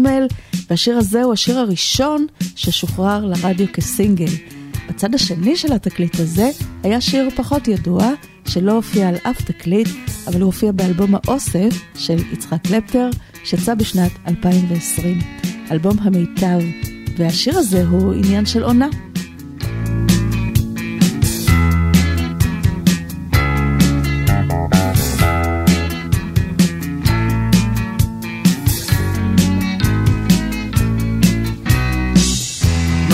[0.71, 4.33] והשיר הזה הוא השיר הראשון ששוחרר לרדיו כסינגל.
[4.89, 6.51] בצד השני של התקליט הזה
[6.83, 8.13] היה שיר פחות ידוע,
[8.49, 9.89] שלא הופיע על אף תקליט,
[10.27, 13.11] אבל הוא הופיע באלבום האוסף של יצחק קלפטר,
[13.45, 15.19] שיצא בשנת 2020.
[15.71, 16.59] אלבום המיטב,
[17.17, 18.89] והשיר הזה הוא עניין של עונה.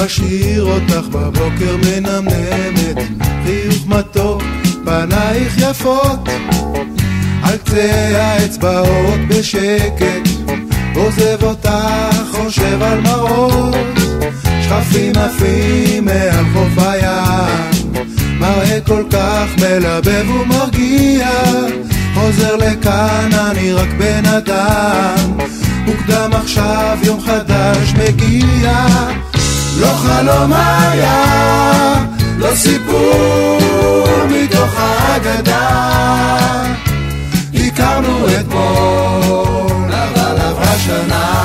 [0.05, 2.97] משאיר אותך בבוקר מנמנמת,
[3.45, 4.43] חיוך מתוק,
[4.85, 6.29] פנייך יפות,
[7.43, 10.29] על קצה האצבעות בשקט,
[10.95, 11.71] עוזב אותך,
[12.31, 13.75] חושב על מראות,
[14.63, 17.93] שכפים עפים מעל חוף הים,
[18.41, 21.29] מראה כל כך מלבב ומרגיע,
[22.15, 25.37] חוזר לכאן, אני רק בן אדם,
[25.87, 28.87] מוקדם עכשיו, יום חדש מגיע,
[29.81, 31.25] לא חלום היה,
[32.39, 35.71] לא סיפור מתוך האגדה,
[37.55, 41.45] הכרנו אתמול, אבל עברה שנה.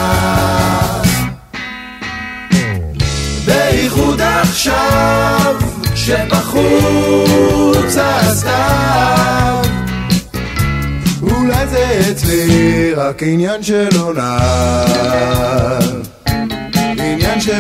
[3.45, 5.55] בייחוד עכשיו,
[5.95, 6.65] שבחוץ
[7.97, 9.63] הסתיו,
[11.21, 14.37] אולי זה אצלי רק עניין של עונה,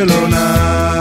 [0.01, 0.98] עניין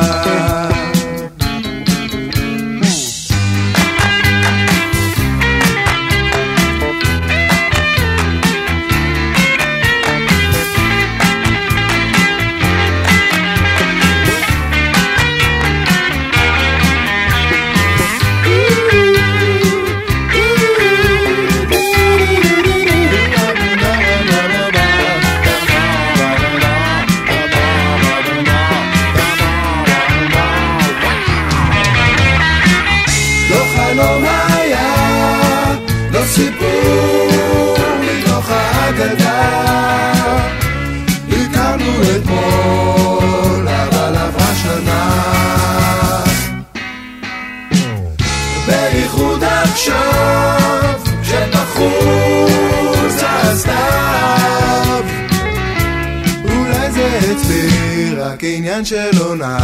[58.78, 59.58] עניין של עונה.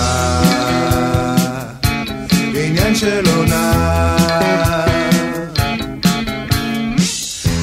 [2.54, 4.16] עניין של עונה.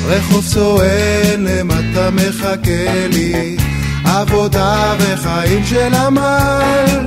[0.05, 3.57] רחוב סואן למטה מחכה לי,
[4.05, 7.05] עבודה וחיים של עמל.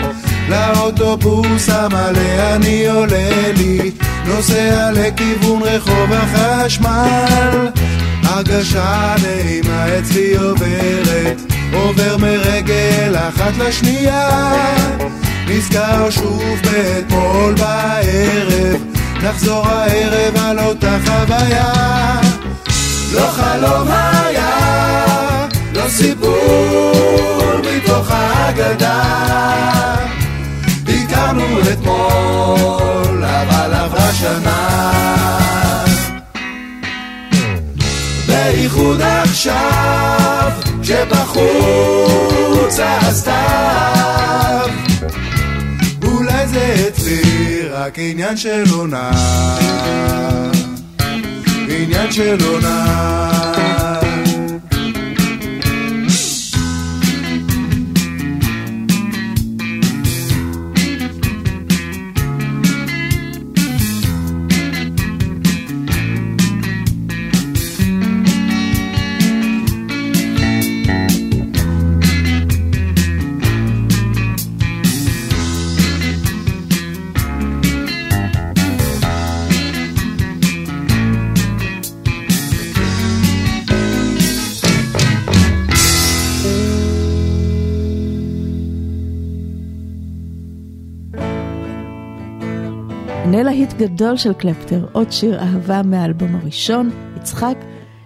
[0.49, 3.91] לאוטובוס המלא אני עולה לי,
[4.27, 7.69] נוסע לכיוון רחוב החשמל.
[8.23, 14.29] הרגשה נעימה אצלי עוברת, עובר מרגל אחת לשנייה.
[15.49, 18.81] נזכר שוב באתמול בערב,
[19.23, 21.73] נחזור הערב על אותה חוויה.
[23.13, 29.25] לא חלום היה, לא סיפור מתוך האגדה.
[30.89, 34.91] הכרנו אתמול, אבל עברה שנה.
[38.27, 40.51] בייחוד עכשיו,
[40.85, 44.69] כשבחוץ הסתיו.
[46.05, 49.11] אולי זה אצלי רק עניין של עונה.
[51.69, 53.54] עניין של עונה.
[93.25, 97.55] הנה להיט גדול של קלפטר, עוד שיר אהבה מהאלבום הראשון, יצחק,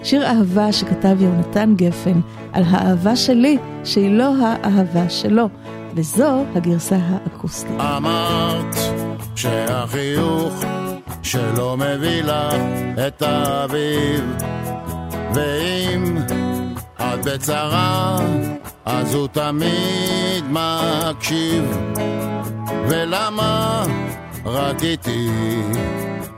[0.02, 2.20] שיר אהבה שכתב יונתן גפן
[2.52, 5.48] על האהבה שלי, שהיא לא האהבה שלו,
[5.94, 7.80] וזו הגרסה האקוסטית.
[7.80, 8.76] אמרת
[9.36, 10.64] שהחיוך
[11.22, 12.54] שלא מביא לך
[13.06, 14.24] את האביב
[15.34, 16.18] ואם
[16.96, 18.18] את בצרה
[18.84, 21.78] אז הוא תמיד מקשיב
[22.88, 23.84] ולמה
[24.50, 25.28] רק איתי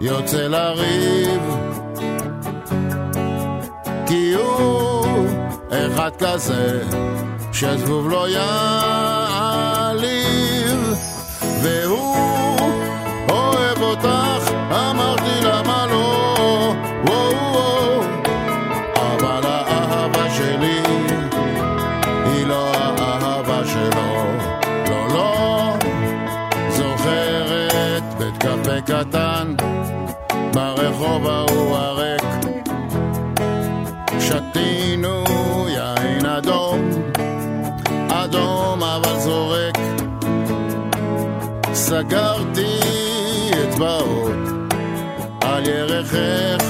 [0.00, 1.42] יוצא לריב.
[4.06, 5.26] כי הוא
[5.70, 6.82] אחד כזה
[7.52, 9.60] שזבוב לא יעליב
[11.62, 12.39] והוא
[31.00, 32.22] ברחוב ההוא הריק
[34.20, 35.24] שתינו
[35.68, 36.90] יין אדום
[38.08, 39.78] אדום אבל זורק
[41.72, 42.80] סגרתי
[43.68, 44.32] אצבעות
[45.40, 46.64] על ירכך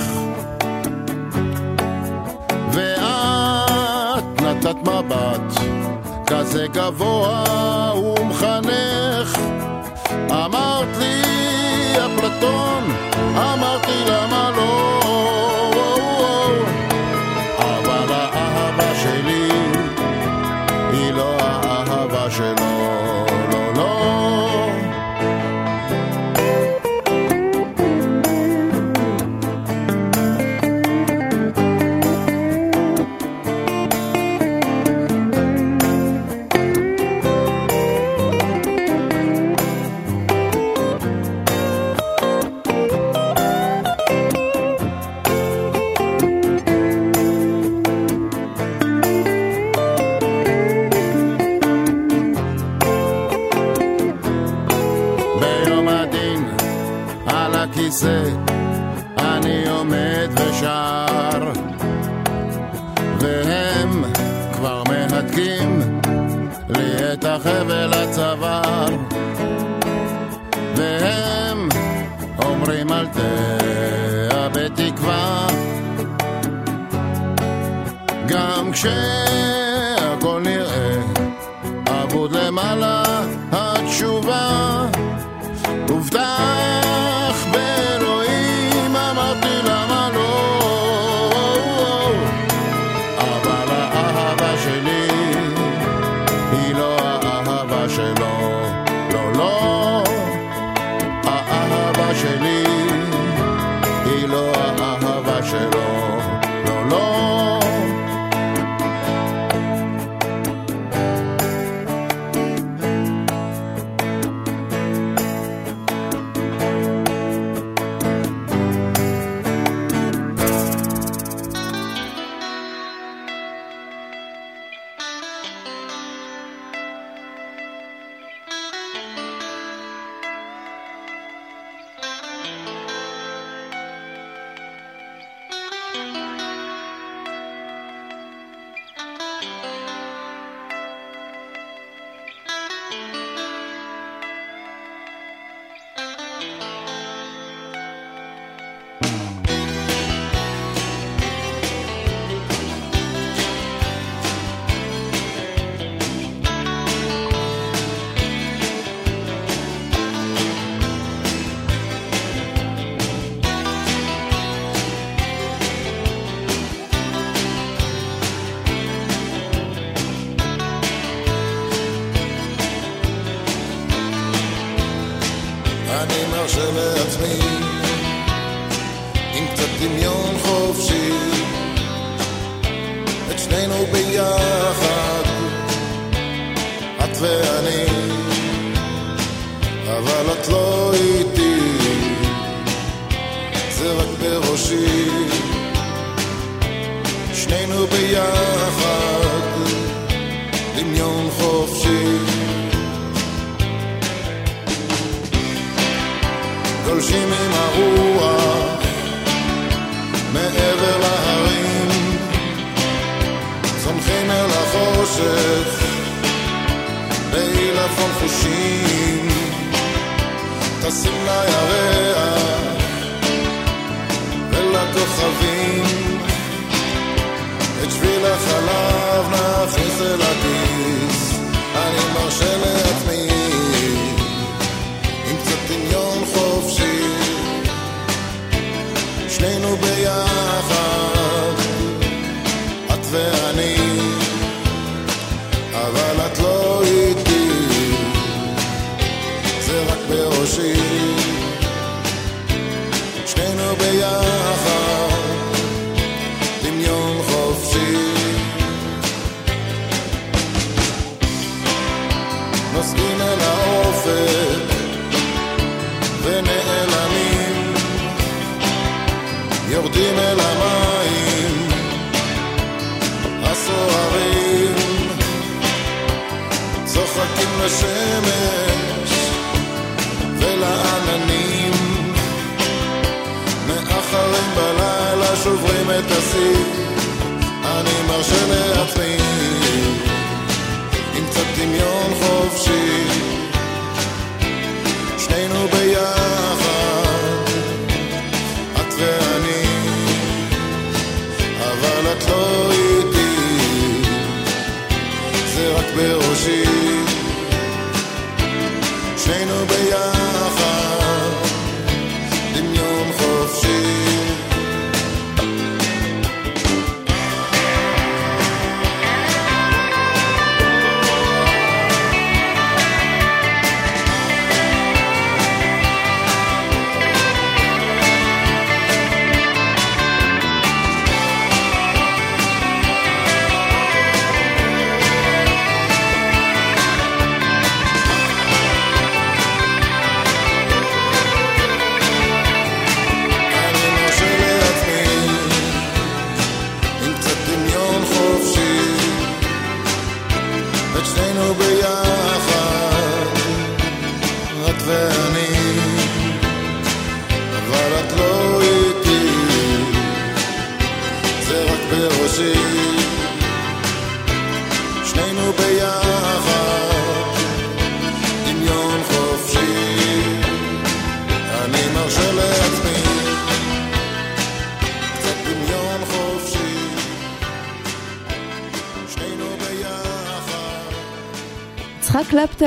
[2.72, 5.60] ואת נתת מבט
[6.26, 7.44] כזה גבוה
[7.94, 9.38] ומחנך.
[10.30, 11.22] אמרת לי,
[11.96, 12.89] אפלטון,
[13.36, 14.62] אמרתי למה לא.
[14.62, 14.79] אבל
[84.00, 84.69] chauvin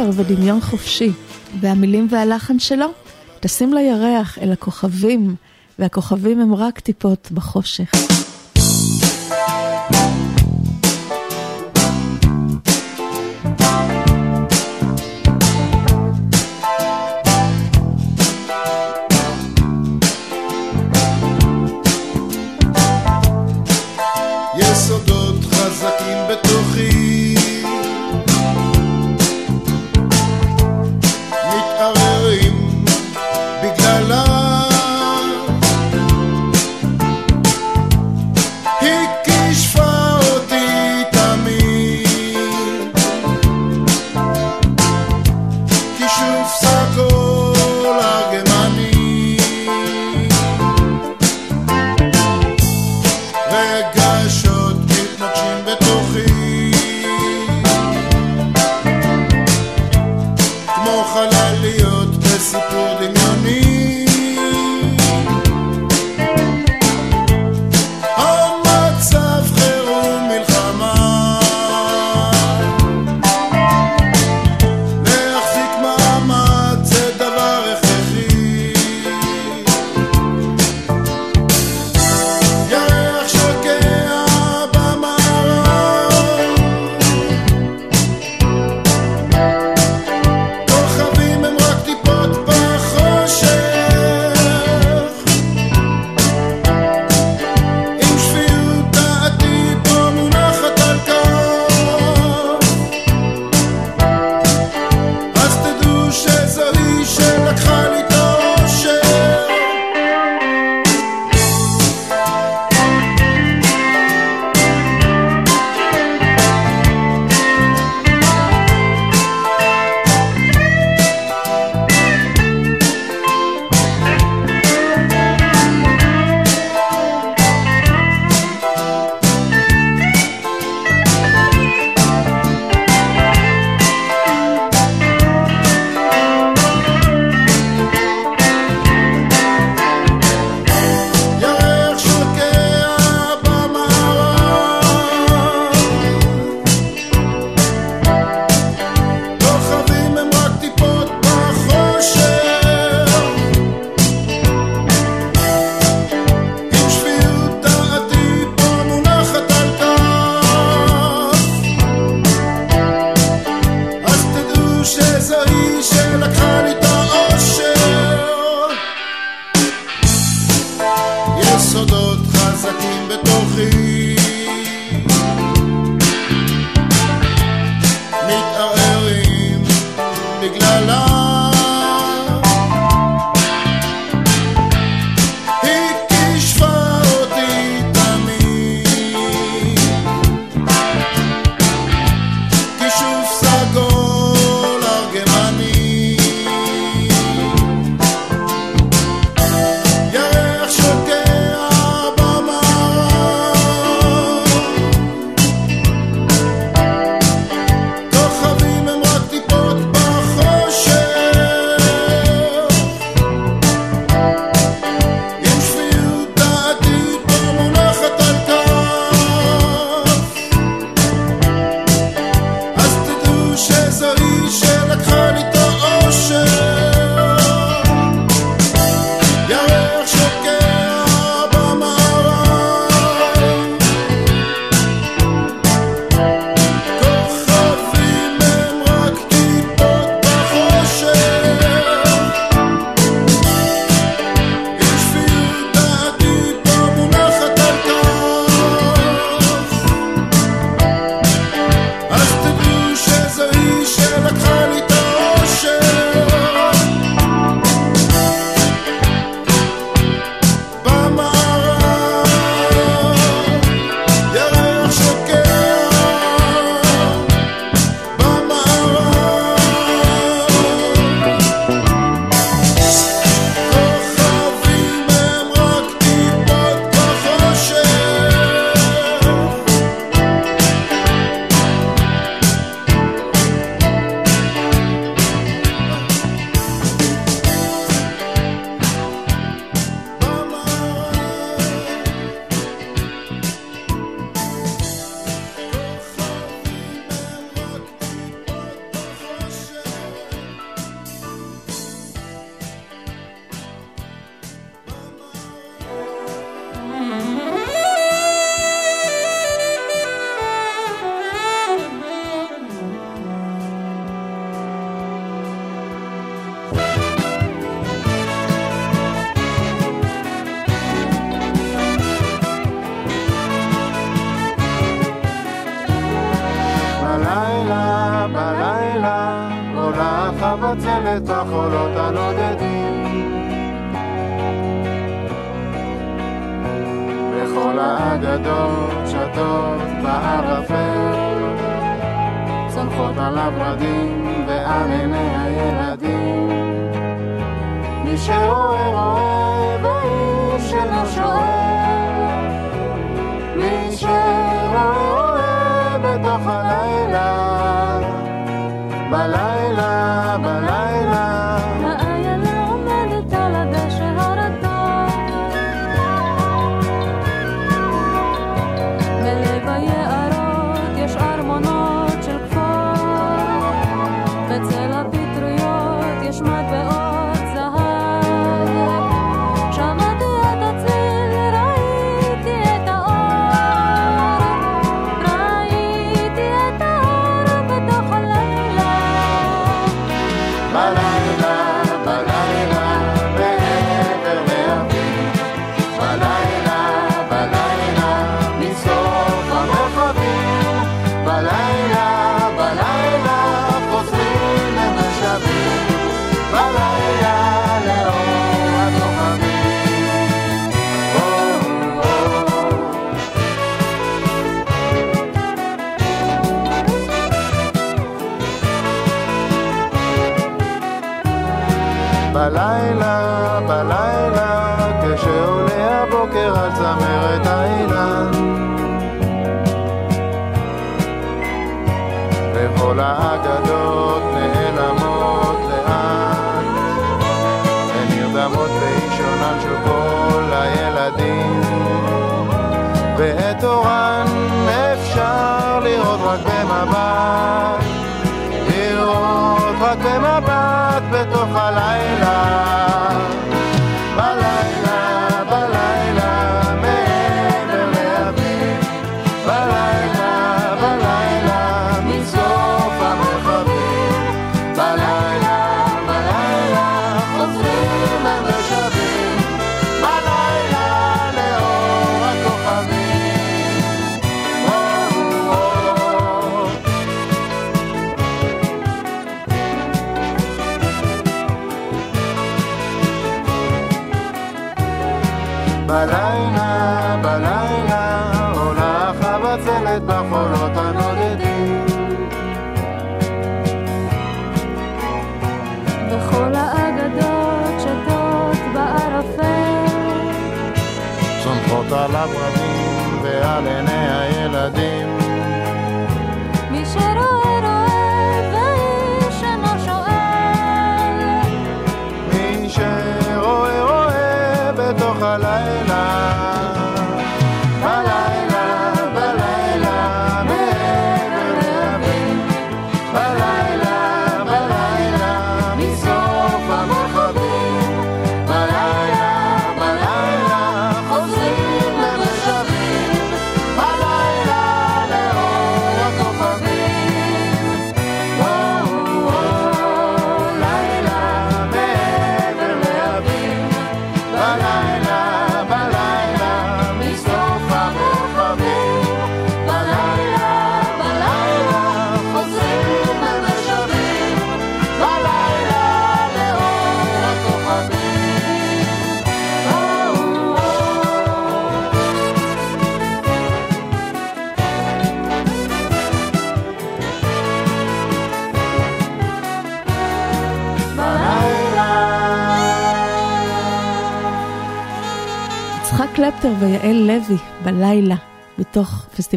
[0.04, 1.12] יצר ודמיון חופשי,
[1.60, 2.88] והמילים והלחן שלו,
[3.40, 5.36] טסים לירח, אל הכוכבים,
[5.80, 7.92] והכוכבים הם רק טיפות בחושך.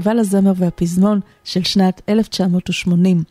[0.07, 3.23] פסטיבל הזמר והפזמון של שנת 1980.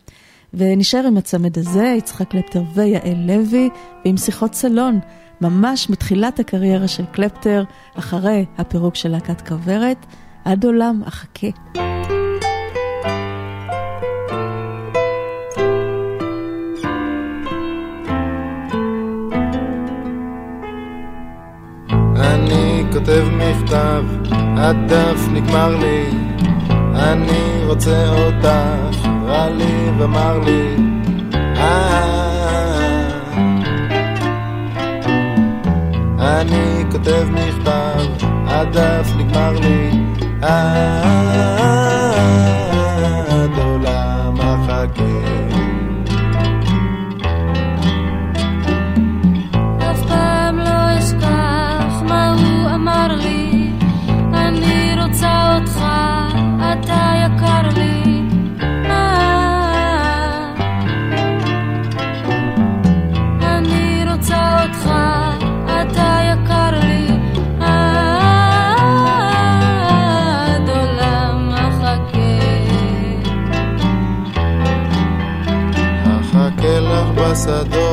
[0.53, 3.69] ונשאר עם הצמד הזה, יצחק קלפטר ויעל לוי,
[4.05, 4.99] ועם שיחות סלון,
[5.41, 7.63] ממש מתחילת הקריירה של קלפטר,
[7.95, 10.05] אחרי הפירוק של להקת כוורת,
[10.45, 11.47] עד עולם אחכה.
[22.15, 24.03] אני כותב מכתב,
[24.57, 26.34] הדף נגמר לי
[26.95, 30.75] אני רוצה אותך, רע לי ומר לי,
[31.35, 32.03] אה, אה,
[36.19, 36.41] אה.
[36.41, 38.25] אני כותב מכתב,
[39.51, 39.91] לי,
[77.45, 77.84] pensador.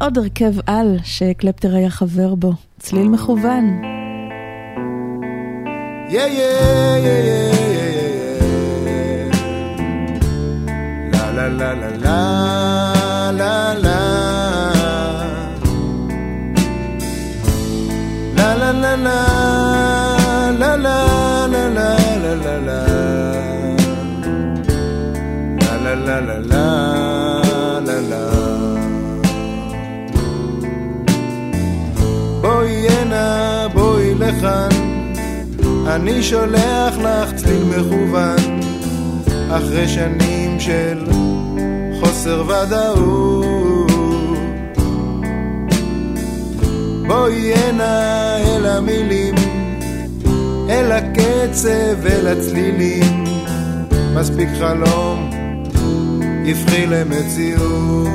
[0.00, 3.82] עוד הרכב על שקלפטר היה חבר בו, צליל מכוון.
[6.12, 7.70] Yeah, yeah, yeah.
[11.12, 12.49] La la la la la
[36.00, 38.60] אני שולח לך צליל מכוון,
[39.50, 41.04] אחרי שנים של
[42.00, 43.90] חוסר ודאות.
[47.06, 49.34] בואי הנה אל המילים,
[50.70, 53.24] אל הקצב, אל הצלילים,
[54.14, 55.30] מספיק חלום,
[56.44, 58.08] יפחי למציאות.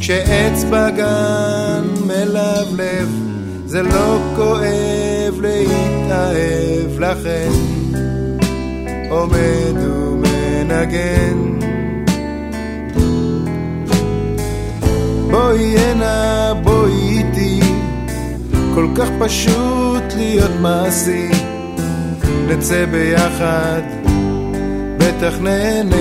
[0.00, 3.19] כשעץ בגן מלבלב,
[3.70, 7.50] זה לא כואב להתאהב לכן
[9.10, 11.58] עומד ומנגן.
[15.30, 17.60] בואי הנה בואי איתי
[18.74, 21.28] כל כך פשוט להיות מעשי.
[22.48, 23.82] נצא ביחד
[24.98, 25.96] בטח נהנה.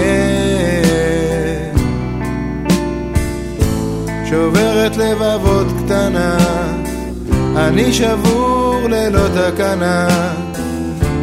[4.29, 6.58] שוברת לבבות קטנה
[7.55, 10.07] אני שבור ללא תקנה,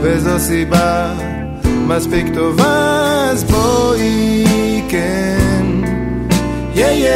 [0.01, 1.15] וזו סיבה
[1.65, 5.37] מספיק טובה, אז בואי כן.
[6.75, 7.09] יא יא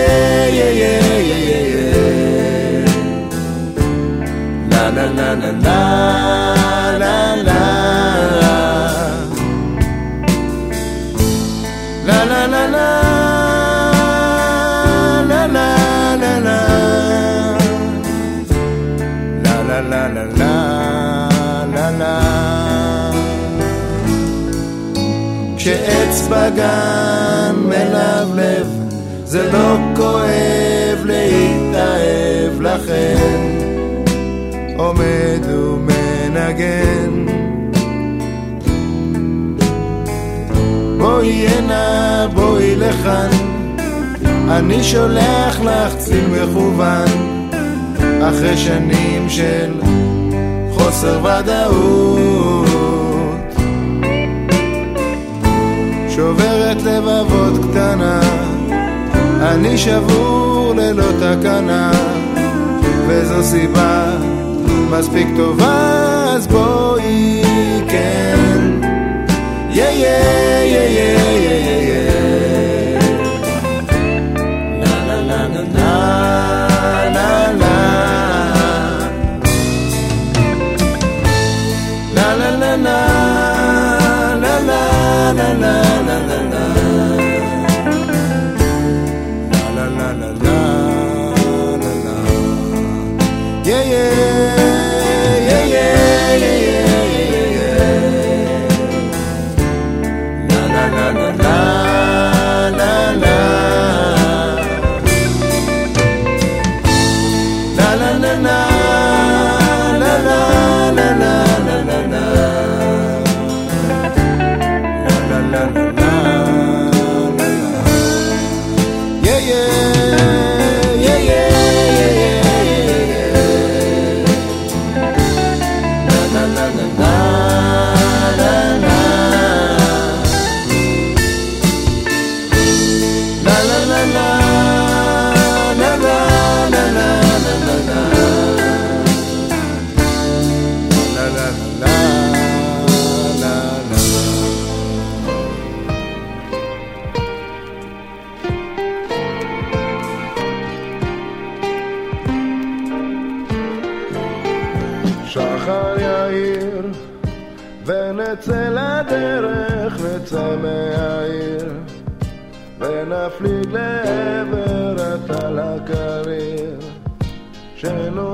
[0.48, 2.84] יא יא יא יא יא
[4.70, 8.09] לה לה לה לה לה לה לה
[26.10, 28.66] כשעץ בגן מלבלב
[29.24, 33.40] זה לא כואב להתאהב לכן.
[34.76, 37.26] עומד ומנגן.
[40.98, 43.30] בואי הנה בואי לכאן.
[44.48, 47.08] אני שולח לך צליל מכוון.
[48.22, 49.80] אחרי שנים של
[50.72, 52.69] חוסר ודאות
[56.20, 58.20] שוברת לבבות קטנה,
[59.40, 61.90] אני שבור ללא תקנה,
[63.06, 64.16] וזו סיבה
[64.90, 67.42] מספיק טובה, אז בואי
[67.88, 68.38] כן.
[69.70, 70.08] יא יא
[70.64, 71.89] יא יא יא יא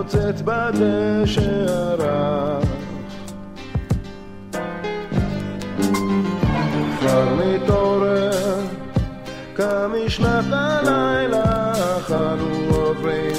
[0.09, 2.65] שנוצץ בדשא הרך
[7.01, 8.61] כבר נתעורר
[9.55, 11.73] כמשנת הלילה
[12.11, 13.37] אנו עוברים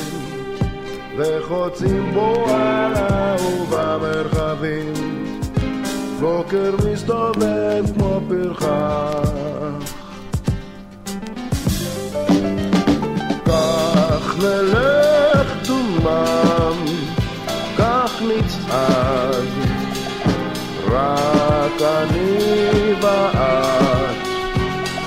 [1.17, 4.93] וחוצים בו הלאה ובמרחבים
[6.19, 9.26] בוקר מסתובב כמו פרחח
[23.01, 24.27] ואת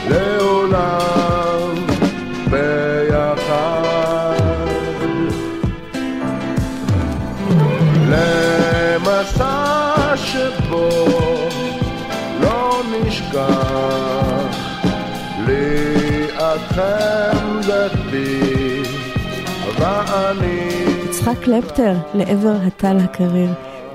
[0.09, 1.75] לעולם
[2.51, 4.35] ביחד
[8.09, 10.89] למסע שבו
[12.41, 14.57] לא נשכח
[15.47, 17.36] לידכם
[17.69, 18.83] דתי
[19.78, 20.69] ואני
[21.05, 23.51] יצחק קלפטר לעבר הטל הקריר.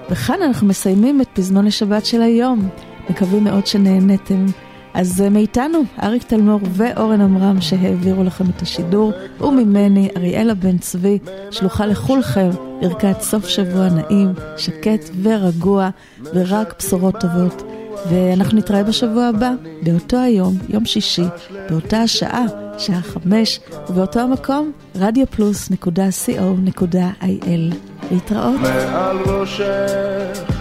[0.09, 2.69] וכאן אנחנו מסיימים את פזמון השבת של היום.
[3.09, 4.45] מקווים מאוד שנהנתם.
[4.93, 9.11] אז אה, מאיתנו, אריק תלמור ואורן עמרם שהעבירו לכם את השידור,
[9.41, 11.19] וממני, אריאלה בן צבי,
[11.51, 12.49] שלוחה לכולכם
[12.81, 15.89] ברכת סוף שבוע נעים, שקט ורגוע,
[16.33, 17.63] ורק בשורות טובות.
[18.09, 19.51] ואנחנו נתראה בשבוע הבא,
[19.83, 21.25] באותו היום, יום שישי,
[21.69, 22.45] באותה השעה,
[22.77, 23.59] שעה חמש,
[23.89, 27.75] ובאותו המקום, radioplus.co.il.
[28.11, 28.59] להתראות.
[28.61, 30.54] מעל ראשך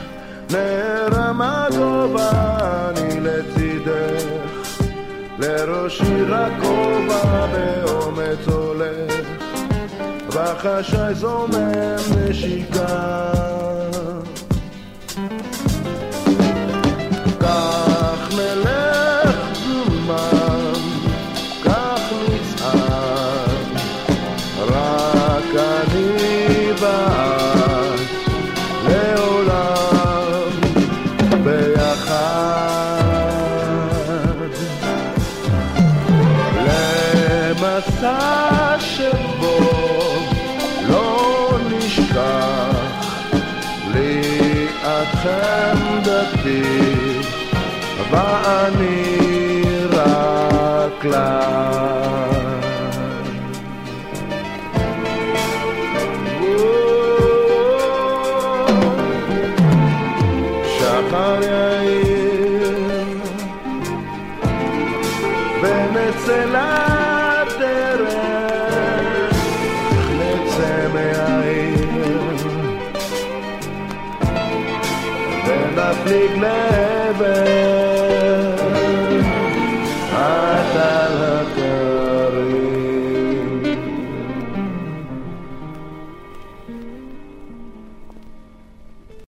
[0.51, 4.25] נערם הגובה אני לצידך.
[5.39, 9.15] לראשי רק כובע באומץ הולך.
[10.29, 11.97] בחשאי זומם
[12.29, 13.33] נשיקה
[51.05, 51.64] Love.